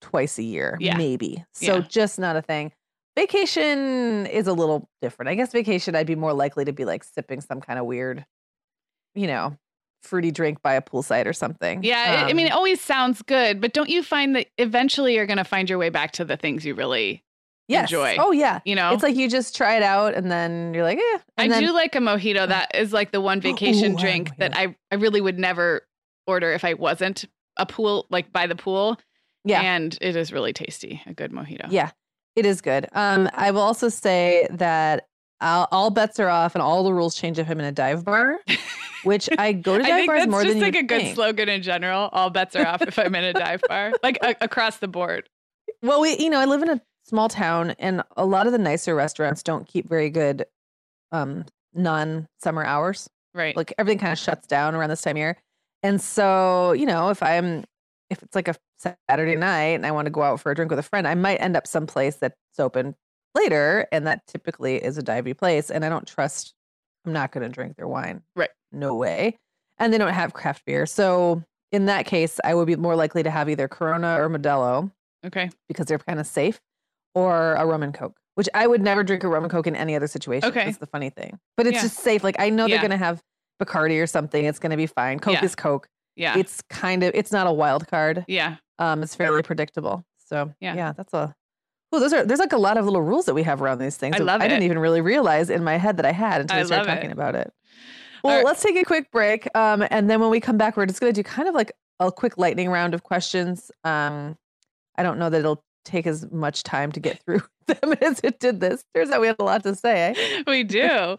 twice 0.00 0.38
a 0.38 0.42
year, 0.42 0.76
Yeah. 0.80 0.96
maybe. 0.96 1.44
So 1.52 1.76
Yeah. 1.76 1.80
just 1.88 2.18
not 2.18 2.36
a 2.36 2.42
thing. 2.42 2.72
Vacation 3.16 4.26
is 4.26 4.46
a 4.46 4.52
little 4.52 4.88
different. 5.02 5.28
I 5.28 5.34
guess 5.34 5.52
vacation 5.52 5.94
I'd 5.94 6.06
be 6.06 6.14
more 6.14 6.32
likely 6.32 6.64
to 6.64 6.72
be 6.72 6.84
like 6.84 7.04
sipping 7.04 7.40
some 7.42 7.60
kind 7.60 7.78
of 7.78 7.84
weird, 7.84 8.24
you 9.14 9.26
know, 9.26 9.56
fruity 10.02 10.30
drink 10.30 10.62
by 10.62 10.72
a 10.74 10.80
poolside 10.80 11.26
or 11.26 11.34
something. 11.34 11.82
Yeah. 11.82 12.22
I- 12.24 12.30
I 12.30 12.32
mean, 12.32 12.46
it 12.46 12.52
Um, 12.52 12.56
always 12.58 12.80
sounds 12.80 13.20
good, 13.20 13.60
but 13.60 13.74
don't 13.74 13.90
you 13.90 14.02
find 14.02 14.34
that 14.36 14.46
eventually 14.56 15.14
you're 15.14 15.26
going 15.26 15.36
to 15.36 15.44
find 15.44 15.68
your 15.68 15.78
way 15.78 15.90
back 15.90 16.12
to 16.12 16.24
the 16.24 16.38
things 16.38 16.64
you 16.64 16.74
really, 16.74 17.22
yes. 17.70 17.90
enjoy. 17.90 18.16
Oh 18.18 18.32
yeah. 18.32 18.60
you 18.64 18.74
know? 18.74 18.92
It's 18.92 19.02
like 19.02 19.16
you 19.16 19.28
just 19.28 19.56
try 19.56 19.76
it 19.76 19.82
out 19.82 20.14
and 20.14 20.30
then 20.30 20.74
you're 20.74 20.84
like, 20.84 20.98
eh. 20.98 21.18
I 21.38 21.44
And 21.44 21.52
then, 21.52 21.62
do 21.62 21.72
like 21.72 21.94
a 21.94 21.98
mojito. 21.98 22.46
That 22.48 22.74
is 22.74 22.92
like 22.92 23.12
the 23.12 23.20
one 23.20 23.40
vacation 23.50 23.94
Ooh, 23.94 23.98
drink 23.98 24.28
love 24.30 24.38
that 24.38 24.56
I, 24.56 24.74
I 24.90 24.96
really 24.96 25.20
would 25.20 25.38
never 25.38 25.82
order 26.26 26.52
if 26.52 26.64
I 26.64 26.74
wasn't 26.74 27.24
a 27.56 27.66
pool, 27.66 28.06
like 28.10 28.32
by 28.32 28.46
the 28.46 28.56
pool. 28.56 28.98
Yeah. 29.44 29.62
And 29.62 29.96
it 30.00 30.16
is 30.16 30.32
really 30.32 30.52
tasty, 30.52 31.00
a 31.06 31.14
good 31.14 31.32
mojito. 31.32 31.66
Yeah, 31.70 31.90
it 32.36 32.44
is 32.44 32.60
good. 32.60 32.86
Um, 32.92 33.28
I 33.32 33.50
will 33.52 33.62
also 33.62 33.88
say 33.88 34.46
that 34.50 35.06
all, 35.40 35.66
all 35.72 35.90
bets 35.90 36.20
are 36.20 36.28
off 36.28 36.54
and 36.54 36.60
all 36.60 36.84
the 36.84 36.92
rules 36.92 37.14
change 37.16 37.38
if 37.38 37.48
I'm 37.48 37.58
in 37.58 37.64
a 37.64 37.72
dive 37.72 38.04
bar, 38.04 38.38
which 39.04 39.30
I 39.38 39.52
go 39.54 39.78
to 39.78 39.82
dive 39.82 39.92
I 39.92 39.96
think 39.96 40.06
bars 40.08 40.18
that's 40.20 40.30
more 40.30 40.42
just 40.42 40.54
than 40.54 40.62
like 40.62 40.76
a 40.76 40.82
good 40.82 41.00
think. 41.00 41.14
slogan 41.14 41.48
in 41.48 41.62
general. 41.62 42.10
All 42.12 42.28
bets 42.28 42.54
are 42.54 42.66
off 42.66 42.82
if 42.82 42.98
I'm 42.98 43.14
in 43.14 43.24
a 43.24 43.32
dive 43.32 43.62
bar, 43.66 43.92
like 44.02 44.18
a- 44.22 44.36
across 44.42 44.76
the 44.78 44.88
board. 44.88 45.28
Well, 45.82 46.02
we, 46.02 46.18
you 46.18 46.28
know, 46.28 46.38
I 46.38 46.44
live 46.44 46.62
in 46.62 46.68
a 46.68 46.80
small 47.10 47.28
town, 47.28 47.72
and 47.78 48.02
a 48.16 48.24
lot 48.24 48.46
of 48.46 48.52
the 48.52 48.58
nicer 48.58 48.94
restaurants 48.94 49.42
don't 49.42 49.66
keep 49.66 49.88
very 49.88 50.08
good, 50.08 50.46
um, 51.12 51.44
non-summer 51.74 52.64
hours. 52.64 53.10
Right. 53.34 53.56
Like 53.56 53.74
everything 53.78 53.98
kind 53.98 54.12
of 54.12 54.18
shuts 54.18 54.46
down 54.46 54.74
around 54.74 54.90
this 54.90 55.02
time 55.02 55.16
of 55.16 55.18
year, 55.18 55.36
and 55.82 56.00
so 56.00 56.72
you 56.72 56.86
know, 56.86 57.10
if 57.10 57.22
I'm, 57.22 57.64
if 58.08 58.22
it's 58.22 58.34
like 58.34 58.48
a 58.48 58.54
Saturday 59.08 59.36
night 59.36 59.74
and 59.74 59.84
I 59.84 59.90
want 59.90 60.06
to 60.06 60.10
go 60.10 60.22
out 60.22 60.40
for 60.40 60.50
a 60.52 60.54
drink 60.54 60.70
with 60.70 60.78
a 60.78 60.84
friend, 60.84 61.06
I 61.06 61.14
might 61.14 61.36
end 61.36 61.56
up 61.56 61.66
someplace 61.66 62.16
that's 62.16 62.36
open 62.58 62.94
later, 63.34 63.86
and 63.92 64.06
that 64.06 64.26
typically 64.26 64.76
is 64.76 64.96
a 64.96 65.02
divey 65.02 65.36
place, 65.36 65.70
and 65.70 65.84
I 65.84 65.88
don't 65.88 66.06
trust. 66.06 66.54
I'm 67.04 67.12
not 67.12 67.32
going 67.32 67.42
to 67.42 67.48
drink 67.48 67.76
their 67.76 67.88
wine. 67.88 68.22
Right. 68.36 68.50
No 68.72 68.94
way. 68.94 69.36
And 69.78 69.92
they 69.92 69.98
don't 69.98 70.12
have 70.12 70.32
craft 70.32 70.64
beer, 70.66 70.86
so 70.86 71.42
in 71.72 71.86
that 71.86 72.06
case, 72.06 72.40
I 72.44 72.54
would 72.54 72.66
be 72.66 72.76
more 72.76 72.96
likely 72.96 73.22
to 73.22 73.30
have 73.30 73.48
either 73.48 73.68
Corona 73.68 74.20
or 74.20 74.28
Modelo 74.28 74.90
okay. 75.24 75.50
because 75.68 75.86
they're 75.86 75.98
kind 75.98 76.18
of 76.18 76.26
safe, 76.26 76.60
or 77.14 77.54
a 77.54 77.66
rum 77.66 77.82
and 77.82 77.92
coke, 77.94 78.16
which 78.34 78.48
I 78.54 78.66
would 78.66 78.80
never 78.82 79.02
drink 79.04 79.24
a 79.24 79.28
rum 79.28 79.44
and 79.44 79.50
coke 79.50 79.66
in 79.66 79.74
any 79.76 79.94
other 79.96 80.06
situation. 80.06 80.48
Okay. 80.48 80.64
That's 80.66 80.78
the 80.78 80.86
funny 80.86 81.10
thing. 81.10 81.38
But 81.56 81.66
it's 81.66 81.76
Yeah. 81.76 81.82
just 81.82 81.98
safe. 81.98 82.22
Like 82.24 82.36
I 82.38 82.50
know 82.50 82.66
Yeah. 82.66 82.76
they're 82.76 82.82
gonna 82.88 82.96
have 82.96 83.20
Bacardi 83.62 84.02
or 84.02 84.06
something. 84.06 84.44
It's 84.44 84.58
gonna 84.58 84.76
be 84.76 84.86
fine. 84.86 85.18
Coke 85.18 85.34
Yeah. 85.34 85.44
is 85.44 85.54
Coke. 85.54 85.88
Yeah. 86.16 86.38
It's 86.38 86.62
kind 86.70 87.02
of 87.02 87.12
it's 87.14 87.32
not 87.32 87.46
a 87.46 87.52
wild 87.52 87.86
card. 87.88 88.24
yeah. 88.28 88.56
Um, 88.78 89.02
it's 89.02 89.14
fairly 89.14 89.42
predictable. 89.42 90.04
So 90.24 90.52
Yeah. 90.60 90.74
yeah, 90.74 90.92
that's 90.92 91.12
a 91.12 91.34
Oh, 91.92 91.98
those 91.98 92.12
are 92.12 92.24
there's 92.24 92.38
like 92.38 92.52
a 92.52 92.56
lot 92.58 92.76
of 92.78 92.84
little 92.84 93.02
rules 93.02 93.26
that 93.26 93.34
we 93.34 93.42
have 93.42 93.60
around 93.60 93.78
these 93.78 93.96
things. 93.96 94.14
I 94.16 94.20
love 94.20 94.40
I 94.40 94.46
didn't 94.48 94.62
even 94.62 94.78
really 94.78 95.00
realize 95.00 95.50
in 95.50 95.64
my 95.64 95.76
head 95.76 95.96
that 95.96 96.06
I 96.06 96.12
had 96.12 96.40
until 96.42 96.56
I 96.58 96.60
we 96.60 96.66
started 96.66 96.86
talking 96.88 97.10
it. 97.10 97.12
about 97.12 97.34
it. 97.34 97.52
Well, 98.22 98.36
right. 98.36 98.44
let's 98.44 98.62
take 98.62 98.76
a 98.76 98.84
quick 98.84 99.10
break. 99.10 99.48
Um, 99.56 99.84
and 99.90 100.08
then 100.08 100.20
when 100.20 100.30
we 100.30 100.38
come 100.40 100.56
back, 100.56 100.76
we're 100.76 100.86
just 100.86 101.00
gonna 101.00 101.12
do 101.12 101.22
kind 101.24 101.48
of 101.48 101.54
like 101.54 101.72
a 101.98 102.12
quick 102.12 102.38
lightning 102.38 102.70
round 102.70 102.94
of 102.94 103.02
questions. 103.02 103.72
Um, 103.82 104.36
I 104.96 105.02
don't 105.02 105.18
know 105.18 105.30
that 105.30 105.38
it'll 105.38 105.64
take 105.84 106.06
as 106.06 106.30
much 106.30 106.62
time 106.62 106.92
to 106.92 107.00
get 107.00 107.22
through 107.22 107.42
them 107.66 107.94
as 108.00 108.20
it 108.22 108.38
did 108.40 108.60
this. 108.60 108.84
Turns 108.94 109.10
out 109.10 109.20
we 109.20 109.26
had 109.26 109.36
a 109.38 109.44
lot 109.44 109.62
to 109.64 109.74
say. 109.74 110.14
Eh? 110.16 110.42
we 110.46 110.64
do. 110.64 111.16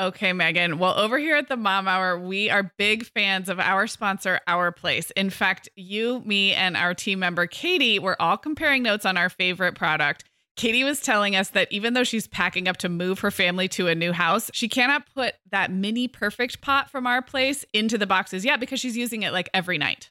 Okay, 0.00 0.32
Meagan. 0.32 0.78
Well, 0.78 0.98
over 0.98 1.18
here 1.18 1.36
at 1.36 1.48
the 1.48 1.56
Mom 1.56 1.86
Hour, 1.86 2.18
we 2.18 2.50
are 2.50 2.72
big 2.76 3.04
fans 3.04 3.48
of 3.48 3.60
our 3.60 3.86
sponsor, 3.86 4.40
Our 4.46 4.72
Place. 4.72 5.10
In 5.12 5.30
fact, 5.30 5.68
you, 5.76 6.22
me, 6.24 6.54
and 6.54 6.76
our 6.76 6.94
team 6.94 7.20
member, 7.20 7.46
Katie, 7.46 7.98
were 7.98 8.20
all 8.20 8.36
comparing 8.36 8.82
notes 8.82 9.06
on 9.06 9.16
our 9.16 9.28
favorite 9.28 9.76
product. 9.76 10.24
Katie 10.56 10.84
was 10.84 11.00
telling 11.00 11.34
us 11.36 11.50
that 11.50 11.68
even 11.70 11.94
though 11.94 12.04
she's 12.04 12.26
packing 12.26 12.68
up 12.68 12.78
to 12.78 12.88
move 12.88 13.20
her 13.20 13.30
family 13.30 13.68
to 13.68 13.88
a 13.88 13.94
new 13.94 14.12
house, 14.12 14.50
she 14.52 14.68
cannot 14.68 15.06
put 15.14 15.34
that 15.50 15.70
mini 15.70 16.08
perfect 16.08 16.60
pot 16.60 16.90
from 16.90 17.06
Our 17.06 17.22
Place 17.22 17.64
into 17.72 17.96
the 17.96 18.06
boxes 18.06 18.44
yet 18.44 18.60
because 18.60 18.80
she's 18.80 18.96
using 18.96 19.22
it 19.22 19.32
like 19.32 19.48
every 19.54 19.78
night. 19.78 20.10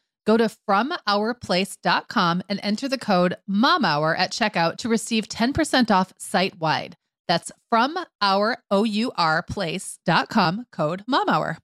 Go 0.25 0.37
to 0.37 0.49
FromOurPlace.com 0.69 2.43
and 2.47 2.59
enter 2.61 2.87
the 2.87 2.97
code 2.97 3.35
MOMHOUR 3.49 4.15
at 4.17 4.31
checkout 4.31 4.77
to 4.77 4.89
receive 4.89 5.27
10% 5.27 5.89
off 5.91 6.13
site 6.17 6.59
wide. 6.59 6.95
That's 7.27 7.51
from 7.69 7.97
our 8.21 8.57
O-U-R 8.69 9.43
code 9.47 11.03
MOMHOUR. 11.07 11.57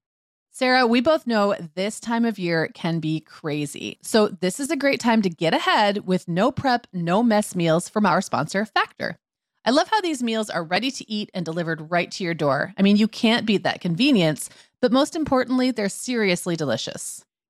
Sarah, 0.52 0.88
we 0.88 1.02
both 1.02 1.28
know 1.28 1.56
this 1.76 2.00
time 2.00 2.26
of 2.26 2.40
year 2.40 2.70
can 2.74 3.00
be 3.00 3.20
crazy. 3.20 4.00
So, 4.02 4.28
this 4.28 4.60
is 4.60 4.72
a 4.72 4.76
great 4.76 5.00
time 5.00 5.22
to 5.22 5.30
get 5.30 5.54
ahead 5.54 6.08
with 6.08 6.28
no 6.28 6.52
prep, 6.52 6.88
no 6.92 7.22
mess 7.22 7.56
meals 7.56 7.90
from 7.90 8.08
our 8.08 8.22
sponsor, 8.22 8.66
Factor. 8.66 9.18
I 9.66 9.70
love 9.70 9.90
how 9.90 10.02
these 10.02 10.24
meals 10.24 10.50
are 10.50 10.64
ready 10.64 10.90
to 10.90 11.12
eat 11.12 11.30
and 11.36 11.46
delivered 11.46 11.92
right 11.92 12.10
to 12.10 12.24
your 12.24 12.34
door. 12.34 12.74
I 12.76 12.82
mean, 12.82 12.98
you 12.98 13.08
can't 13.08 13.46
beat 13.46 13.62
that 13.64 13.82
convenience, 13.82 14.50
but 14.82 14.92
most 14.92 15.16
importantly, 15.16 15.70
they're 15.70 15.90
seriously 15.90 16.56
delicious. 16.56 17.24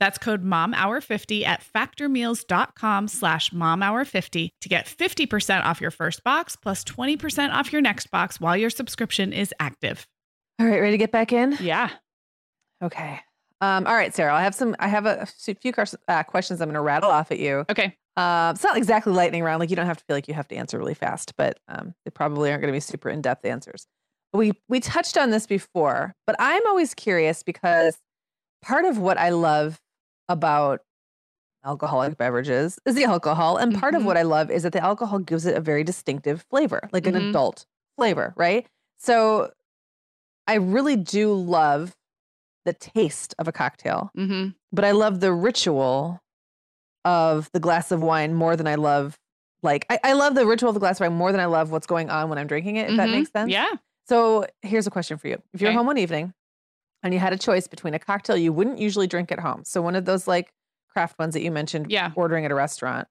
That's 0.00 0.18
code 0.18 0.44
momhour50 0.44 1.44
at 1.44 1.62
factormeals.com 1.62 3.08
slash 3.08 3.50
momhour50 3.50 4.50
to 4.60 4.68
get 4.68 4.86
50% 4.86 5.64
off 5.64 5.80
your 5.80 5.90
first 5.90 6.24
box 6.24 6.56
plus 6.56 6.84
20% 6.84 7.52
off 7.52 7.72
your 7.72 7.82
next 7.82 8.10
box 8.10 8.40
while 8.40 8.56
your 8.56 8.70
subscription 8.70 9.32
is 9.32 9.54
active. 9.60 10.06
All 10.60 10.66
right, 10.66 10.80
ready 10.80 10.92
to 10.92 10.98
get 10.98 11.12
back 11.12 11.32
in? 11.32 11.56
Yeah. 11.60 11.90
Okay. 12.82 13.20
Um, 13.60 13.86
all 13.86 13.94
right, 13.94 14.14
Sarah, 14.14 14.34
I 14.34 14.42
have 14.42 14.54
some, 14.54 14.76
I 14.78 14.88
have 14.88 15.06
a 15.06 15.26
few 15.26 15.72
uh, 16.08 16.22
questions 16.24 16.60
I'm 16.60 16.68
going 16.68 16.74
to 16.74 16.80
rattle 16.80 17.10
off 17.10 17.30
at 17.30 17.38
you. 17.38 17.64
Okay. 17.70 17.96
Uh, 18.16 18.52
it's 18.54 18.62
not 18.62 18.76
exactly 18.76 19.12
lightning 19.12 19.42
round. 19.42 19.60
Like 19.60 19.70
you 19.70 19.76
don't 19.76 19.86
have 19.86 19.96
to 19.96 20.04
feel 20.04 20.16
like 20.16 20.28
you 20.28 20.34
have 20.34 20.48
to 20.48 20.56
answer 20.56 20.78
really 20.78 20.94
fast, 20.94 21.34
but 21.36 21.58
um, 21.68 21.94
they 22.04 22.10
probably 22.10 22.50
aren't 22.50 22.62
going 22.62 22.72
to 22.72 22.76
be 22.76 22.80
super 22.80 23.08
in 23.08 23.20
depth 23.22 23.44
answers. 23.44 23.86
We 24.32 24.52
we 24.68 24.80
touched 24.80 25.16
on 25.16 25.30
this 25.30 25.46
before, 25.46 26.14
but 26.26 26.34
I'm 26.38 26.66
always 26.66 26.92
curious 26.94 27.42
because 27.42 27.96
part 28.62 28.84
of 28.84 28.98
what 28.98 29.16
I 29.18 29.30
love 29.30 29.80
about 30.28 30.80
alcoholic 31.64 32.16
beverages 32.16 32.78
is 32.84 32.94
the 32.94 33.04
alcohol, 33.04 33.56
and 33.56 33.74
part 33.74 33.94
mm-hmm. 33.94 34.00
of 34.00 34.06
what 34.06 34.16
I 34.16 34.22
love 34.22 34.50
is 34.50 34.62
that 34.64 34.72
the 34.72 34.82
alcohol 34.82 35.18
gives 35.18 35.46
it 35.46 35.56
a 35.56 35.60
very 35.60 35.84
distinctive 35.84 36.44
flavor, 36.50 36.88
like 36.92 37.04
mm-hmm. 37.04 37.16
an 37.16 37.28
adult 37.30 37.66
flavor, 37.96 38.34
right? 38.36 38.66
So 38.98 39.50
I 40.46 40.54
really 40.54 40.96
do 40.96 41.32
love 41.32 41.96
the 42.64 42.72
taste 42.72 43.34
of 43.38 43.48
a 43.48 43.52
cocktail, 43.52 44.10
mm-hmm. 44.16 44.50
but 44.72 44.84
I 44.84 44.92
love 44.92 45.20
the 45.20 45.32
ritual 45.32 46.20
of 47.04 47.50
the 47.52 47.60
glass 47.60 47.92
of 47.92 48.02
wine 48.02 48.34
more 48.34 48.56
than 48.56 48.66
I 48.66 48.76
love 48.76 49.18
like 49.62 49.86
I, 49.88 49.98
I, 50.04 50.12
love 50.12 50.34
the 50.34 50.46
ritual 50.46 50.70
of 50.70 50.74
the 50.74 50.80
glass 50.80 50.96
of 50.96 51.00
wine 51.00 51.14
more 51.14 51.32
than 51.32 51.40
I 51.40 51.46
love 51.46 51.70
what's 51.70 51.86
going 51.86 52.10
on 52.10 52.28
when 52.28 52.38
I'm 52.38 52.46
drinking 52.46 52.76
it, 52.76 52.82
if 52.82 52.88
mm-hmm. 52.88 52.96
that 52.98 53.08
makes 53.08 53.30
sense. 53.30 53.50
Yeah. 53.50 53.70
So 54.06 54.46
here's 54.60 54.86
a 54.86 54.90
question 54.90 55.16
for 55.16 55.28
you. 55.28 55.40
If 55.54 55.62
you're 55.62 55.70
okay. 55.70 55.76
home 55.76 55.86
one 55.86 55.96
evening 55.96 56.34
and 57.04 57.14
you 57.14 57.20
had 57.20 57.32
a 57.32 57.38
choice 57.38 57.68
between 57.68 57.94
a 57.94 58.00
cocktail 58.00 58.36
you 58.36 58.52
wouldn't 58.52 58.78
usually 58.78 59.06
drink 59.06 59.30
at 59.30 59.38
home, 59.38 59.62
so 59.64 59.80
one 59.80 59.94
of 59.94 60.04
those 60.04 60.26
like 60.26 60.52
craft 60.88 61.16
ones 61.18 61.34
that 61.34 61.42
you 61.42 61.52
mentioned 61.52 61.90
yeah. 61.90 62.10
ordering 62.16 62.44
at 62.44 62.50
a 62.50 62.54
restaurant, 62.56 63.06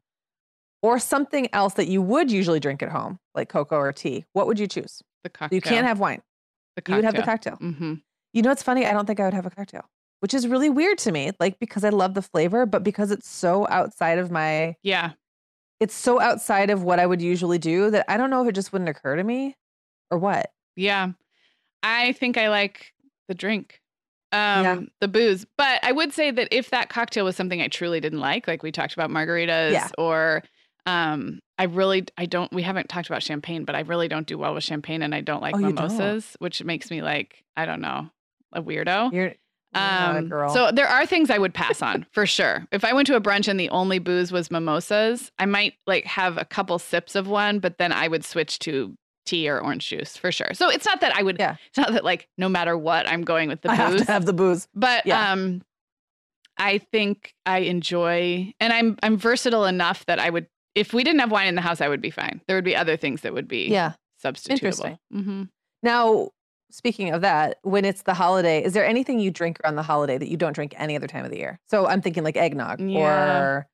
or 0.82 1.00
something 1.00 1.48
else 1.54 1.76
that 1.76 1.88
you 1.88 2.02
would 2.02 2.30
usually 2.30 2.60
drink 2.60 2.84
at 2.84 2.90
home, 2.90 3.20
like 3.34 3.48
cocoa 3.48 3.78
or 3.78 3.94
tea, 3.94 4.26
what 4.34 4.48
would 4.48 4.60
you 4.60 4.68
choose? 4.68 5.02
The 5.24 5.30
cocktail. 5.30 5.56
You 5.56 5.62
can't 5.62 5.88
have 5.88 6.02
wine. 6.02 6.22
The 6.76 6.82
cocktail. 6.82 6.96
You 6.96 6.98
would 6.98 7.06
have 7.06 7.16
the 7.16 7.24
cocktail. 7.32 7.58
Mm-hmm. 7.62 7.94
You 8.34 8.42
know 8.42 8.50
what's 8.50 8.64
funny? 8.64 8.86
I 8.86 8.92
don't 8.92 9.06
think 9.06 9.22
I 9.22 9.24
would 9.24 9.34
have 9.34 9.46
a 9.46 9.50
cocktail 9.50 9.86
which 10.24 10.34
is 10.34 10.48
really 10.48 10.70
weird 10.70 10.98
to 10.98 11.12
me. 11.12 11.32
Like 11.38 11.60
because 11.60 11.84
I 11.84 11.90
love 11.90 12.14
the 12.14 12.22
flavor, 12.22 12.66
but 12.66 12.82
because 12.82 13.12
it's 13.12 13.28
so 13.28 13.68
outside 13.70 14.20
of 14.20 14.32
my 14.32 14.78
yeah, 14.82 15.12
it's 15.82 15.94
so 15.94 16.22
outside 16.22 16.70
of 16.70 16.82
what 16.82 16.98
I 16.98 17.06
would 17.06 17.22
usually 17.22 17.58
do 17.58 17.92
that 17.92 18.06
I 18.10 18.16
don't 18.16 18.30
know 18.30 18.42
if 18.42 18.48
it 18.48 18.56
just 18.56 18.72
wouldn't 18.72 18.88
occur 18.88 19.18
to 19.18 19.24
me 19.26 19.58
or 20.10 20.18
what. 20.18 20.50
Yeah, 20.78 21.10
I 21.84 22.14
think 22.14 22.38
I 22.38 22.48
like 22.48 22.94
the 23.28 23.34
drink, 23.34 23.82
um, 24.34 24.64
yeah. 24.64 24.80
the 25.00 25.08
booze. 25.08 25.46
But 25.58 25.80
I 25.84 25.92
would 25.92 26.12
say 26.12 26.32
that 26.32 26.48
if 26.52 26.72
that 26.72 26.90
cocktail 26.90 27.26
was 27.26 27.36
something 27.36 27.62
I 27.62 27.68
truly 27.68 28.00
didn't 28.00 28.20
like, 28.20 28.48
like 28.48 28.64
we 28.64 28.72
talked 28.72 28.94
about 28.94 29.10
margaritas 29.10 29.72
yeah. 29.72 29.90
or 29.98 30.44
um 30.86 31.40
I 31.58 31.66
really 31.66 32.06
I 32.18 32.26
don't 32.26 32.52
we 32.52 32.64
haven't 32.64 32.90
talked 32.90 33.08
about 33.08 33.24
champagne, 33.24 33.64
but 33.64 33.76
I 33.76 33.82
really 33.82 34.08
don't 34.08 34.28
do 34.28 34.38
well 34.38 34.54
with 34.54 34.64
champagne 34.64 35.02
and 35.02 35.16
I 35.16 35.22
don't 35.22 35.42
like 35.42 35.56
oh, 35.56 35.60
mimosas, 35.60 36.36
which 36.40 36.64
makes 36.64 36.92
me 36.92 37.02
like 37.02 37.44
I 37.56 37.66
don't 37.66 37.80
know, 37.80 38.10
a 38.52 38.62
weirdo. 38.62 39.14
You're 39.14 39.36
um, 39.76 40.30
so 40.54 40.72
there 40.72 40.88
are 40.88 41.04
things 41.06 41.32
I 41.32 41.40
would 41.40 41.54
pass 41.54 41.82
on 41.82 42.06
for 42.12 42.28
sure. 42.28 42.68
If 42.72 42.86
I 42.86 42.94
went 42.94 43.08
to 43.08 43.16
a 43.16 43.22
brunch 43.22 43.48
and 43.48 43.60
the 43.60 43.70
only 43.70 43.98
booze 43.98 44.32
was 44.32 44.52
mimosas, 44.52 45.32
I 45.40 45.48
might 45.48 45.74
like 45.88 46.06
have 46.06 46.38
a 46.38 46.46
couple 46.46 46.78
sips 46.78 47.16
of 47.16 47.28
one, 47.28 47.58
but 47.58 47.80
then 47.80 47.92
I 47.92 48.08
would 48.08 48.24
switch 48.24 48.60
to 48.60 48.96
tea 49.26 49.50
or 49.50 49.60
orange 49.60 49.88
juice 49.88 50.18
for 50.18 50.32
sure. 50.32 50.50
So 50.54 50.70
it's 50.70 50.86
not 50.86 51.02
that 51.02 51.16
I 51.16 51.24
would. 51.24 51.38
Yeah. 51.40 51.56
It's 51.68 51.78
not 51.78 51.92
that 51.94 52.04
like 52.04 52.28
no 52.38 52.50
matter 52.50 52.78
what 52.78 53.08
I'm 53.08 53.24
going 53.24 53.50
with 53.50 53.62
the 53.62 53.72
I 53.72 53.78
booze. 53.78 54.00
Have 54.00 54.08
to 54.08 54.12
have 54.12 54.26
the 54.26 54.34
booze. 54.34 54.68
But 54.74 55.06
yeah. 55.06 55.32
um, 55.32 55.62
I 56.58 56.78
think 56.78 57.34
I 57.46 57.60
enjoy, 57.60 58.54
and 58.60 58.74
I'm 58.74 58.98
I'm 59.02 59.18
versatile 59.18 59.66
enough 59.66 60.06
that 60.06 60.20
I 60.20 60.30
would. 60.30 60.48
If 60.76 60.94
we 60.94 61.04
didn't 61.04 61.20
have 61.20 61.32
wine 61.32 61.48
in 61.48 61.56
the 61.56 61.62
house, 61.62 61.82
I 61.82 61.88
would 61.88 62.02
be 62.02 62.10
fine. 62.10 62.42
There 62.48 62.58
would 62.58 62.66
be 62.66 62.76
other 62.76 62.98
things 62.98 63.22
that 63.22 63.34
would 63.34 63.48
be 63.48 63.68
yeah 63.68 63.94
substitutable. 64.24 64.98
Mm-hmm. 65.14 65.44
Now, 65.84 66.30
speaking 66.72 67.12
of 67.12 67.22
that, 67.22 67.58
when 67.64 67.86
it's 67.86 68.04
the 68.04 68.14
holiday, 68.14 68.64
is 68.64 68.74
there 68.74 68.86
anything 68.86 69.20
you 69.20 69.32
drink 69.32 69.60
around 69.64 69.76
the 69.76 69.84
holiday 69.84 70.18
that 70.18 70.30
you 70.30 70.38
don't 70.38 70.54
drink 70.54 70.74
any 70.78 70.96
other 70.96 71.08
time 71.08 71.26
of 71.26 71.32
the 71.32 71.38
year? 71.38 71.60
So 71.70 71.88
I'm 71.88 72.02
thinking 72.02 72.24
like 72.24 72.38
eggnog 72.38 72.80
yeah. 72.80 73.40
or 73.40 73.68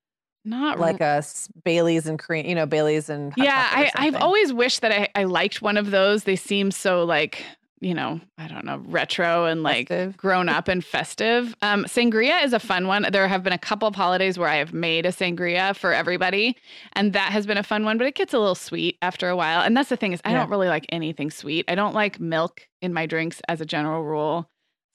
not 0.46 0.80
like 0.80 1.02
a 1.02 1.24
Bailey's 1.64 2.08
and 2.08 2.18
cream, 2.18 2.46
you 2.46 2.56
know, 2.56 2.66
Bailey's 2.66 3.10
and 3.10 3.34
yeah. 3.38 3.68
I, 3.72 3.92
I've 3.96 4.16
always 4.16 4.54
wished 4.54 4.82
that 4.82 4.92
I, 4.92 5.10
I 5.16 5.26
liked 5.26 5.62
one 5.62 5.78
of 5.78 5.92
those. 5.92 6.24
They 6.24 6.36
seem 6.36 6.72
so 6.72 7.04
like 7.04 7.44
you 7.82 7.94
know, 7.94 8.20
I 8.38 8.48
don't 8.48 8.66
know, 8.66 8.82
retro 8.86 9.46
and 9.46 9.64
like 9.64 9.88
festive. 9.88 10.18
grown 10.18 10.50
up 10.58 10.68
and 10.68 10.84
festive. 10.84 11.56
Um, 11.62 11.86
sangria 11.86 12.44
is 12.44 12.54
a 12.54 12.60
fun 12.60 12.88
one. 12.88 13.08
There 13.12 13.28
have 13.28 13.44
been 13.44 13.54
a 13.54 13.58
couple 13.58 13.88
of 13.88 13.96
holidays 13.96 14.38
where 14.38 14.50
I 14.50 14.56
have 14.56 14.74
made 14.74 15.06
a 15.06 15.12
sangria 15.12 15.76
for 15.76 15.94
everybody, 15.94 16.58
and 16.94 17.14
that 17.14 17.32
has 17.32 17.46
been 17.46 17.58
a 17.58 17.64
fun 17.64 17.86
one, 17.86 17.98
but 17.98 18.08
it 18.08 18.16
gets 18.16 18.34
a 18.34 18.40
little 18.40 18.56
sweet 18.56 18.98
after 19.02 19.30
a 19.30 19.36
while. 19.36 19.62
And 19.62 19.76
that's 19.76 19.90
the 19.90 19.98
thing 19.98 20.14
is, 20.14 20.22
I 20.26 20.32
yeah. 20.32 20.40
don't 20.40 20.50
really 20.50 20.68
like 20.68 20.86
anything 20.90 21.32
sweet. 21.32 21.66
I 21.68 21.76
don't 21.76 21.94
like 21.94 22.20
milk 22.20 22.68
in 22.82 22.94
my 22.94 23.06
drinks 23.06 23.42
as 23.48 23.62
a 23.62 23.66
general 23.66 24.04
rule. 24.04 24.50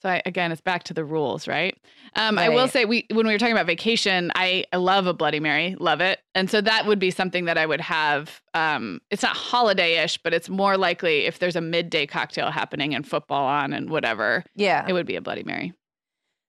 So 0.05 0.11
I, 0.11 0.23
again, 0.27 0.53
it's 0.53 0.61
back 0.61 0.85
to 0.85 0.95
the 0.95 1.03
rules, 1.03 1.49
right? 1.49 1.75
Um, 2.14 2.37
right? 2.37 2.45
I 2.45 2.49
will 2.51 2.69
say 2.69 2.85
we 2.85 3.07
when 3.11 3.27
we 3.27 3.33
were 3.33 3.38
talking 3.38 3.55
about 3.55 3.67
vacation, 3.67 4.31
I, 4.35 4.67
I 4.71 4.77
love 4.77 5.07
a 5.07 5.14
Bloody 5.14 5.40
Mary, 5.40 5.77
love 5.81 6.03
it, 6.03 6.21
and 6.35 6.51
so 6.51 6.61
that 6.61 6.85
would 6.85 6.99
be 6.99 7.11
something 7.11 7.47
that 7.47 7.57
I 7.57 7.64
would 7.64 7.81
have. 7.81 8.43
Um, 8.53 9.01
it's 9.11 9.23
not 9.23 9.35
holiday-ish, 9.35 10.19
but 10.19 10.35
it's 10.35 10.51
more 10.51 10.77
likely 10.77 11.25
if 11.25 11.38
there's 11.38 11.57
a 11.57 11.62
midday 11.62 12.07
cocktail 12.07 12.51
happening 12.51 12.95
and 12.95 13.09
football 13.09 13.47
on 13.47 13.73
and 13.73 13.88
whatever. 13.88 14.45
Yeah, 14.55 14.85
it 14.87 14.93
would 14.93 15.07
be 15.07 15.17
a 15.17 15.23
Bloody 15.23 15.43
Mary. 15.43 15.73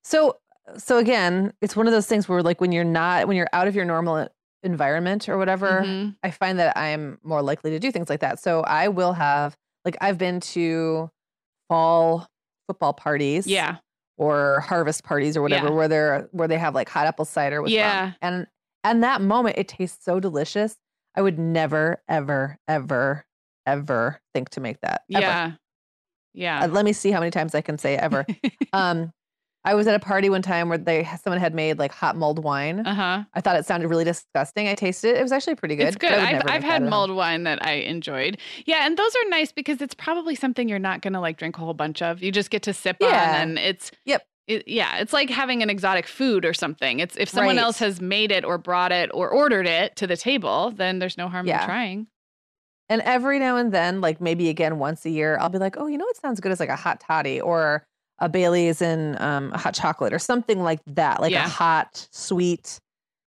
So 0.03 0.35
so 0.75 0.97
again, 0.97 1.53
it's 1.61 1.77
one 1.77 1.87
of 1.87 1.93
those 1.93 2.07
things 2.07 2.27
where 2.27 2.43
like 2.43 2.59
when 2.59 2.73
you're 2.73 2.83
not 2.83 3.25
when 3.25 3.37
you're 3.37 3.47
out 3.53 3.69
of 3.69 3.75
your 3.75 3.85
normal 3.85 4.27
environment 4.63 5.29
or 5.29 5.37
whatever, 5.37 5.83
mm-hmm. 5.85 6.09
I 6.23 6.31
find 6.31 6.59
that 6.59 6.77
I'm 6.77 7.19
more 7.23 7.41
likely 7.41 7.71
to 7.71 7.79
do 7.79 7.89
things 7.89 8.09
like 8.09 8.19
that. 8.19 8.37
So 8.37 8.63
I 8.63 8.89
will 8.89 9.13
have 9.13 9.55
like 9.85 9.95
I've 10.01 10.17
been 10.17 10.41
to 10.41 11.09
fall 11.69 12.27
football 12.67 12.93
parties. 12.93 13.47
Yeah. 13.47 13.77
Or 14.17 14.61
harvest 14.61 15.03
parties 15.03 15.35
or 15.35 15.41
whatever, 15.41 15.67
yeah. 15.67 15.73
where 15.73 15.87
they're 15.89 16.29
where 16.31 16.47
they 16.47 16.57
have 16.57 16.73
like 16.73 16.87
hot 16.87 17.05
apple 17.05 17.25
cider 17.25 17.61
with 17.61 17.71
yeah. 17.71 18.03
Rum. 18.03 18.15
And 18.21 18.47
and 18.85 19.03
that 19.03 19.21
moment 19.21 19.57
it 19.57 19.67
tastes 19.67 20.05
so 20.05 20.21
delicious. 20.21 20.77
I 21.15 21.21
would 21.21 21.37
never, 21.39 22.01
ever, 22.07 22.57
ever, 22.67 23.25
ever 23.65 24.21
think 24.33 24.49
to 24.51 24.61
make 24.61 24.79
that. 24.81 25.01
Ever. 25.13 25.21
Yeah. 25.21 25.51
Yeah. 26.33 26.63
Uh, 26.63 26.67
let 26.67 26.85
me 26.85 26.93
see 26.93 27.11
how 27.11 27.19
many 27.19 27.31
times 27.31 27.55
I 27.55 27.61
can 27.61 27.77
say 27.77 27.97
ever. 27.97 28.25
um, 28.73 29.11
I 29.65 29.73
was 29.73 29.87
at 29.87 29.95
a 29.95 29.99
party 29.99 30.29
one 30.29 30.43
time 30.43 30.69
where 30.69 30.77
they 30.77 31.09
someone 31.21 31.39
had 31.39 31.55
made 31.55 31.79
like 31.79 31.91
hot 31.91 32.15
mulled 32.15 32.43
wine. 32.43 32.85
Uh-huh. 32.85 33.23
I 33.33 33.41
thought 33.41 33.55
it 33.55 33.65
sounded 33.65 33.87
really 33.87 34.03
disgusting. 34.03 34.67
I 34.67 34.75
tasted 34.75 35.09
it. 35.09 35.17
It 35.17 35.23
was 35.23 35.31
actually 35.31 35.55
pretty 35.55 35.75
good. 35.75 35.87
It's 35.87 35.97
good. 35.97 36.13
I've, 36.13 36.43
I've 36.45 36.63
had 36.63 36.83
mulled 36.83 37.09
wine 37.09 37.43
that 37.43 37.65
I 37.65 37.73
enjoyed. 37.73 38.37
Yeah, 38.65 38.85
and 38.85 38.95
those 38.95 39.11
are 39.15 39.29
nice 39.29 39.51
because 39.51 39.81
it's 39.81 39.95
probably 39.95 40.35
something 40.35 40.69
you're 40.69 40.77
not 40.77 41.01
going 41.01 41.13
to 41.13 41.19
like 41.19 41.37
drink 41.37 41.57
a 41.57 41.61
whole 41.61 41.73
bunch 41.73 42.03
of. 42.03 42.21
You 42.21 42.31
just 42.31 42.51
get 42.51 42.61
to 42.63 42.73
sip 42.73 42.97
yeah. 43.01 43.07
on 43.07 43.41
and 43.41 43.59
it's 43.59 43.91
Yep. 44.05 44.25
It, 44.47 44.67
yeah, 44.67 44.97
it's 44.97 45.11
like 45.11 45.31
having 45.31 45.63
an 45.63 45.71
exotic 45.71 46.05
food 46.05 46.45
or 46.45 46.53
something. 46.53 46.99
It's 46.99 47.15
if 47.17 47.29
someone 47.29 47.55
right. 47.55 47.63
else 47.63 47.79
has 47.79 47.99
made 47.99 48.31
it 48.31 48.45
or 48.45 48.59
brought 48.59 48.91
it 48.91 49.09
or 49.11 49.27
ordered 49.27 49.65
it 49.65 49.95
to 49.95 50.05
the 50.05 50.15
table, 50.15 50.69
then 50.69 50.99
there's 50.99 51.17
no 51.17 51.27
harm 51.27 51.47
yeah. 51.47 51.61
in 51.61 51.65
trying. 51.65 52.07
And 52.87 53.01
every 53.01 53.39
now 53.39 53.57
and 53.57 53.71
then, 53.71 54.01
like 54.01 54.21
maybe 54.21 54.49
again 54.49 54.77
once 54.77 55.03
a 55.05 55.09
year, 55.09 55.39
I'll 55.39 55.49
be 55.49 55.57
like, 55.57 55.77
oh, 55.77 55.87
you 55.87 55.97
know 55.97 56.05
what 56.05 56.17
sounds 56.17 56.39
good 56.39 56.51
is 56.51 56.59
like 56.59 56.69
a 56.69 56.75
hot 56.75 56.99
toddy 56.99 57.41
or 57.41 57.87
a 58.19 58.29
Bailey's 58.29 58.81
and 58.81 59.19
um, 59.21 59.51
a 59.53 59.57
hot 59.57 59.73
chocolate 59.73 60.13
or 60.13 60.19
something 60.19 60.61
like 60.63 60.79
that, 60.87 61.19
like 61.21 61.31
Yeah. 61.31 61.45
a 61.45 61.49
hot, 61.49 62.07
sweet, 62.11 62.79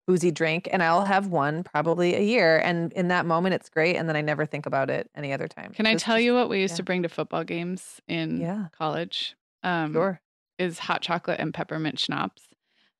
boozy 0.07 0.31
drink. 0.31 0.69
And 0.71 0.83
I'll 0.83 1.05
have 1.05 1.27
one 1.27 1.65
probably 1.65 2.15
a 2.15 2.21
year. 2.23 2.59
And 2.59 2.93
in 2.95 3.09
that 3.09 3.27
moment, 3.27 3.55
it's 3.55 3.69
great. 3.69 3.97
And 3.97 4.09
then 4.09 4.17
I 4.17 4.21
never 4.21 4.47
think 4.47 4.67
about 4.67 4.89
it 4.89 5.11
any 5.15 5.33
other 5.33 5.49
time. 5.49 5.73
Can 5.73 5.87
I 5.87 5.95
tell 5.95 6.19
you 6.19 6.33
what 6.35 6.49
we 6.49 6.61
used 6.61 6.73
yeah. 6.73 6.77
to 6.79 6.83
bring 6.85 7.03
to 7.03 7.09
football 7.09 7.45
games 7.45 8.01
in 8.09 8.41
Yeah. 8.41 8.67
college? 8.77 9.37
Um, 9.63 9.93
Sure. 9.93 10.21
Is 10.59 10.79
hot 10.79 11.03
chocolate 11.03 11.39
and 11.41 11.53
peppermint 11.55 11.99
schnapps. 12.01 12.43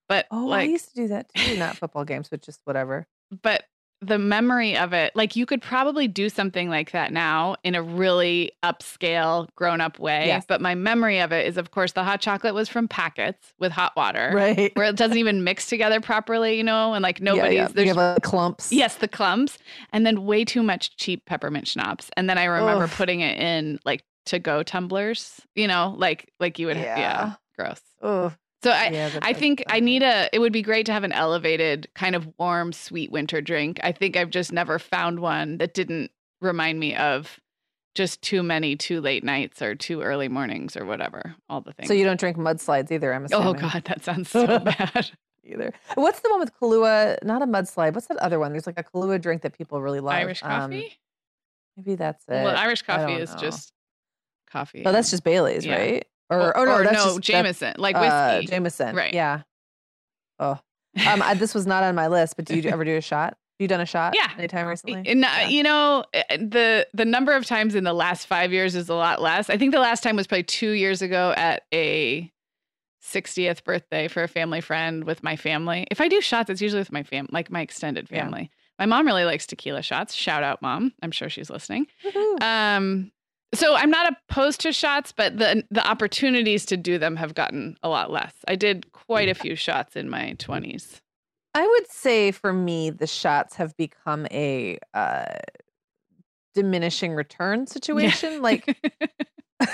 But 0.09 0.27
Oh, 0.31 0.51
I 0.51 0.63
used 0.63 0.89
to 0.91 0.95
do 0.95 1.09
that 1.09 1.29
too. 1.35 1.57
Not 1.57 1.77
football 1.77 2.05
games, 2.05 2.29
but 2.29 2.41
just 2.43 2.61
whatever. 2.65 3.07
but 3.43 3.65
the 4.01 4.19
memory 4.19 4.77
of 4.77 4.93
it, 4.93 5.11
like 5.17 5.35
you 5.35 5.45
could 5.45 5.61
probably 5.61 6.07
do 6.07 6.29
something 6.29 6.69
like 6.71 6.93
that 6.93 7.13
now 7.13 7.57
in 7.65 7.75
a 7.75 7.83
really 7.83 8.53
upscale, 8.63 9.49
grown 9.57 9.81
up 9.81 9.99
way. 9.99 10.27
Yes. 10.27 10.45
But 10.47 10.61
my 10.61 10.75
memory 10.77 11.19
of 11.19 11.33
it 11.33 11.47
is, 11.47 11.57
of 11.57 11.73
course, 11.73 11.93
the 11.93 12.05
hot 12.05 12.21
chocolate 12.21 12.55
was 12.55 12.69
from 12.69 12.87
packets 12.87 13.55
with 13.59 13.73
hot 13.73 13.97
water, 13.97 14.31
Right. 14.33 14.71
where 14.77 14.87
it 14.87 14.95
doesn't 14.97 15.19
even 15.19 15.43
mix 15.43 15.67
together 15.67 16.01
properly, 16.01 16.57
you 16.57 16.63
know, 16.63 16.95
and 16.95 17.03
like 17.03 17.19
Yeah, 17.19 17.25
nobody's 17.25 17.55
yeah. 17.55 17.69
there's 17.69 17.87
You 17.89 17.95
have 17.95 18.15
like 18.15 18.23
clumps. 18.23 18.73
Yes, 18.73 18.95
the 18.97 19.09
clumps, 19.09 19.59
and 19.93 20.07
then 20.07 20.25
way 20.27 20.45
too 20.45 20.63
much 20.63 20.97
cheap 20.97 21.25
peppermint 21.27 21.67
schnapps. 21.67 22.09
And 22.17 22.31
then 22.31 22.39
I 22.39 22.45
remember 22.45 22.85
Ugh. 22.85 22.91
putting 22.91 23.21
it 23.21 23.37
in 23.39 23.81
like 23.85 24.05
to 24.27 24.39
go 24.39 24.63
tumblers, 24.63 25.41
you 25.57 25.67
know, 25.67 25.95
like 25.97 26.31
like 26.39 26.59
you 26.61 26.67
would. 26.69 26.77
Yeah, 26.77 26.99
Yeah. 26.99 27.33
gross. 27.57 27.81
Oh, 28.01 28.33
So 28.63 28.71
I. 28.71 28.89
yeah, 28.89 29.19
I 29.23 29.33
think 29.33 29.63
I 29.69 29.81
need 29.81 30.03
a. 30.03 30.29
It 30.33 30.41
would 30.41 30.53
be 30.53 30.63
great 30.63 30.87
to 30.87 30.93
have 30.93 31.05
an 31.05 31.13
elevated, 31.13 31.89
kind 31.95 32.17
of 32.17 32.29
warm, 32.39 32.73
sweet 32.73 33.11
winter 33.13 33.41
drink. 33.41 33.79
I 33.85 33.93
think 33.93 34.17
I've 34.17 34.31
just 34.31 34.53
never 34.53 34.79
found 34.79 35.21
one 35.21 35.59
that 35.59 35.75
didn't 35.75 36.11
remind 36.41 36.81
me 36.81 36.95
of 36.97 37.39
just 37.95 38.23
too 38.23 38.43
many 38.43 38.77
too 38.77 39.01
late 39.01 39.25
nights 39.25 39.61
or 39.61 39.75
too 39.75 40.03
early 40.03 40.29
mornings 40.29 40.77
or 40.77 40.85
whatever. 40.85 41.35
All 41.49 41.61
the 41.61 41.73
things. 41.73 41.89
So 41.89 41.95
you 41.95 42.05
don't 42.05 42.19
drink 42.19 42.37
mudslides 42.37 42.91
either, 42.93 43.13
I'm 43.13 43.27
oh. 43.33 43.55
God, 43.55 43.83
that 43.87 44.05
sounds 44.05 44.31
so 44.31 44.47
bad. 44.61 45.11
Either. 45.45 45.73
What's 45.95 46.21
the 46.21 46.29
one 46.31 46.41
with 46.41 46.53
Kahlua? 46.61 47.17
Not 47.25 47.43
a 47.43 47.47
mudslide. 47.47 47.95
What's 47.95 48.07
that 48.07 48.19
other 48.19 48.39
one? 48.39 48.53
There's 48.53 48.67
like 48.67 48.79
a 48.79 48.85
Kahlua 48.85 49.21
drink 49.21 49.43
that 49.43 49.57
people 49.57 49.81
really 49.81 50.01
love. 50.01 50.15
Irish 50.15 50.43
Um, 50.43 50.51
coffee. 50.71 50.99
maybe 51.77 51.95
that's 51.97 52.23
it. 52.29 52.45
well, 52.45 52.57
Irish 52.57 52.83
coffee 52.83 53.15
is 53.15 53.33
know. 53.35 53.41
just 53.41 53.73
coffee. 54.51 54.83
Oh, 54.85 54.93
that's 54.93 55.11
just 55.11 55.25
Bailey's, 55.25 55.65
yeah. 55.67 55.77
right? 55.77 56.07
Or, 56.31 56.57
oh 56.57 56.65
no, 56.65 56.83
that's 56.83 56.93
no, 56.93 57.05
just 57.05 57.15
that's, 57.17 57.27
Jameson, 57.27 57.75
like 57.79 57.97
uh, 57.97 58.35
whiskey. 58.41 58.47
Jameson. 58.53 58.95
Right. 58.97 59.15
Yeah. 59.15 59.43
Oh, 60.39 60.59
um, 61.07 61.23
I, 61.23 61.35
this 61.35 61.55
was 61.55 61.67
not 61.67 61.83
on 61.85 61.95
my 61.95 62.07
list, 62.09 62.37
but 62.37 62.45
do 62.45 62.57
you 62.57 62.69
ever 62.71 62.85
do 62.85 62.97
a 62.97 63.01
shot? 63.01 63.37
You 63.59 63.67
done 63.67 63.81
a 63.81 63.87
shot? 63.87 64.15
Yeah. 64.15 64.31
Anytime 64.39 64.67
recently? 64.69 65.03
and, 65.11 65.25
uh, 65.25 65.29
Yeah. 65.29 65.49
You 65.49 65.63
know, 65.65 66.05
uh, 66.15 66.23
the 66.37 66.87
the 66.95 67.05
number 67.05 67.33
of 67.35 67.45
times 67.45 67.75
in 67.75 67.83
the 67.85 67.93
last 67.93 68.27
five 68.27 68.53
years 68.53 68.75
is 68.77 68.89
a 68.89 68.95
lot 68.95 69.21
less. 69.21 69.51
I 69.51 69.57
think 69.57 69.73
the 69.73 69.81
last 69.81 70.03
time 70.03 70.15
was 70.17 70.27
probably 70.27 70.45
two 70.45 70.71
years 70.73 71.03
ago 71.03 71.35
at 71.37 71.63
a 71.75 72.31
60th 73.03 73.65
birthday 73.65 74.07
for 74.09 74.23
a 74.23 74.29
family 74.29 74.61
friend 74.61 75.05
with 75.05 75.23
my 75.23 75.35
family. 75.37 75.87
If 75.91 76.01
I 76.01 76.09
do 76.09 76.21
shots, 76.21 76.51
it's 76.51 76.61
usually 76.61 76.81
with 76.81 76.93
my 76.93 77.03
fam, 77.03 77.27
like 77.33 77.51
my 77.51 77.61
extended 77.63 78.09
Yeah. 78.11 78.23
family. 78.25 78.51
My 78.79 78.87
mom 78.87 79.07
really 79.07 79.25
likes 79.25 79.47
tequila 79.47 79.83
shots. 79.83 80.15
Shout 80.15 80.45
out, 80.45 80.63
mom. 80.63 80.93
I'm 81.03 81.11
sure 81.11 81.29
she's 81.29 81.51
listening. 81.51 81.87
Woohoo. 82.05 82.41
Um, 82.43 83.11
so 83.55 83.75
I'm 83.75 83.91
not 83.91 84.13
opposed 84.29 84.61
to 84.63 84.73
shots, 84.73 85.13
but 85.13 85.39
the 85.39 85.65
the 85.71 85.87
opportunities 85.87 86.67
to 86.67 86.77
do 86.77 86.99
them 86.99 87.17
have 87.17 87.35
gotten 87.35 87.77
a 87.83 87.89
lot 87.89 88.11
less. 88.11 88.33
I 88.47 88.57
did 88.57 88.93
quite 88.93 89.29
a 89.29 89.35
few 89.35 89.55
shots 89.57 89.97
in 89.97 90.09
my 90.11 90.35
20s. 90.39 91.01
I 91.55 91.67
would 91.67 91.91
say 91.91 92.31
for 92.31 92.53
me, 92.53 92.91
the 92.91 93.07
shots 93.07 93.57
have 93.57 93.77
become 93.77 94.27
a 94.31 94.79
uh, 94.95 95.25
diminishing 96.55 97.15
return 97.15 97.67
situation. 97.67 98.43
Like, 98.43 98.65
I 99.61 99.67
think 99.67 99.69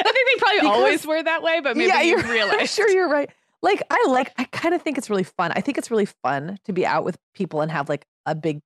they 0.00 0.38
probably 0.38 0.60
Because- 0.60 0.76
always 0.76 1.06
were 1.06 1.22
that 1.22 1.42
way, 1.42 1.60
but 1.60 1.76
maybe 1.76 1.88
yeah, 1.88 2.00
you 2.00 2.18
you're 2.18 2.48
I'm 2.60 2.66
sure 2.66 2.88
you're 2.88 3.08
right. 3.08 3.30
Like, 3.60 3.82
I 3.90 4.04
like. 4.08 4.32
I 4.38 4.44
kind 4.44 4.74
of 4.74 4.82
think 4.82 4.98
it's 4.98 5.10
really 5.10 5.24
fun. 5.24 5.52
I 5.54 5.60
think 5.60 5.78
it's 5.78 5.90
really 5.90 6.06
fun 6.06 6.58
to 6.64 6.72
be 6.72 6.86
out 6.86 7.04
with 7.04 7.18
people 7.34 7.60
and 7.60 7.70
have 7.72 7.88
like 7.88 8.06
a 8.24 8.34
big, 8.34 8.60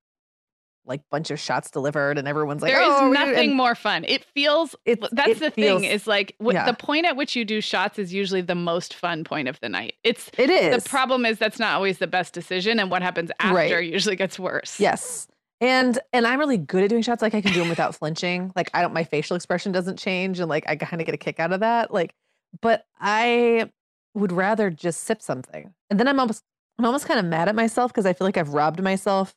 like 0.85 1.01
bunch 1.09 1.31
of 1.31 1.39
shots 1.39 1.71
delivered, 1.71 2.17
and 2.17 2.27
everyone's 2.27 2.61
like, 2.61 2.71
There 2.73 2.81
is 2.81 2.87
"Oh, 2.89 3.07
we-" 3.09 3.13
nothing 3.13 3.49
and 3.49 3.55
more 3.55 3.75
fun. 3.75 4.03
It 4.05 4.25
feels 4.33 4.75
It's- 4.85 5.09
that's 5.13 5.31
it 5.31 5.39
the 5.39 5.51
feels- 5.51 5.81
thing 5.81 5.89
is 5.89 6.07
like 6.07 6.35
w- 6.39 6.57
yeah. 6.57 6.65
the 6.65 6.73
point 6.73 7.05
at 7.05 7.15
which 7.15 7.35
you 7.35 7.45
do 7.45 7.61
shots 7.61 7.97
is 7.99 8.13
usually 8.13 8.41
the 8.41 8.55
most 8.55 8.93
fun 8.93 9.23
point 9.23 9.47
of 9.47 9.59
the 9.61 9.69
night. 9.69 9.93
It's 10.03 10.29
It 10.37 10.49
is 10.49 10.83
the 10.83 10.89
problem 10.89 11.25
is 11.25 11.39
that's 11.39 11.59
not 11.59 11.75
always 11.75 11.99
the 11.99 12.07
best 12.07 12.33
decision, 12.33 12.79
and 12.79 12.91
what 12.91 13.01
happens 13.01 13.31
after 13.39 13.55
Right. 13.55 13.83
usually 13.83 14.15
gets 14.15 14.37
worse. 14.37 14.79
Yes. 14.79 15.27
And 15.61 15.97
and 16.11 16.27
I'm 16.27 16.39
really 16.39 16.57
good 16.57 16.83
at 16.83 16.89
doing 16.89 17.01
shots. 17.03 17.21
Like 17.21 17.33
I 17.33 17.39
can 17.41 17.53
do 17.53 17.59
them 17.59 17.69
without 17.69 17.95
flinching. 17.99 18.51
Like 18.55 18.69
I 18.73 18.81
don't 18.81 18.93
my 18.93 19.05
facial 19.05 19.35
expression 19.37 19.71
doesn't 19.71 19.97
change 19.97 20.39
and 20.41 20.49
like 20.49 20.65
I 20.67 20.75
kind 20.75 21.01
of 21.01 21.05
get 21.05 21.15
a 21.15 21.17
kick 21.17 21.39
out 21.39 21.53
of 21.53 21.61
that. 21.61 21.93
Like, 21.93 22.13
but 22.61 22.85
I 22.99 23.71
would 24.13 24.31
rather 24.33 24.69
just 24.69 25.01
sip 25.05 25.21
something. 25.21 25.73
And 25.89 25.97
then 25.99 26.07
I'm 26.09 26.19
almost 26.19 26.43
I'm 26.77 26.85
almost 26.85 27.05
kind 27.07 27.19
of 27.19 27.25
mad 27.27 27.47
at 27.47 27.55
myself 27.55 27.93
because 27.93 28.05
I 28.05 28.11
feel 28.13 28.25
like 28.27 28.35
I've 28.37 28.49
robbed 28.49 28.81
myself 28.83 29.33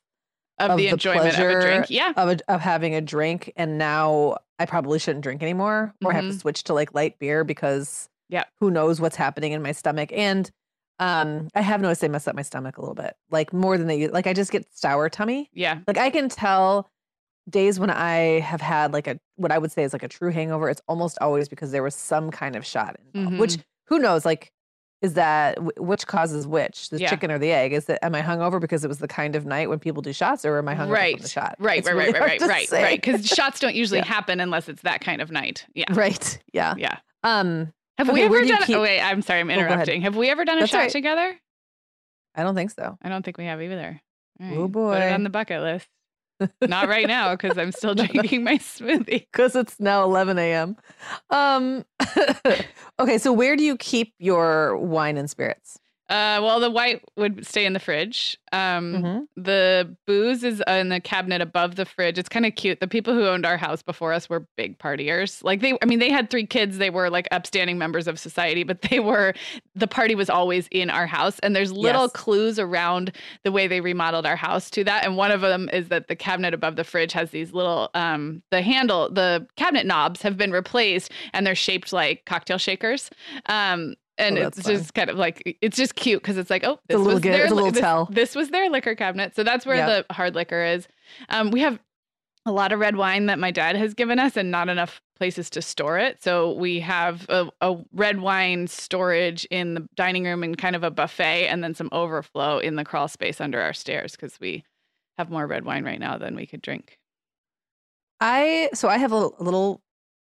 of, 0.58 0.70
Of 0.72 0.76
the 0.78 0.86
the 0.86 0.92
enjoyment 0.92 1.38
of 1.38 1.48
a 1.48 1.60
drink. 1.60 1.86
Yeah, 1.90 2.12
of 2.16 2.28
a, 2.30 2.38
of 2.52 2.60
having 2.60 2.94
a 2.94 3.00
drink 3.00 3.52
and 3.56 3.78
now 3.78 4.36
I 4.58 4.66
probably 4.66 4.98
shouldn't 4.98 5.22
drink 5.22 5.42
anymore 5.42 5.94
or 6.04 6.12
have 6.12 6.24
to 6.24 6.30
Mhm. 6.30 6.40
switch 6.40 6.64
to 6.64 6.74
like 6.74 6.94
light 6.94 7.18
beer 7.18 7.44
because 7.44 8.08
Yeah. 8.28 8.44
who 8.60 8.70
knows 8.70 9.00
what's 9.00 9.16
happening 9.16 9.52
in 9.52 9.62
my 9.62 9.72
stomach 9.72 10.10
and 10.12 10.50
um 10.98 11.48
I 11.54 11.60
have 11.60 11.80
noticed 11.82 12.00
they 12.00 12.08
mess 12.08 12.26
up 12.26 12.34
my 12.34 12.40
stomach 12.42 12.78
a 12.78 12.80
little 12.80 12.94
bit 12.94 13.14
like 13.30 13.52
more 13.52 13.76
than 13.76 13.86
they 13.86 13.96
use 13.98 14.12
like 14.12 14.26
I 14.26 14.32
just 14.32 14.50
get 14.50 14.66
sour 14.74 15.08
tummy 15.10 15.50
yeah, 15.52 15.80
like 15.86 15.98
I 15.98 16.08
can 16.10 16.28
tell 16.30 16.88
days 17.48 17.78
when 17.78 17.90
I 17.90 18.40
have 18.40 18.60
had 18.62 18.92
like 18.94 19.06
a 19.06 19.20
what 19.36 19.52
I 19.52 19.58
would 19.58 19.70
say 19.70 19.84
is 19.84 19.92
like 19.92 20.02
a 20.02 20.08
true 20.08 20.30
hangover. 20.32 20.68
It's 20.70 20.80
almost 20.88 21.18
always 21.20 21.48
because 21.48 21.70
there 21.70 21.82
was 21.82 21.94
some 21.94 22.30
kind 22.30 22.56
of 22.56 22.64
shot 22.66 22.96
involved. 23.14 23.38
Which 23.38 23.58
who 23.88 23.98
knows? 24.00 24.24
Like, 24.24 24.50
is 25.06 25.14
that 25.14 25.58
wh- 25.58 25.80
which 25.80 26.06
causes 26.06 26.46
which? 26.46 26.90
The 26.90 26.98
Yeah. 26.98 27.08
chicken 27.10 27.30
or 27.30 27.38
the 27.38 27.50
egg? 27.52 27.72
Is 27.72 27.86
that 27.86 28.04
am 28.04 28.14
I 28.14 28.22
hungover 28.22 28.60
because 28.60 28.84
it 28.84 28.88
was 28.88 28.98
the 28.98 29.08
kind 29.08 29.34
of 29.36 29.46
night 29.46 29.68
when 29.70 29.78
people 29.78 30.02
do 30.02 30.12
shots, 30.12 30.44
or 30.44 30.58
am 30.58 30.68
I 30.68 30.74
hungover 30.74 30.90
right, 30.90 31.14
from 31.16 31.22
the 31.22 31.28
shot? 31.28 31.56
right, 31.58 31.78
It's 31.78 31.86
right, 31.86 31.96
really 31.96 32.12
right, 32.12 32.40
right, 32.40 32.40
right, 32.42 32.68
say. 32.68 32.82
right. 32.82 33.00
Because 33.02 33.26
shots 33.38 33.60
don't 33.60 33.74
usually 33.74 34.00
Yeah. 34.00 34.04
happen 34.06 34.40
unless 34.40 34.68
it's 34.68 34.82
that 34.82 35.00
kind 35.00 35.22
of 35.22 35.30
night. 35.30 35.64
Yeah, 35.74 35.84
right, 35.90 36.38
yeah. 36.52 36.74
yeah. 36.76 36.98
Um, 37.22 37.72
Have 37.98 38.08
we 38.08 38.20
Okay, 38.20 38.28
where 38.28 38.40
ever 38.40 38.46
do 38.48 38.54
done? 38.56 38.62
keep- 38.66 38.76
oh 38.76 38.82
wait, 38.82 39.00
I'm 39.00 39.22
sorry, 39.22 39.40
I'm 39.40 39.48
ahead. 39.50 39.62
interrupting. 39.66 40.02
Have 40.02 40.16
we 40.16 40.28
ever 40.28 40.44
done 40.44 40.58
a 40.58 40.60
That's 40.60 40.70
shot 40.72 40.78
right. 40.78 40.90
together? 40.90 41.34
I 42.34 42.42
don't 42.42 42.54
think 42.54 42.70
so. 42.70 42.98
I 43.02 43.08
don't 43.08 43.24
think 43.24 43.38
we 43.38 43.46
have 43.46 43.62
either. 43.62 44.00
All 44.40 44.46
Oh, 44.46 44.50
right, 44.50 44.56
Put 44.56 44.64
it 44.64 44.72
boy. 44.72 45.14
on 45.14 45.22
the 45.24 45.30
bucket 45.30 45.62
list. 45.62 45.88
Not 46.60 46.88
right 46.88 47.06
now 47.06 47.34
because 47.34 47.56
I'm 47.58 47.72
still 47.72 47.94
drinking 47.96 48.44
my 48.44 48.58
smoothie. 48.58 49.06
because 49.32 49.56
it's 49.56 49.80
now 49.80 50.02
11 50.04 50.38
a.m. 50.38 50.76
Um, 51.30 51.84
okay, 53.00 53.18
so 53.18 53.32
where 53.32 53.56
do 53.56 53.62
you 53.62 53.76
keep 53.76 54.14
your 54.18 54.76
wine 54.76 55.16
and 55.16 55.30
spirits? 55.30 55.78
Uh, 56.08 56.38
well, 56.40 56.60
the 56.60 56.70
white 56.70 57.02
would 57.16 57.44
stay 57.44 57.66
in 57.66 57.72
the 57.72 57.80
fridge. 57.80 58.38
Um, 58.52 58.94
Mhm. 59.02 59.26
The 59.36 59.96
booze 60.06 60.44
is 60.44 60.62
in 60.68 60.88
the 60.88 61.00
cabinet 61.00 61.40
above 61.42 61.74
the 61.74 61.84
fridge. 61.84 62.16
It's 62.16 62.28
kind 62.28 62.46
of 62.46 62.54
cute. 62.54 62.78
The 62.78 62.86
people 62.86 63.12
who 63.12 63.26
owned 63.26 63.44
our 63.44 63.56
house 63.56 63.82
before 63.82 64.12
us 64.12 64.28
were 64.30 64.46
big 64.56 64.78
partiers. 64.78 65.42
Like 65.42 65.60
they, 65.60 65.76
I 65.82 65.84
mean, 65.84 65.98
they 65.98 66.10
had 66.10 66.30
three 66.30 66.46
kids. 66.46 66.78
They 66.78 66.90
were 66.90 67.10
like 67.10 67.26
upstanding 67.32 67.76
members 67.76 68.06
of 68.06 68.20
society, 68.20 68.62
but 68.62 68.82
they 68.82 69.00
were, 69.00 69.34
the 69.74 69.88
party 69.88 70.14
was 70.14 70.30
always 70.30 70.68
in 70.70 70.90
our 70.90 71.06
house. 71.08 71.40
And 71.40 71.56
there's 71.56 71.72
little 71.72 72.02
Yes. 72.02 72.12
clues 72.12 72.58
around 72.60 73.10
the 73.42 73.50
way 73.50 73.66
they 73.66 73.80
remodeled 73.80 74.26
our 74.26 74.36
house 74.36 74.70
to 74.70 74.84
that. 74.84 75.04
And 75.04 75.16
one 75.16 75.32
of 75.32 75.40
them 75.40 75.68
is 75.72 75.88
that 75.88 76.06
the 76.06 76.14
cabinet 76.16 76.54
above 76.54 76.76
the 76.76 76.84
fridge 76.84 77.12
has 77.14 77.30
these 77.32 77.52
little, 77.52 77.90
um, 77.94 78.42
the 78.52 78.62
handle, 78.62 79.10
the 79.10 79.44
cabinet 79.56 79.86
knobs 79.86 80.22
have 80.22 80.36
been 80.36 80.52
replaced 80.52 81.10
and 81.32 81.44
they're 81.44 81.56
shaped 81.56 81.92
like 81.92 82.24
cocktail 82.26 82.58
shakers. 82.58 83.10
Um, 83.46 83.96
and 84.18 84.38
Oh, 84.38 84.46
it's 84.46 84.62
just 84.62 84.94
kind 84.94 85.10
of 85.10 85.16
like 85.16 85.58
it's 85.60 85.76
just 85.76 85.94
cute 85.94 86.22
because 86.22 86.36
it's 86.38 86.50
like 86.50 86.64
oh 86.64 86.78
little 86.88 87.04
was 87.06 87.20
gi- 87.22 87.28
their 87.30 87.42
it's 87.44 87.52
a 87.52 87.54
little 87.54 87.70
this, 87.70 87.80
tell. 87.80 88.06
this 88.10 88.34
was 88.34 88.50
their 88.50 88.68
liquor 88.70 88.94
cabinet. 88.94 89.34
So 89.36 89.42
that's 89.42 89.66
where 89.66 89.76
Yep. 89.76 90.06
the 90.08 90.14
hard 90.14 90.34
liquor 90.34 90.62
is. 90.62 90.88
Um, 91.28 91.50
we 91.50 91.60
have 91.60 91.78
a 92.46 92.52
lot 92.52 92.70
of 92.72 92.78
red 92.78 92.94
wine 92.96 93.26
that 93.26 93.38
my 93.40 93.50
dad 93.50 93.74
has 93.76 93.92
given 93.92 94.18
us 94.20 94.36
and 94.36 94.50
not 94.52 94.68
enough 94.68 95.00
places 95.18 95.50
to 95.50 95.60
store 95.60 95.98
it. 95.98 96.22
So 96.22 96.52
we 96.52 96.78
have 96.80 97.26
a, 97.28 97.48
a 97.60 97.76
red 97.92 98.20
wine 98.20 98.68
storage 98.68 99.44
in 99.46 99.74
the 99.74 99.88
dining 99.96 100.24
room 100.24 100.44
and 100.44 100.56
kind 100.56 100.76
of 100.76 100.84
a 100.84 100.90
buffet 100.90 101.48
and 101.48 101.64
then 101.64 101.74
some 101.74 101.88
overflow 101.90 102.58
in 102.58 102.76
the 102.76 102.84
crawl 102.84 103.08
space 103.08 103.40
under 103.40 103.60
our 103.60 103.72
stairs 103.72 104.12
because 104.12 104.38
we 104.38 104.62
have 105.18 105.28
more 105.28 105.46
red 105.46 105.64
wine 105.64 105.84
right 105.84 105.98
now 105.98 106.18
than 106.18 106.36
we 106.36 106.46
could 106.46 106.62
drink. 106.62 106.98
I 108.20 108.70
so 108.74 108.88
I 108.88 108.98
have 108.98 109.12
a 109.12 109.28
little 109.42 109.82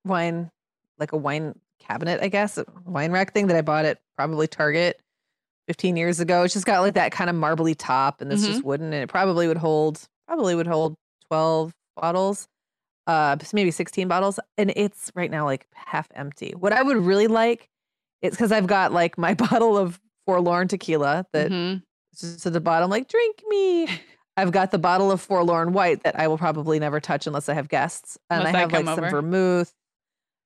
wine, 0.06 0.50
like 0.98 1.12
a 1.12 1.18
wine 1.18 1.60
cabinet, 1.88 2.22
I 2.22 2.28
guess, 2.30 2.58
a 2.58 2.66
wine 2.86 3.12
rack 3.12 3.34
thing 3.34 3.48
that 3.48 3.56
I 3.58 3.62
bought 3.62 3.86
at 3.86 4.00
probably 4.18 4.48
Target 4.48 5.00
15 5.68 5.96
years 5.98 6.20
ago. 6.20 6.44
It's 6.44 6.54
just 6.54 6.66
got 6.66 6.82
like 6.82 6.94
that 6.96 7.12
kind 7.12 7.30
of 7.30 7.36
marbly 7.36 7.76
top 7.76 8.22
and 8.22 8.32
it's 8.32 8.44
Mm-hmm. 8.44 8.52
just 8.52 8.64
wooden 8.64 8.88
and 8.94 9.04
it 9.04 9.08
probably 9.10 9.48
would 9.48 9.58
hold 9.58 10.02
probably 10.28 10.56
would 10.56 10.68
hold 10.68 10.96
12 11.30 11.74
bottles. 12.00 12.48
Uh 13.08 13.38
maybe 13.54 13.72
16 13.72 14.08
bottles 14.08 14.40
and 14.58 14.72
it's 14.76 15.12
right 15.16 15.30
now 15.32 15.46
like 15.46 15.68
half 15.74 16.08
empty. 16.16 16.54
What 16.58 16.74
I 16.74 16.82
would 16.82 16.98
really 16.98 17.28
like 17.28 17.70
is 18.22 18.36
cuz 18.38 18.52
I've 18.52 18.68
got 18.68 18.92
like 18.92 19.18
my 19.18 19.34
bottle 19.50 19.78
of 19.78 20.00
forlorn 20.26 20.68
tequila 20.68 21.26
that 21.34 21.52
Mhm. 21.52 21.84
it's 22.14 22.22
just 22.22 22.46
at 22.48 22.54
the 22.54 22.62
bottom 22.62 22.90
like 22.90 23.08
drink 23.08 23.42
me 23.48 23.88
I've 24.38 24.52
got 24.52 24.72
the 24.72 24.78
bottle 24.80 25.12
of 25.12 25.22
Forlorn 25.22 25.72
White 25.72 26.04
that 26.04 26.20
I 26.20 26.28
will 26.28 26.38
probably 26.38 26.78
never 26.78 27.00
touch 27.00 27.26
unless 27.26 27.48
I 27.48 27.54
have 27.54 27.70
guests, 27.70 28.18
and 28.30 28.40
Unless 28.42 28.54
I 28.54 28.58
I 28.58 28.62
have 28.64 28.72
like 28.74 28.86
come 28.86 28.94
some 28.96 29.06
over. 29.06 29.22
vermouth. 29.22 29.72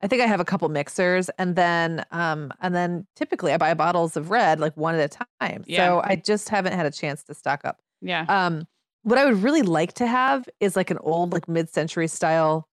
I 0.02 0.08
think 0.08 0.22
I 0.22 0.28
have 0.28 0.40
a 0.40 0.46
couple 0.46 0.70
mixers, 0.70 1.30
and 1.38 1.56
then 1.56 2.06
um, 2.12 2.52
and 2.62 2.74
then 2.74 3.06
typically 3.16 3.52
I 3.52 3.58
buy 3.58 3.74
bottles 3.74 4.16
of 4.16 4.32
red 4.32 4.60
like 4.60 4.76
one 4.78 4.96
at 4.96 5.14
a 5.14 5.26
time. 5.42 5.64
Yeah. 5.68 5.86
So 5.88 6.02
I 6.04 6.16
just 6.16 6.50
haven't 6.50 6.74
had 6.74 6.86
a 6.86 6.92
chance 6.92 7.24
to 7.26 7.34
stock 7.34 7.62
up. 7.66 7.80
Yeah. 8.02 8.26
Um, 8.30 8.66
what 9.04 9.18
I 9.18 9.26
would 9.26 9.44
really 9.44 9.62
like 9.62 9.94
to 9.94 10.08
have 10.08 10.48
is 10.60 10.76
like 10.76 10.90
an 10.92 10.98
old, 11.00 11.34
like 11.34 11.48
mid-century 11.50 12.08
style 12.08 12.68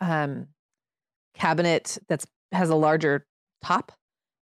um 0.00 0.48
cabinet 1.34 1.98
that's 2.08 2.26
has 2.52 2.70
a 2.70 2.76
larger 2.76 3.26
top 3.62 3.92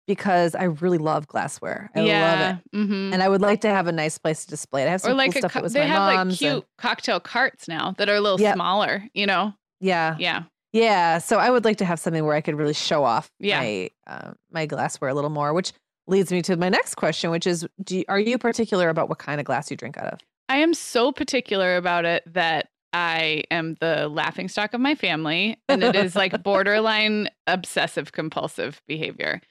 because 0.08 0.56
I 0.56 0.64
really 0.64 0.98
love 0.98 1.28
glassware. 1.28 1.90
I 1.96 2.02
love 2.02 2.58
it. 2.74 2.78
hmm 2.86 3.14
And 3.14 3.24
I 3.24 3.30
would 3.30 3.42
like 3.42 3.62
to 3.62 3.70
have 3.70 3.88
a 3.88 3.92
nice 3.92 4.18
place 4.18 4.44
to 4.44 4.50
display 4.50 4.84
it. 4.84 4.88
I 4.88 4.92
have 4.92 5.02
some 5.02 5.12
or 5.12 5.16
like 5.16 5.32
cool 5.32 5.38
a 5.38 5.42
stuff 5.42 5.54
co- 5.54 5.60
that 5.60 5.64
was 5.64 5.74
they 5.74 5.82
my 5.82 5.86
have 5.86 6.28
like 6.28 6.38
cute 6.38 6.54
and- 6.54 6.64
cocktail 6.78 7.20
carts 7.22 7.68
now 7.68 7.94
that 7.98 8.10
are 8.10 8.16
a 8.16 8.20
little 8.22 8.40
Yep. 8.42 8.56
smaller, 8.56 9.04
you 9.14 9.26
know? 9.26 9.54
yeah. 9.80 10.16
Yeah. 10.20 10.44
Yeah. 10.74 11.18
So 11.18 11.38
I 11.38 11.50
would 11.50 11.66
like 11.66 11.78
to 11.78 11.86
have 11.86 12.00
something 12.00 12.24
where 12.26 12.36
I 12.36 12.42
could 12.42 12.56
really 12.56 12.74
show 12.74 13.04
off 13.04 13.32
Yeah. 13.40 13.60
my 13.60 13.90
uh, 14.08 14.32
my 14.52 14.66
glassware 14.66 15.10
a 15.10 15.14
little 15.14 15.30
more, 15.30 15.54
which 15.54 15.74
leads 16.08 16.32
me 16.32 16.42
to 16.44 16.58
my 16.58 16.70
next 16.70 16.96
question, 16.96 17.30
which 17.32 17.46
is 17.48 17.66
do 17.84 17.98
you, 18.00 18.04
are 18.08 18.20
you 18.20 18.38
particular 18.38 18.90
about 18.90 19.10
what 19.10 19.20
kind 19.20 19.40
of 19.40 19.46
glass 19.46 19.70
you 19.72 19.78
drink 19.78 19.98
out 19.98 20.08
of? 20.08 20.20
I 20.50 20.58
am 20.58 20.74
so 20.74 21.12
particular 21.12 21.78
about 21.78 22.06
it 22.06 22.24
that 22.34 22.70
I 22.94 23.44
am 23.52 23.76
the 23.80 24.10
laughing 24.10 24.50
stock 24.50 24.74
of 24.74 24.82
my 24.82 24.96
family 24.96 25.58
and 25.70 25.82
it 25.84 25.96
is 25.96 26.16
like 26.16 26.44
borderline 26.44 27.30
obsessive 27.48 28.12
compulsive 28.12 28.82
behavior. 28.88 29.42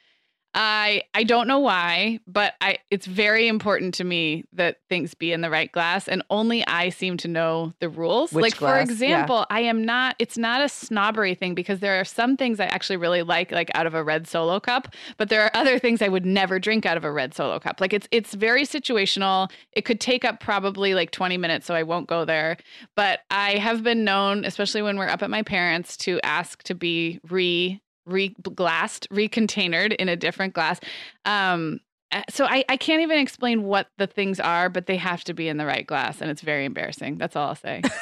I 0.52 1.02
I 1.14 1.22
don't 1.22 1.46
know 1.46 1.60
why, 1.60 2.18
but 2.26 2.54
I 2.60 2.78
it's 2.90 3.06
very 3.06 3.46
important 3.46 3.94
to 3.94 4.04
me 4.04 4.44
that 4.52 4.78
things 4.88 5.14
be 5.14 5.32
in 5.32 5.42
the 5.42 5.50
right 5.50 5.70
glass 5.70 6.08
and 6.08 6.24
only 6.28 6.66
I 6.66 6.88
seem 6.88 7.16
to 7.18 7.28
know 7.28 7.72
the 7.78 7.88
rules. 7.88 8.32
Which 8.32 8.42
like 8.42 8.54
for 8.54 8.60
glass? 8.60 8.76
Yeah. 8.76 8.82
example, 8.82 9.46
I 9.48 9.60
am 9.60 9.84
not 9.84 10.16
it's 10.18 10.36
not 10.36 10.60
a 10.60 10.68
snobbery 10.68 11.34
thing 11.36 11.54
because 11.54 11.78
there 11.78 12.00
are 12.00 12.04
some 12.04 12.36
things 12.36 12.58
I 12.58 12.64
actually 12.64 12.96
really 12.96 13.22
like 13.22 13.52
like 13.52 13.70
out 13.74 13.86
of 13.86 13.94
a 13.94 14.02
red 14.02 14.26
solo 14.26 14.58
cup, 14.58 14.94
but 15.18 15.28
there 15.28 15.42
are 15.44 15.50
other 15.54 15.78
things 15.78 16.02
I 16.02 16.08
would 16.08 16.26
never 16.26 16.58
drink 16.58 16.84
out 16.84 16.96
of 16.96 17.04
a 17.04 17.12
red 17.12 17.32
solo 17.32 17.60
cup. 17.60 17.80
Like 17.80 17.92
it's 17.92 18.08
it's 18.10 18.34
very 18.34 18.64
situational. 18.64 19.50
It 19.72 19.84
could 19.84 20.00
take 20.00 20.24
up 20.24 20.40
probably 20.40 20.94
like 20.94 21.12
20 21.12 21.36
minutes 21.36 21.66
so 21.66 21.74
I 21.74 21.84
won't 21.84 22.08
go 22.08 22.24
there, 22.24 22.56
but 22.96 23.20
I 23.30 23.52
have 23.52 23.84
been 23.84 24.02
known 24.02 24.44
especially 24.44 24.82
when 24.82 24.96
we're 24.96 25.08
up 25.08 25.22
at 25.22 25.30
my 25.30 25.42
parents 25.42 25.96
to 25.98 26.18
ask 26.24 26.64
to 26.64 26.74
be 26.74 27.20
re 27.28 27.80
re-glassed, 28.10 29.08
recontained 29.10 29.94
in 29.96 30.08
a 30.08 30.16
different 30.16 30.54
glass. 30.54 30.80
Um, 31.24 31.80
uh, 32.12 32.22
so 32.28 32.44
I, 32.44 32.64
I 32.68 32.76
can't 32.76 33.02
even 33.02 33.18
explain 33.18 33.62
what 33.64 33.86
the 33.98 34.06
things 34.06 34.40
are, 34.40 34.68
but 34.68 34.86
they 34.86 34.96
have 34.96 35.22
to 35.24 35.34
be 35.34 35.48
in 35.48 35.56
the 35.58 35.66
right 35.66 35.86
glass, 35.86 36.20
and 36.20 36.30
it's 36.30 36.42
very 36.42 36.64
embarrassing. 36.64 37.18
That's 37.18 37.36
all 37.36 37.48
I'll 37.48 37.54
say. 37.54 37.82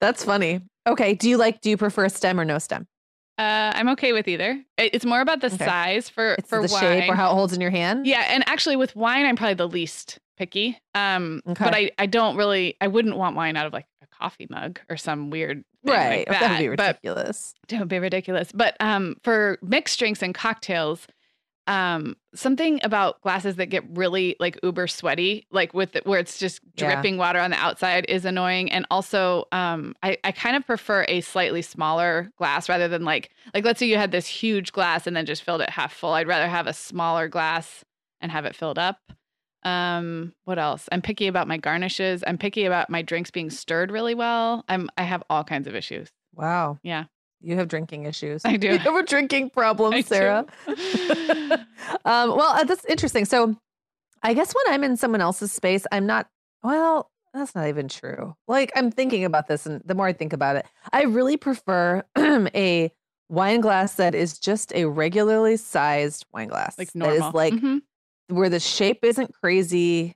That's 0.00 0.24
funny. 0.24 0.60
Okay. 0.86 1.14
Do 1.14 1.28
you 1.28 1.36
like 1.36 1.60
do 1.60 1.70
you 1.70 1.76
prefer 1.76 2.04
a 2.06 2.10
stem 2.10 2.40
or 2.40 2.44
no 2.44 2.58
stem? 2.58 2.88
Uh, 3.38 3.72
I'm 3.74 3.88
okay 3.90 4.12
with 4.12 4.26
either. 4.28 4.60
It's 4.76 5.04
more 5.04 5.20
about 5.20 5.40
the 5.40 5.46
Okay. 5.52 5.64
size 5.64 6.08
for 6.08 6.32
It's 6.34 6.48
for 6.48 6.60
the 6.66 6.68
wine. 6.72 7.02
shape 7.02 7.10
or 7.10 7.14
how 7.14 7.30
it 7.30 7.34
holds 7.34 7.52
in 7.52 7.60
your 7.60 7.70
hand? 7.70 8.06
yeah, 8.06 8.24
and 8.28 8.42
actually 8.48 8.76
with 8.76 8.94
wine, 8.96 9.24
I'm 9.24 9.36
probably 9.36 9.54
the 9.54 9.68
least 9.68 10.18
picky. 10.36 10.78
Um, 10.94 11.40
Okay. 11.48 11.64
but 11.64 11.74
I 11.74 11.90
I 11.98 12.06
don't 12.06 12.36
really 12.36 12.76
I 12.80 12.88
wouldn't 12.88 13.16
want 13.16 13.36
wine 13.36 13.56
out 13.56 13.66
of 13.66 13.72
like 13.72 13.86
a 14.02 14.06
coffee 14.08 14.46
mug 14.50 14.80
or 14.90 14.96
some 14.96 15.30
weird 15.30 15.62
Right. 15.84 16.28
like 16.28 16.40
that 16.40 16.50
would 16.50 16.58
be 16.58 16.68
that. 16.68 16.76
But 16.76 16.86
ridiculous. 17.02 17.54
Don't 17.68 17.88
be 17.88 17.98
ridiculous. 17.98 18.52
But 18.52 18.76
um, 18.80 19.16
for 19.22 19.58
mixed 19.62 19.98
drinks 19.98 20.22
and 20.22 20.34
cocktails, 20.34 21.06
um, 21.68 22.16
something 22.34 22.80
about 22.82 23.20
glasses 23.22 23.54
that 23.56 23.66
get 23.66 23.84
really 23.96 24.34
like 24.40 24.58
uber 24.64 24.88
sweaty, 24.88 25.46
like 25.52 25.72
with 25.74 25.94
it, 25.94 26.04
where 26.06 26.18
it's 26.18 26.38
just 26.38 26.60
Yeah. 26.76 26.92
dripping 26.94 27.18
water 27.18 27.38
on 27.38 27.50
the 27.52 27.56
outside, 27.56 28.04
is 28.08 28.24
annoying. 28.24 28.70
And 28.72 28.84
also, 28.90 29.44
um, 29.52 29.94
I 30.02 30.18
I 30.24 30.32
kind 30.32 30.56
of 30.56 30.66
prefer 30.66 31.04
a 31.08 31.20
slightly 31.20 31.62
smaller 31.62 32.30
glass 32.36 32.68
rather 32.68 32.88
than 32.88 33.04
like 33.04 33.30
like 33.54 33.64
let's 33.64 33.78
say 33.78 33.86
you 33.86 33.96
had 33.96 34.10
this 34.10 34.26
huge 34.26 34.72
glass 34.72 35.06
and 35.06 35.16
then 35.16 35.24
just 35.24 35.42
filled 35.44 35.60
it 35.62 35.70
half 35.70 35.92
full. 35.92 36.12
I'd 36.14 36.26
rather 36.26 36.48
have 36.48 36.66
a 36.66 36.72
smaller 36.72 37.28
glass 37.28 37.84
and 38.20 38.32
have 38.32 38.44
it 38.44 38.56
filled 38.56 38.78
up. 38.78 38.98
Um, 39.64 40.32
what 40.44 40.58
else? 40.58 40.88
I'm 40.90 41.02
picky 41.02 41.26
about 41.28 41.46
my 41.48 41.56
garnishes. 41.56 42.24
I'm 42.26 42.38
picky 42.38 42.64
about 42.64 42.90
my 42.90 43.02
drinks 43.02 43.30
being 43.30 43.50
stirred 43.50 43.90
really 43.90 44.14
well. 44.14 44.64
I'm 44.68 44.88
I 44.96 45.02
have 45.04 45.22
all 45.30 45.44
kinds 45.44 45.66
of 45.68 45.74
issues. 45.74 46.08
Wow. 46.34 46.78
Yeah. 46.82 47.04
You 47.40 47.56
have 47.56 47.68
drinking 47.68 48.04
issues. 48.04 48.42
I 48.44 48.56
do. 48.56 48.68
You 48.68 48.78
have 48.78 48.94
a 48.94 49.02
drinking 49.04 49.50
problem, 49.50 49.92
I 49.94 50.00
Sarah. 50.02 50.46
um, 52.04 52.30
well, 52.36 52.52
uh, 52.52 52.64
that's 52.64 52.84
interesting. 52.86 53.24
So, 53.24 53.56
I 54.22 54.34
guess 54.34 54.52
when 54.52 54.74
I'm 54.74 54.84
in 54.84 54.96
someone 54.96 55.20
else's 55.20 55.52
space, 55.52 55.84
I'm 55.92 56.06
not. 56.06 56.28
Well, 56.62 57.10
that's 57.34 57.54
not 57.54 57.66
even 57.68 57.88
true. 57.88 58.34
Like 58.46 58.70
I'm 58.76 58.90
thinking 58.90 59.24
about 59.24 59.48
this, 59.48 59.66
and 59.66 59.82
the 59.84 59.94
more 59.94 60.06
I 60.06 60.12
think 60.12 60.32
about 60.32 60.56
it, 60.56 60.66
I 60.92 61.02
really 61.04 61.36
prefer 61.36 62.04
a 62.18 62.92
wine 63.28 63.60
glass 63.60 63.94
that 63.94 64.14
is 64.14 64.38
just 64.38 64.72
a 64.74 64.84
regularly 64.84 65.56
sized 65.56 66.26
wine 66.32 66.48
glass. 66.48 66.78
like 66.78 66.94
normal. 66.94 67.28
is 67.28 67.34
like 67.34 67.54
Mhm. 67.54 67.80
Where 68.34 68.48
the 68.48 68.60
shape 68.60 69.00
isn't 69.04 69.32
crazy, 69.34 70.14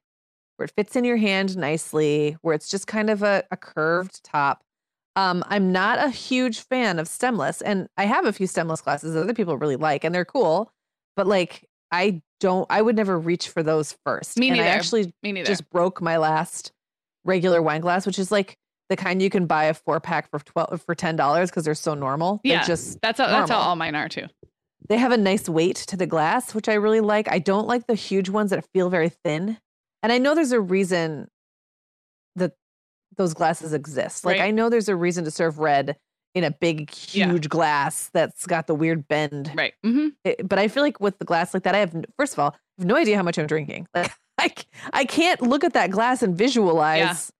where 0.56 0.64
it 0.64 0.72
fits 0.76 0.96
in 0.96 1.04
your 1.04 1.16
hand 1.16 1.56
nicely, 1.56 2.36
where 2.42 2.54
it's 2.54 2.68
just 2.68 2.86
kind 2.86 3.10
of 3.10 3.22
a, 3.22 3.44
a 3.50 3.56
curved 3.56 4.22
top. 4.24 4.62
Um, 5.16 5.42
I'm 5.48 5.72
not 5.72 5.98
a 5.98 6.10
huge 6.10 6.60
fan 6.60 6.98
of 6.98 7.08
stemless, 7.08 7.62
and 7.62 7.88
I 7.96 8.04
have 8.04 8.26
a 8.26 8.32
few 8.32 8.46
stemless 8.46 8.82
glasses 8.82 9.14
that 9.14 9.22
other 9.22 9.34
people 9.34 9.56
really 9.56 9.76
like, 9.76 10.04
and 10.04 10.14
they're 10.14 10.24
cool. 10.26 10.70
But 11.16 11.26
like, 11.26 11.64
I 11.90 12.20
don't. 12.40 12.66
I 12.68 12.82
would 12.82 12.96
never 12.96 13.18
reach 13.18 13.48
for 13.48 13.62
those 13.62 13.96
first. 14.04 14.38
Me 14.38 14.48
and 14.50 14.60
I 14.60 14.64
neither. 14.64 14.76
actually 14.76 15.12
me 15.22 15.32
neither. 15.32 15.46
just 15.46 15.68
broke 15.70 16.02
my 16.02 16.18
last 16.18 16.72
regular 17.24 17.62
wine 17.62 17.80
glass, 17.80 18.04
which 18.04 18.18
is 18.18 18.30
like 18.30 18.56
the 18.90 18.96
kind 18.96 19.22
you 19.22 19.30
can 19.30 19.46
buy 19.46 19.64
a 19.64 19.74
four 19.74 20.00
pack 20.00 20.30
for 20.30 20.38
twelve 20.40 20.82
for 20.84 20.94
ten 20.94 21.16
dollars 21.16 21.48
because 21.50 21.64
they're 21.64 21.74
so 21.74 21.94
normal. 21.94 22.40
They're 22.44 22.54
Yeah. 22.54 22.64
just 22.64 23.00
that's 23.00 23.18
how, 23.18 23.26
that's 23.28 23.50
how 23.50 23.58
all 23.58 23.76
mine 23.76 23.94
are 23.94 24.08
too. 24.10 24.26
They 24.88 24.96
have 24.98 25.12
a 25.12 25.16
nice 25.16 25.48
weight 25.48 25.76
to 25.76 25.96
the 25.96 26.06
glass, 26.06 26.54
which 26.54 26.68
I 26.68 26.74
really 26.74 27.00
like. 27.00 27.30
I 27.30 27.38
don't 27.38 27.66
like 27.66 27.86
the 27.86 27.94
huge 27.94 28.28
ones 28.28 28.50
that 28.50 28.64
feel 28.72 28.88
very 28.90 29.08
thin. 29.08 29.58
And 30.02 30.12
I 30.12 30.18
know 30.18 30.34
there's 30.34 30.52
a 30.52 30.60
reason 30.60 31.28
that 32.36 32.52
those 33.16 33.34
glasses 33.34 33.72
exist. 33.72 34.24
Like 34.24 34.38
Right. 34.38 34.46
I 34.46 34.50
know 34.50 34.68
there's 34.68 34.88
a 34.88 34.96
reason 34.96 35.24
to 35.24 35.30
serve 35.30 35.58
red 35.58 35.96
in 36.34 36.44
a 36.44 36.50
big 36.50 36.92
Yeah. 37.12 37.30
huge 37.30 37.48
glass 37.48 38.10
that's 38.12 38.46
got 38.46 38.66
the 38.66 38.74
weird 38.74 39.08
bend. 39.08 39.52
Right. 39.54 39.72
hmm 39.82 40.08
It- 40.22 40.46
but 40.46 40.58
I 40.58 40.68
feel 40.68 40.82
like 40.82 41.00
with 41.00 41.18
the 41.18 41.24
glass 41.24 41.54
like 41.54 41.62
that 41.62 41.74
I 41.74 41.78
have 41.78 41.94
first 42.18 42.34
of 42.34 42.38
all, 42.38 42.50
I 42.50 42.82
have 42.82 42.86
no 42.86 42.96
idea 42.96 43.16
how 43.16 43.22
much 43.22 43.38
I'm 43.38 43.46
drinking. 43.46 43.88
Like 44.38 44.66
I 44.92 45.06
can't 45.06 45.40
look 45.40 45.64
at 45.64 45.72
that 45.72 45.90
glass 45.90 46.22
and 46.22 46.36
visualize 46.36 47.32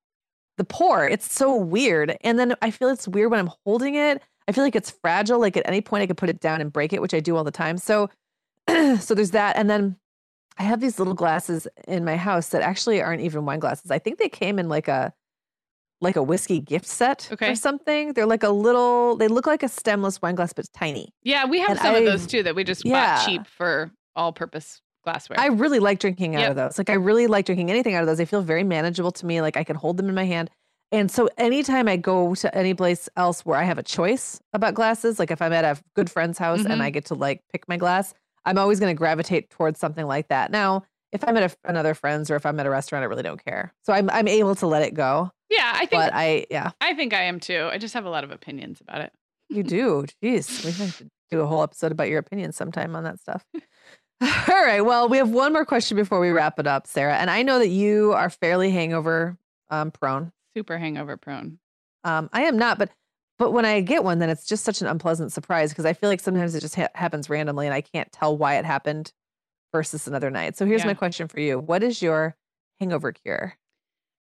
the 0.56 0.64
pour. 0.64 1.06
It's 1.06 1.30
so 1.30 1.54
weird. 1.54 2.16
And 2.22 2.38
then 2.38 2.54
I 2.62 2.70
feel 2.70 2.88
it's 2.88 3.06
weird 3.06 3.30
when 3.30 3.38
I'm 3.38 3.50
holding 3.66 3.96
it. 3.96 4.22
I 4.48 4.52
feel 4.52 4.64
like 4.64 4.76
it's 4.76 4.90
fragile. 4.90 5.38
Like 5.40 5.56
at 5.56 5.66
any 5.66 5.80
point 5.80 6.02
I 6.02 6.06
could 6.06 6.16
put 6.16 6.28
it 6.28 6.40
down 6.40 6.60
and 6.60 6.72
break 6.72 6.92
it, 6.92 7.02
which 7.02 7.14
I 7.14 7.20
do 7.20 7.36
all 7.36 7.44
the 7.44 7.50
time. 7.50 7.78
So 7.78 8.08
so 8.68 9.14
there's 9.14 9.32
that. 9.32 9.56
And 9.56 9.68
then 9.70 9.96
I 10.58 10.62
have 10.62 10.80
these 10.80 10.98
little 10.98 11.14
glasses 11.14 11.66
in 11.86 12.04
my 12.04 12.16
house 12.16 12.48
that 12.50 12.62
actually 12.62 13.02
aren't 13.02 13.22
even 13.22 13.44
wine 13.44 13.58
glasses. 13.60 13.90
I 13.90 13.98
think 13.98 14.18
they 14.18 14.28
came 14.28 14.58
in 14.58 14.68
like 14.68 14.88
a 14.88 15.12
like 16.02 16.16
a 16.16 16.22
whiskey 16.22 16.60
gift 16.60 16.86
set 16.86 17.28
Okay. 17.32 17.50
or 17.50 17.54
something. 17.56 18.12
They're 18.12 18.26
like 18.26 18.42
a 18.42 18.50
little 18.50 19.16
they 19.16 19.28
look 19.28 19.46
like 19.46 19.62
a 19.62 19.68
stemless 19.68 20.20
wine 20.22 20.34
glass, 20.34 20.52
but 20.52 20.64
it's 20.64 20.68
tiny. 20.70 21.10
Yeah, 21.22 21.46
we 21.46 21.58
have 21.60 21.70
And 21.70 21.78
some 21.80 21.94
of 21.94 22.04
those 22.04 22.26
too 22.26 22.42
that 22.42 22.54
we 22.54 22.64
just 22.64 22.84
Yeah. 22.84 23.16
bought 23.16 23.26
cheap 23.26 23.46
for 23.46 23.90
all-purpose 24.14 24.80
glassware. 25.04 25.38
I 25.38 25.46
really 25.48 25.78
like 25.78 25.98
drinking 25.98 26.36
out 26.36 26.40
Yep. 26.40 26.50
of 26.50 26.56
those. 26.56 26.78
Like 26.78 26.90
I 26.90 26.94
really 26.94 27.26
like 27.26 27.46
drinking 27.46 27.70
anything 27.70 27.94
out 27.94 28.02
of 28.02 28.06
those. 28.06 28.18
They 28.18 28.24
feel 28.24 28.42
very 28.42 28.64
manageable 28.64 29.12
to 29.12 29.26
me. 29.26 29.40
Like 29.40 29.56
I 29.56 29.64
can 29.64 29.76
hold 29.76 29.96
them 29.96 30.08
in 30.08 30.14
my 30.14 30.24
hand. 30.24 30.50
And 30.96 31.10
so 31.10 31.28
anytime 31.36 31.88
I 31.88 31.96
go 31.96 32.34
to 32.36 32.54
any 32.56 32.72
place 32.74 33.08
else 33.16 33.42
where 33.44 33.58
I 33.58 33.64
have 33.64 33.76
a 33.78 33.82
choice 33.82 34.40
about 34.54 34.74
glasses, 34.74 35.18
like 35.18 35.30
if 35.30 35.42
I'm 35.42 35.52
at 35.52 35.64
a 35.64 35.80
good 35.94 36.10
friend's 36.10 36.38
house 36.38 36.60
Mhm. 36.62 36.70
and 36.70 36.82
I 36.82 36.88
get 36.90 37.04
to 37.06 37.14
like 37.14 37.42
pick 37.52 37.68
my 37.68 37.76
glass, 37.76 38.14
I'm 38.44 38.56
always 38.58 38.80
going 38.80 38.94
to 38.94 38.98
gravitate 38.98 39.50
towards 39.50 39.78
something 39.78 40.06
like 40.06 40.28
that. 40.28 40.50
Now, 40.50 40.84
if 41.12 41.22
I'm 41.26 41.36
at 41.36 41.52
a, 41.52 41.56
another 41.68 41.92
friend's 41.94 42.30
or 42.30 42.36
if 42.36 42.46
I'm 42.46 42.58
at 42.60 42.66
a 42.66 42.70
restaurant, 42.70 43.02
I 43.02 43.06
really 43.06 43.22
don't 43.22 43.42
care. 43.44 43.74
So 43.84 43.92
I'm 43.92 44.08
I'm 44.10 44.26
able 44.26 44.54
to 44.56 44.66
let 44.66 44.82
it 44.82 44.94
go. 44.94 45.30
yeah, 45.50 45.70
I 45.74 45.80
think 45.80 45.90
But 46.02 46.14
I 46.14 46.46
yeah, 46.50 46.70
I 46.80 46.94
think 46.94 47.12
I 47.12 47.22
am 47.24 47.40
too. 47.40 47.68
I 47.70 47.78
just 47.78 47.94
have 47.94 48.04
a 48.06 48.10
lot 48.10 48.24
of 48.24 48.30
opinions 48.30 48.80
about 48.80 49.02
it. 49.02 49.12
you 49.50 49.62
do. 49.62 50.06
Jeez, 50.22 50.64
we 50.64 50.72
have 50.72 50.96
to 50.98 51.08
do 51.30 51.40
a 51.40 51.46
whole 51.46 51.62
episode 51.62 51.92
about 51.92 52.08
your 52.08 52.18
opinions 52.20 52.56
sometime 52.56 52.96
on 52.96 53.04
that 53.04 53.20
stuff. 53.20 53.44
All 54.22 54.64
right. 54.64 54.80
Well, 54.80 55.08
we 55.10 55.18
have 55.18 55.28
one 55.28 55.52
more 55.52 55.66
question 55.66 55.94
before 55.96 56.20
we 56.20 56.30
wrap 56.30 56.58
it 56.58 56.66
up, 56.66 56.86
Sarah. 56.86 57.16
And 57.16 57.28
I 57.30 57.42
know 57.42 57.58
that 57.58 57.68
you 57.68 58.12
are 58.14 58.30
fairly 58.30 58.70
hangover 58.70 59.36
um, 59.68 59.90
prone. 59.90 60.32
Super 60.56 60.78
hangover 60.78 61.18
prone. 61.18 61.58
Um, 62.02 62.30
I 62.32 62.44
am 62.44 62.56
not, 62.56 62.78
but 62.78 62.90
but 63.38 63.50
when 63.52 63.66
I 63.66 63.82
get 63.82 64.04
one, 64.04 64.20
then 64.20 64.30
it's 64.30 64.46
just 64.46 64.64
such 64.64 64.80
an 64.80 64.86
unpleasant 64.86 65.30
surprise 65.30 65.68
because 65.70 65.84
I 65.84 65.92
feel 65.92 66.08
like 66.08 66.20
sometimes 66.20 66.54
it 66.54 66.60
just 66.62 66.74
ha- 66.74 66.88
happens 66.94 67.28
randomly 67.28 67.66
and 67.66 67.74
I 67.74 67.82
can't 67.82 68.10
tell 68.10 68.34
why 68.38 68.54
it 68.56 68.64
happened 68.64 69.12
versus 69.70 70.08
another 70.08 70.30
night. 70.30 70.56
So 70.56 70.64
here's 70.64 70.80
Yeah. 70.80 70.86
my 70.86 70.94
question 70.94 71.28
for 71.28 71.40
you: 71.40 71.58
What 71.58 71.82
is 71.82 72.00
your 72.00 72.36
hangover 72.80 73.12
cure? 73.12 73.58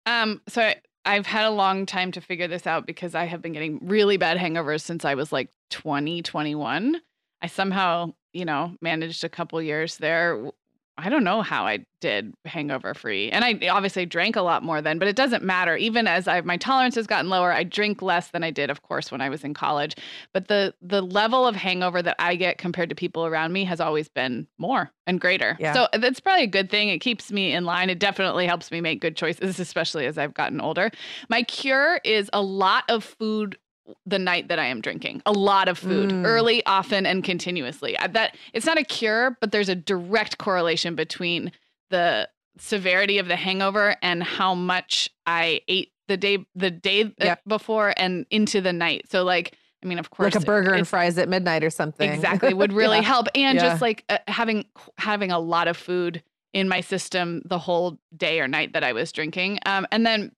Um, 0.06 0.42
so 0.48 0.60
I, 0.60 0.76
I've 1.04 1.26
had 1.26 1.44
a 1.44 1.50
long 1.50 1.86
time 1.86 2.10
to 2.12 2.20
figure 2.20 2.48
this 2.48 2.66
out 2.66 2.84
because 2.84 3.14
I 3.14 3.26
have 3.26 3.40
been 3.40 3.52
getting 3.52 3.78
really 3.80 4.16
bad 4.16 4.36
hangovers 4.38 4.80
since 4.80 5.04
I 5.04 5.14
was 5.14 5.30
like 5.30 5.50
20, 5.70 6.20
21. 6.22 6.96
I 7.42 7.46
somehow, 7.46 8.12
you 8.32 8.44
know, 8.44 8.74
managed 8.80 9.22
a 9.22 9.28
couple 9.28 9.62
years 9.62 9.98
there. 9.98 10.50
I 10.96 11.08
don't 11.08 11.24
know 11.24 11.42
how 11.42 11.66
I 11.66 11.84
did 12.00 12.34
hangover 12.44 12.94
free. 12.94 13.30
And 13.30 13.44
I 13.44 13.68
obviously 13.68 14.06
drank 14.06 14.36
a 14.36 14.42
lot 14.42 14.62
more 14.62 14.80
then, 14.80 14.98
but 14.98 15.08
it 15.08 15.16
doesn't 15.16 15.42
matter. 15.42 15.76
Even 15.76 16.06
as 16.06 16.28
I've 16.28 16.44
my 16.44 16.56
tolerance 16.56 16.94
has 16.94 17.06
gotten 17.06 17.28
lower, 17.30 17.50
I 17.50 17.64
drink 17.64 18.00
less 18.00 18.28
than 18.28 18.44
I 18.44 18.50
did, 18.50 18.70
of 18.70 18.82
course, 18.82 19.10
when 19.10 19.20
I 19.20 19.28
was 19.28 19.42
in 19.42 19.54
college. 19.54 19.96
But 20.32 20.48
the 20.48 20.74
the 20.80 21.02
level 21.02 21.46
of 21.46 21.56
hangover 21.56 22.00
that 22.02 22.16
I 22.18 22.36
get 22.36 22.58
compared 22.58 22.90
to 22.90 22.94
people 22.94 23.26
around 23.26 23.52
me 23.52 23.64
has 23.64 23.80
always 23.80 24.08
been 24.08 24.46
more 24.58 24.92
and 25.06 25.20
greater. 25.20 25.56
Yeah. 25.58 25.72
So 25.72 25.88
that's 25.98 26.20
probably 26.20 26.44
a 26.44 26.48
good 26.48 26.70
thing. 26.70 26.90
It 26.90 26.98
keeps 26.98 27.32
me 27.32 27.52
in 27.52 27.64
line. 27.64 27.90
It 27.90 27.98
definitely 27.98 28.46
helps 28.46 28.70
me 28.70 28.80
make 28.80 29.00
good 29.00 29.16
choices, 29.16 29.58
especially 29.58 30.06
as 30.06 30.16
I've 30.16 30.34
gotten 30.34 30.60
older. 30.60 30.90
My 31.28 31.42
cure 31.42 32.00
is 32.04 32.30
a 32.32 32.42
lot 32.42 32.84
of 32.88 33.02
food 33.02 33.58
the 34.06 34.18
night 34.18 34.48
that 34.48 34.58
I 34.58 34.66
am 34.66 34.80
drinking. 34.80 35.22
A 35.26 35.32
lot 35.32 35.68
of 35.68 35.78
food, 35.78 36.10
mm. 36.10 36.24
early, 36.24 36.64
often, 36.66 37.06
and 37.06 37.22
continuously. 37.22 37.96
That 38.10 38.36
it's 38.52 38.66
not 38.66 38.78
a 38.78 38.84
cure, 38.84 39.36
but 39.40 39.52
there's 39.52 39.68
a 39.68 39.74
direct 39.74 40.38
correlation 40.38 40.94
between 40.94 41.52
the 41.90 42.28
severity 42.58 43.18
of 43.18 43.28
the 43.28 43.36
hangover 43.36 43.96
and 44.02 44.22
how 44.22 44.54
much 44.54 45.10
I 45.26 45.60
ate 45.68 45.92
the 46.08 46.16
day 46.16 46.46
the 46.54 46.70
day 46.70 47.12
yep. 47.18 47.40
before 47.46 47.94
and 47.96 48.26
into 48.30 48.60
the 48.60 48.72
night. 48.72 49.10
So 49.10 49.24
like 49.24 49.56
I 49.82 49.86
mean, 49.86 49.98
of 49.98 50.10
course, 50.10 50.34
like 50.34 50.42
a 50.42 50.46
burger 50.46 50.72
and 50.72 50.88
fries 50.88 51.18
at 51.18 51.28
midnight 51.28 51.62
or 51.62 51.70
something. 51.70 52.10
Exactly, 52.10 52.54
would 52.54 52.72
really 52.82 52.98
yeah. 52.98 53.02
help, 53.02 53.28
and 53.34 53.56
yeah. 53.56 53.68
just 53.68 53.82
like 53.82 54.04
uh, 54.08 54.18
having 54.28 54.64
having 54.96 55.30
a 55.30 55.38
lot 55.38 55.68
of 55.68 55.76
food 55.76 56.22
in 56.54 56.68
my 56.68 56.80
system 56.80 57.42
the 57.44 57.58
whole 57.58 57.98
day 58.16 58.40
or 58.40 58.48
night 58.48 58.72
that 58.72 58.82
I 58.82 58.92
was 58.92 59.12
drinking, 59.12 59.58
um, 59.66 59.86
and 59.92 60.06
then 60.06 60.32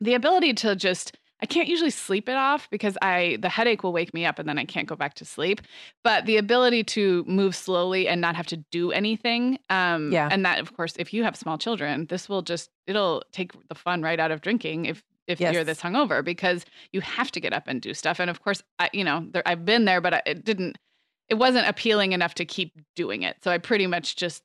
the 0.00 0.14
ability 0.14 0.52
to 0.54 0.76
just 0.76 1.16
I 1.42 1.46
can't 1.46 1.68
usually 1.68 1.90
sleep 1.90 2.28
it 2.28 2.36
off 2.36 2.70
because 2.70 2.96
I 3.02 3.36
the 3.40 3.48
headache 3.48 3.82
will 3.82 3.92
wake 3.92 4.14
me 4.14 4.24
up 4.24 4.38
and 4.38 4.48
then 4.48 4.58
I 4.58 4.64
can't 4.64 4.86
go 4.86 4.94
back 4.94 5.14
to 5.14 5.24
sleep. 5.24 5.60
But 6.04 6.24
the 6.24 6.36
ability 6.36 6.84
to 6.84 7.24
move 7.26 7.56
slowly 7.56 8.06
and 8.06 8.20
not 8.20 8.36
have 8.36 8.46
to 8.46 8.58
do 8.70 8.92
anything, 8.92 9.58
um, 9.68 10.12
yeah, 10.12 10.28
and 10.30 10.44
that 10.46 10.60
of 10.60 10.74
course, 10.76 10.94
if 10.98 11.12
you 11.12 11.24
have 11.24 11.36
small 11.36 11.58
children, 11.58 12.06
this 12.06 12.28
will 12.28 12.42
just 12.42 12.70
it'll 12.86 13.24
take 13.32 13.52
the 13.68 13.74
fun 13.74 14.02
right 14.02 14.20
out 14.20 14.30
of 14.30 14.40
drinking 14.40 14.86
if 14.86 15.02
if 15.26 15.40
yes. 15.40 15.52
you're 15.52 15.64
this 15.64 15.80
hungover 15.80 16.24
because 16.24 16.64
you 16.92 17.00
have 17.00 17.30
to 17.32 17.40
get 17.40 17.52
up 17.52 17.64
and 17.66 17.82
do 17.82 17.92
stuff. 17.92 18.20
And 18.20 18.30
of 18.30 18.42
course, 18.42 18.62
I, 18.78 18.90
you 18.92 19.04
know, 19.04 19.26
there, 19.30 19.42
I've 19.46 19.64
been 19.64 19.84
there, 19.84 20.00
but 20.00 20.14
I, 20.14 20.22
it 20.26 20.44
didn't. 20.44 20.78
It 21.28 21.34
wasn't 21.34 21.66
appealing 21.66 22.12
enough 22.12 22.34
to 22.34 22.44
keep 22.44 22.78
doing 22.94 23.22
it. 23.22 23.36
So 23.42 23.50
I 23.50 23.58
pretty 23.58 23.86
much 23.86 24.16
just 24.16 24.42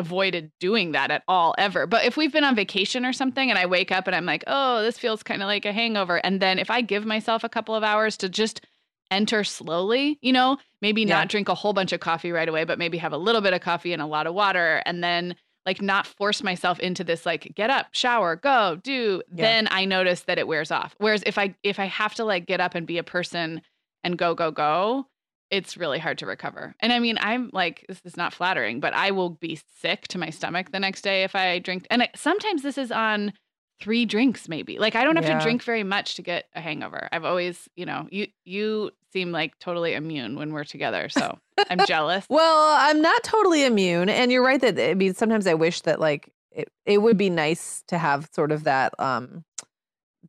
avoided 0.00 0.50
doing 0.58 0.92
that 0.92 1.10
at 1.10 1.22
all 1.28 1.54
ever. 1.58 1.86
But 1.86 2.04
if 2.04 2.16
we've 2.16 2.32
been 2.32 2.42
on 2.42 2.56
vacation 2.56 3.06
or 3.06 3.12
something 3.12 3.50
and 3.50 3.58
I 3.58 3.66
wake 3.66 3.92
up 3.92 4.08
and 4.08 4.16
I'm 4.16 4.26
like, 4.26 4.42
oh, 4.48 4.82
this 4.82 4.98
feels 4.98 5.22
kind 5.22 5.42
of 5.42 5.46
like 5.46 5.64
a 5.64 5.72
hangover. 5.72 6.16
And 6.16 6.40
then 6.40 6.58
if 6.58 6.70
I 6.70 6.80
give 6.80 7.06
myself 7.06 7.44
a 7.44 7.48
couple 7.48 7.74
of 7.74 7.84
hours 7.84 8.16
to 8.18 8.28
just 8.28 8.66
enter 9.10 9.44
slowly, 9.44 10.18
you 10.22 10.32
know, 10.32 10.56
maybe 10.80 11.02
yeah. 11.02 11.18
not 11.18 11.28
drink 11.28 11.48
a 11.48 11.54
whole 11.54 11.72
bunch 11.72 11.92
of 11.92 12.00
coffee 12.00 12.32
right 12.32 12.48
away, 12.48 12.64
but 12.64 12.78
maybe 12.78 12.98
have 12.98 13.12
a 13.12 13.18
little 13.18 13.42
bit 13.42 13.52
of 13.52 13.60
coffee 13.60 13.92
and 13.92 14.02
a 14.02 14.06
lot 14.06 14.26
of 14.26 14.34
water 14.34 14.82
and 14.86 15.04
then 15.04 15.36
like 15.66 15.82
not 15.82 16.06
force 16.06 16.42
myself 16.42 16.80
into 16.80 17.04
this 17.04 17.26
like 17.26 17.52
get 17.54 17.68
up, 17.70 17.88
shower, 17.92 18.36
go, 18.36 18.80
do, 18.82 19.22
yeah. 19.34 19.44
then 19.44 19.68
I 19.70 19.84
notice 19.84 20.22
that 20.22 20.38
it 20.38 20.48
wears 20.48 20.70
off. 20.70 20.94
Whereas 20.98 21.22
if 21.26 21.36
I 21.36 21.54
if 21.62 21.78
I 21.78 21.84
have 21.84 22.14
to 22.14 22.24
like 22.24 22.46
get 22.46 22.60
up 22.60 22.74
and 22.74 22.86
be 22.86 22.98
a 22.98 23.04
person 23.04 23.60
and 24.02 24.16
go 24.16 24.34
go 24.34 24.50
go, 24.50 25.06
it's 25.50 25.76
really 25.76 25.98
hard 25.98 26.18
to 26.18 26.26
recover. 26.26 26.74
And 26.80 26.92
I 26.92 26.98
mean, 26.98 27.18
I'm 27.20 27.50
like, 27.52 27.84
this 27.88 28.00
is 28.04 28.16
not 28.16 28.32
flattering, 28.32 28.80
but 28.80 28.94
I 28.94 29.10
will 29.10 29.30
be 29.30 29.60
sick 29.80 30.06
to 30.08 30.18
my 30.18 30.30
stomach 30.30 30.70
the 30.70 30.80
next 30.80 31.02
day 31.02 31.24
if 31.24 31.34
I 31.34 31.58
drink. 31.58 31.86
And 31.90 32.08
sometimes 32.14 32.62
this 32.62 32.78
is 32.78 32.92
on 32.92 33.32
three 33.80 34.04
drinks, 34.04 34.48
maybe. 34.48 34.78
Like 34.78 34.94
I 34.94 35.02
don't 35.04 35.16
have 35.16 35.24
yeah. 35.24 35.38
to 35.38 35.42
drink 35.42 35.62
very 35.62 35.82
much 35.82 36.14
to 36.16 36.22
get 36.22 36.46
a 36.54 36.60
hangover. 36.60 37.08
I've 37.12 37.24
always, 37.24 37.68
you 37.76 37.86
know, 37.86 38.06
you 38.10 38.28
you 38.44 38.90
seem 39.12 39.32
like 39.32 39.58
totally 39.58 39.94
immune 39.94 40.36
when 40.36 40.52
we're 40.52 40.64
together, 40.64 41.08
so 41.08 41.38
I'm 41.68 41.84
jealous. 41.86 42.26
Well, 42.28 42.76
I'm 42.78 43.00
not 43.00 43.22
totally 43.24 43.64
immune, 43.64 44.08
and 44.08 44.30
you're 44.30 44.44
right 44.44 44.60
that 44.60 44.78
I 44.78 44.94
mean 44.94 45.14
sometimes 45.14 45.46
I 45.46 45.54
wish 45.54 45.80
that 45.82 45.98
like 45.98 46.32
it, 46.52 46.68
it 46.84 46.98
would 46.98 47.16
be 47.16 47.30
nice 47.30 47.82
to 47.88 47.98
have 47.98 48.28
sort 48.32 48.52
of 48.52 48.64
that 48.64 48.94
um 48.98 49.44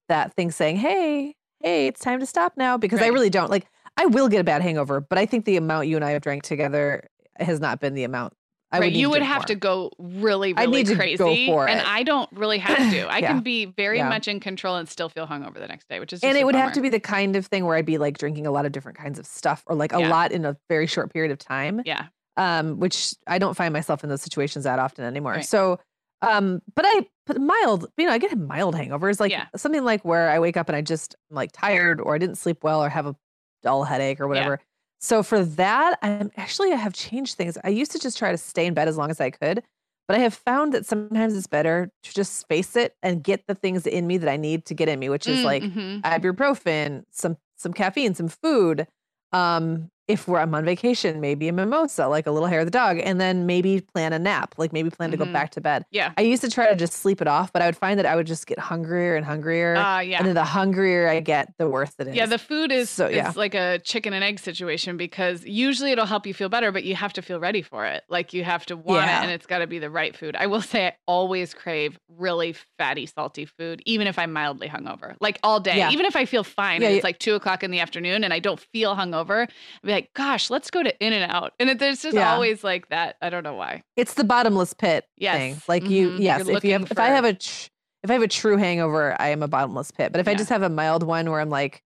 that 0.07 0.33
thing 0.33 0.51
saying, 0.51 0.77
"Hey, 0.77 1.35
hey, 1.61 1.87
it's 1.87 1.99
time 1.99 2.19
to 2.21 2.25
stop 2.25 2.53
now," 2.57 2.77
because 2.77 2.99
right. 3.01 3.07
I 3.07 3.09
really 3.09 3.29
don't 3.29 3.51
like. 3.51 3.67
I 4.01 4.05
will 4.07 4.29
get 4.29 4.39
a 4.39 4.43
bad 4.43 4.63
hangover, 4.63 4.99
but 4.99 5.19
I 5.19 5.27
think 5.27 5.45
the 5.45 5.57
amount 5.57 5.87
you 5.87 5.95
and 5.95 6.03
I 6.03 6.11
have 6.11 6.23
drank 6.23 6.41
together 6.41 7.07
has 7.39 7.59
not 7.59 7.79
been 7.79 7.93
the 7.93 8.03
amount. 8.03 8.33
I 8.71 8.79
right, 8.79 8.85
would 8.85 8.95
you 8.95 9.09
would 9.09 9.21
have 9.21 9.41
more. 9.41 9.45
to 9.47 9.55
go 9.55 9.91
really, 9.99 10.53
really 10.53 10.63
I 10.63 10.65
need 10.65 10.95
crazy, 10.95 11.17
to 11.17 11.23
go 11.23 11.45
for 11.45 11.67
and 11.67 11.81
I 11.81 12.03
don't 12.03 12.29
really 12.31 12.57
have 12.57 12.77
to. 12.77 13.01
I 13.09 13.19
yeah. 13.19 13.27
can 13.27 13.41
be 13.41 13.65
very 13.65 13.97
yeah. 13.97 14.09
much 14.09 14.27
in 14.27 14.39
control 14.39 14.77
and 14.77 14.87
still 14.87 15.09
feel 15.09 15.27
hungover 15.27 15.55
the 15.55 15.67
next 15.67 15.87
day, 15.89 15.99
which 15.99 16.13
is 16.13 16.23
and 16.23 16.37
it 16.37 16.45
would 16.45 16.53
bummer. 16.53 16.63
have 16.63 16.73
to 16.73 16.81
be 16.81 16.89
the 16.89 16.99
kind 16.99 17.35
of 17.35 17.45
thing 17.45 17.65
where 17.65 17.75
I'd 17.75 17.85
be 17.85 17.97
like 17.97 18.17
drinking 18.17 18.47
a 18.47 18.51
lot 18.51 18.65
of 18.65 18.71
different 18.71 18.97
kinds 18.97 19.19
of 19.19 19.25
stuff, 19.25 19.63
or 19.67 19.75
like 19.75 19.93
a 19.93 19.99
yeah. 19.99 20.09
lot 20.09 20.31
in 20.31 20.45
a 20.45 20.57
very 20.69 20.87
short 20.87 21.13
period 21.13 21.31
of 21.31 21.37
time. 21.37 21.81
Yeah, 21.85 22.07
um, 22.37 22.79
which 22.79 23.13
I 23.27 23.37
don't 23.37 23.55
find 23.55 23.73
myself 23.73 24.03
in 24.03 24.09
those 24.09 24.21
situations 24.21 24.63
that 24.63 24.79
often 24.79 25.03
anymore. 25.03 25.33
Right. 25.33 25.45
So, 25.45 25.79
um, 26.21 26.61
but 26.73 26.85
I 26.87 27.07
but 27.27 27.41
mild, 27.41 27.87
you 27.97 28.05
know, 28.05 28.13
I 28.13 28.19
get 28.19 28.35
mild 28.37 28.73
hangovers, 28.75 29.19
like 29.19 29.33
something 29.57 29.83
like 29.83 30.05
where 30.05 30.29
I 30.29 30.39
wake 30.39 30.55
up 30.55 30.69
and 30.69 30.77
I 30.77 30.81
just 30.81 31.15
I'm 31.29 31.35
like 31.35 31.51
tired, 31.51 31.99
or 31.99 32.15
I 32.15 32.17
didn't 32.19 32.37
sleep 32.37 32.63
well, 32.63 32.81
or 32.81 32.87
have 32.87 33.05
a 33.05 33.15
dull 33.61 33.83
headache 33.83 34.19
or 34.19 34.27
whatever. 34.27 34.59
Yeah. 34.59 34.65
So 34.99 35.23
for 35.23 35.43
that, 35.43 35.97
I'm 36.01 36.31
actually 36.37 36.71
I 36.71 36.75
have 36.75 36.93
changed 36.93 37.35
things. 37.35 37.57
I 37.63 37.69
used 37.69 37.91
to 37.91 37.99
just 37.99 38.17
try 38.17 38.31
to 38.31 38.37
stay 38.37 38.65
in 38.65 38.73
bed 38.73 38.87
as 38.87 38.97
long 38.97 39.09
as 39.09 39.19
I 39.19 39.31
could, 39.31 39.63
but 40.07 40.15
I 40.15 40.19
have 40.19 40.33
found 40.33 40.73
that 40.73 40.85
sometimes 40.85 41.35
it's 41.35 41.47
better 41.47 41.91
to 42.03 42.13
just 42.13 42.47
face 42.47 42.75
it 42.75 42.95
and 43.01 43.23
get 43.23 43.47
the 43.47 43.55
things 43.55 43.87
in 43.87 44.05
me 44.05 44.17
that 44.17 44.29
I 44.29 44.37
need 44.37 44.65
to 44.65 44.73
get 44.73 44.89
in 44.89 44.99
me, 44.99 45.09
which 45.09 45.27
is 45.27 45.39
mm, 45.39 45.45
like 45.45 45.63
mm-hmm. 45.63 46.01
ibuprofen, 46.01 47.05
some 47.09 47.37
some 47.57 47.73
caffeine, 47.73 48.13
some 48.13 48.27
food, 48.27 48.87
um, 49.31 49.89
if 50.11 50.27
we're 50.27 50.39
I'm 50.39 50.53
on 50.53 50.65
vacation, 50.65 51.21
maybe 51.21 51.47
a 51.47 51.53
mimosa, 51.53 52.07
like 52.07 52.27
a 52.27 52.31
little 52.31 52.47
hair 52.47 52.59
of 52.59 52.65
the 52.65 52.71
dog, 52.71 52.99
and 52.99 53.19
then 53.19 53.45
maybe 53.45 53.81
plan 53.81 54.13
a 54.13 54.19
nap, 54.19 54.55
like 54.57 54.73
maybe 54.73 54.89
plan 54.89 55.07
mm-hmm. 55.07 55.11
to 55.11 55.17
go 55.17 55.23
mm-hmm. 55.25 55.33
back 55.33 55.51
to 55.51 55.61
bed. 55.61 55.85
Yeah. 55.91 56.13
I 56.17 56.21
used 56.21 56.41
to 56.43 56.49
try 56.49 56.69
to 56.69 56.75
just 56.75 56.93
sleep 56.93 57.21
it 57.21 57.27
off, 57.27 57.53
but 57.53 57.61
I 57.61 57.65
would 57.65 57.77
find 57.77 57.97
that 57.99 58.05
I 58.05 58.15
would 58.15 58.27
just 58.27 58.47
get 58.47 58.59
hungrier 58.59 59.15
and 59.15 59.25
hungrier. 59.25 59.75
Uh, 59.75 59.99
yeah. 59.99 60.17
And 60.17 60.27
then 60.27 60.35
the 60.35 60.43
hungrier 60.43 61.07
I 61.07 61.19
get, 61.19 61.53
the 61.57 61.69
worse 61.69 61.93
it 61.99 62.07
is. 62.07 62.15
Yeah, 62.15 62.25
the 62.25 62.37
food 62.37 62.71
is 62.71 62.89
so, 62.89 63.07
yeah. 63.07 63.31
like 63.35 63.53
a 63.53 63.79
chicken 63.79 64.13
and 64.13 64.23
egg 64.23 64.39
situation 64.39 64.97
because 64.97 65.45
usually 65.45 65.91
it'll 65.91 66.05
help 66.05 66.25
you 66.25 66.33
feel 66.33 66.49
better, 66.49 66.71
but 66.71 66.83
you 66.83 66.95
have 66.95 67.13
to 67.13 67.21
feel 67.21 67.39
ready 67.39 67.61
for 67.61 67.85
it. 67.85 68.03
Like 68.09 68.33
you 68.33 68.43
have 68.43 68.65
to 68.67 68.75
want 68.75 69.05
yeah. 69.05 69.19
it 69.19 69.23
and 69.23 69.31
it's 69.31 69.45
got 69.45 69.59
to 69.59 69.67
be 69.67 69.79
the 69.79 69.89
right 69.89 70.15
food. 70.15 70.35
I 70.35 70.47
will 70.47 70.61
say 70.61 70.87
I 70.87 70.95
always 71.07 71.53
crave 71.53 71.99
really 72.09 72.55
fatty, 72.77 73.05
salty 73.05 73.45
food, 73.45 73.81
even 73.85 74.07
if 74.07 74.19
I'm 74.19 74.33
mildly 74.33 74.67
hungover, 74.67 75.15
like 75.19 75.39
all 75.43 75.59
day. 75.59 75.77
Yeah. 75.77 75.91
Even 75.91 76.05
if 76.05 76.15
I 76.15 76.25
feel 76.25 76.43
fine 76.43 76.81
yeah, 76.81 76.87
and 76.87 76.95
it's 76.95 77.03
like 77.03 77.19
two 77.19 77.35
o'clock 77.35 77.63
in 77.63 77.71
the 77.71 77.79
afternoon 77.79 78.23
and 78.23 78.33
I 78.33 78.39
don't 78.39 78.59
feel 78.59 78.95
hungover, 78.95 79.43
I'd 79.43 79.51
be 79.83 79.91
like, 79.91 80.00
gosh, 80.13 80.49
let's 80.49 80.71
go 80.71 80.83
to 80.83 81.05
In 81.05 81.13
and 81.13 81.31
Out. 81.31 81.53
And 81.59 81.69
it, 81.69 81.79
there's 81.79 82.01
just 82.01 82.15
yeah. 82.15 82.33
always 82.33 82.63
like 82.63 82.89
that. 82.89 83.17
I 83.21 83.29
don't 83.29 83.43
know 83.43 83.55
why. 83.55 83.83
It's 83.95 84.13
the 84.13 84.23
bottomless 84.23 84.73
pit 84.73 85.05
yes. 85.17 85.37
thing. 85.37 85.61
Like 85.67 85.83
mm-hmm. 85.83 85.91
you, 85.91 86.11
yes. 86.17 86.47
You're 86.47 86.57
if 86.57 86.63
you 86.63 86.73
have, 86.73 86.87
for... 86.87 86.93
if 86.93 86.99
I 86.99 87.07
have 87.07 87.25
a, 87.25 87.33
tr- 87.33 87.69
if 88.03 88.09
I 88.09 88.13
have 88.13 88.21
a 88.21 88.27
true 88.27 88.57
hangover, 88.57 89.15
I 89.19 89.29
am 89.29 89.43
a 89.43 89.47
bottomless 89.47 89.91
pit. 89.91 90.11
But 90.11 90.19
if 90.19 90.27
yeah. 90.27 90.33
I 90.33 90.35
just 90.35 90.49
have 90.49 90.63
a 90.63 90.69
mild 90.69 91.03
one 91.03 91.29
where 91.29 91.39
I'm 91.39 91.49
like, 91.49 91.83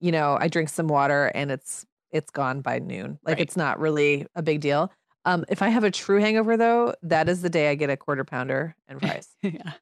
you 0.00 0.12
know, 0.12 0.36
I 0.38 0.48
drink 0.48 0.68
some 0.68 0.88
water 0.88 1.30
and 1.34 1.50
it's 1.50 1.86
it's 2.10 2.30
gone 2.30 2.60
by 2.60 2.78
noon. 2.78 3.18
Like 3.24 3.38
right. 3.38 3.40
it's 3.40 3.56
not 3.56 3.80
really 3.80 4.26
a 4.34 4.42
big 4.42 4.60
deal. 4.60 4.92
Um, 5.24 5.44
if 5.48 5.62
I 5.62 5.68
have 5.68 5.84
a 5.84 5.90
true 5.90 6.20
hangover 6.20 6.56
though, 6.56 6.94
that 7.02 7.28
is 7.28 7.42
the 7.42 7.50
day 7.50 7.70
I 7.70 7.74
get 7.74 7.90
a 7.90 7.96
quarter 7.96 8.24
pounder 8.24 8.76
and 8.86 9.00
fries. 9.02 9.28
yeah. 9.42 9.72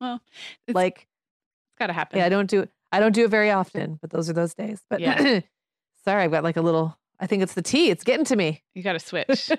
Well, 0.00 0.20
it's, 0.66 0.74
like 0.74 1.08
it's 1.72 1.78
got 1.78 1.88
to 1.88 1.92
happen. 1.92 2.18
Yeah, 2.18 2.26
I 2.26 2.28
don't 2.28 2.48
do 2.48 2.68
I 2.92 3.00
don't 3.00 3.12
do 3.12 3.24
it 3.24 3.30
very 3.30 3.50
often, 3.50 3.98
but 4.00 4.10
those 4.10 4.28
are 4.28 4.32
those 4.32 4.54
days. 4.54 4.82
But 4.90 5.00
yeah. 5.00 5.40
sorry, 6.04 6.24
I've 6.24 6.30
got 6.30 6.44
like 6.44 6.56
a 6.56 6.62
little 6.62 6.96
I 7.20 7.26
think 7.26 7.42
it's 7.42 7.54
the 7.54 7.62
tea. 7.62 7.90
It's 7.90 8.02
getting 8.02 8.24
to 8.24 8.36
me. 8.36 8.62
You 8.74 8.82
got 8.82 8.94
to 8.94 8.98
switch. 8.98 9.52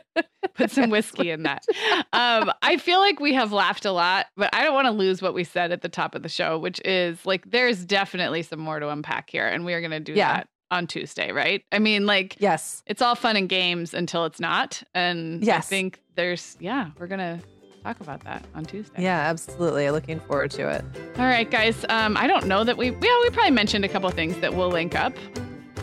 Put 0.56 0.72
some 0.72 0.90
whiskey 0.90 1.30
in 1.30 1.44
that. 1.44 1.64
Um, 2.14 2.52
I 2.62 2.78
feel 2.78 3.00
like 3.00 3.20
we 3.20 3.34
have 3.34 3.54
laughed 3.54 3.86
a 3.86 3.92
lot, 3.92 4.26
but 4.36 4.54
I 4.54 4.64
don't 4.64 4.74
want 4.74 4.86
to 4.86 4.92
lose 4.92 5.22
what 5.22 5.34
we 5.34 5.44
said 5.44 5.72
at 5.72 5.82
the 5.82 5.88
top 5.88 6.14
of 6.14 6.24
the 6.24 6.30
show, 6.30 6.60
which 6.60 6.82
is 6.84 7.26
like 7.26 7.50
there's 7.50 7.86
definitely 7.86 8.42
some 8.44 8.60
more 8.60 8.80
to 8.80 8.90
unpack 8.90 9.30
here, 9.30 9.48
and 9.48 9.66
we 9.66 9.74
are 9.74 9.80
going 9.80 9.92
to 9.92 10.00
do 10.00 10.14
yeah. 10.14 10.34
that 10.34 10.48
on 10.72 10.88
Tuesday, 10.88 11.32
right? 11.32 11.64
I 11.72 11.80
mean, 11.80 12.06
like, 12.06 12.36
yes, 12.40 12.84
it's 12.86 13.02
all 13.02 13.16
fun 13.16 13.38
and 13.38 13.48
games 13.48 13.94
until 13.94 14.26
it's 14.26 14.40
not, 14.40 14.84
and 14.94 15.44
yes. 15.44 15.66
I 15.66 15.70
think 15.70 16.02
there's, 16.16 16.58
yeah, 16.60 16.90
we're 17.00 17.08
gonna 17.08 17.40
talk 17.84 18.00
about 18.02 18.24
that 18.26 18.44
on 18.56 18.66
Tuesday. 18.66 19.04
Yeah, 19.04 19.20
absolutely. 19.20 19.90
Looking 19.90 20.20
forward 20.20 20.52
to 20.52 20.70
it. 20.70 20.84
All 21.18 21.26
right, 21.26 21.50
guys. 21.50 21.86
Um, 21.90 22.18
I 22.18 22.28
don't 22.28 22.46
know 22.46 22.64
that 22.64 22.78
we, 22.78 22.88
yeah, 22.88 23.20
we 23.24 23.30
probably 23.30 23.52
mentioned 23.52 23.86
a 23.86 23.90
couple 23.90 24.10
things 24.10 24.38
that 24.40 24.54
we'll 24.54 24.70
link 24.70 24.96
up. 24.96 25.14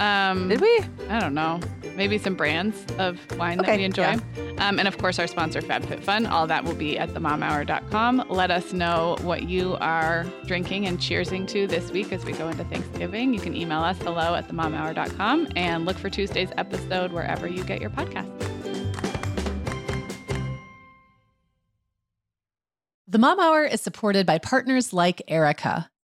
Um, 0.00 0.48
Did 0.48 0.60
we? 0.60 0.80
I 1.08 1.18
don't 1.18 1.34
know. 1.34 1.60
Maybe 1.96 2.18
some 2.18 2.34
brands 2.34 2.84
of 2.98 3.18
wine 3.38 3.60
okay, 3.60 3.72
that 3.72 3.78
we 3.78 3.84
enjoy. 3.84 4.02
Yeah. 4.36 4.68
Um, 4.68 4.78
and 4.78 4.86
of 4.86 4.98
course, 4.98 5.18
our 5.18 5.26
sponsor, 5.26 5.60
FabFitFun. 5.60 6.30
All 6.30 6.46
that 6.46 6.64
will 6.64 6.74
be 6.74 6.98
at 6.98 7.10
themomhour.com. 7.10 8.26
Let 8.28 8.50
us 8.50 8.72
know 8.72 9.16
what 9.22 9.44
you 9.48 9.76
are 9.80 10.24
drinking 10.46 10.86
and 10.86 10.98
cheersing 10.98 11.48
to 11.48 11.66
this 11.66 11.90
week 11.90 12.12
as 12.12 12.24
we 12.24 12.32
go 12.32 12.48
into 12.48 12.64
Thanksgiving. 12.64 13.34
You 13.34 13.40
can 13.40 13.56
email 13.56 13.80
us 13.80 13.98
hello 13.98 14.34
at 14.34 14.48
themomhour.com 14.48 15.48
and 15.56 15.84
look 15.84 15.96
for 15.96 16.10
Tuesday's 16.10 16.50
episode 16.56 17.12
wherever 17.12 17.48
you 17.48 17.64
get 17.64 17.80
your 17.80 17.90
podcast. 17.90 18.28
The 23.10 23.18
Mom 23.18 23.40
Hour 23.40 23.64
is 23.64 23.80
supported 23.80 24.26
by 24.26 24.36
partners 24.36 24.92
like 24.92 25.22
Erika. 25.28 25.90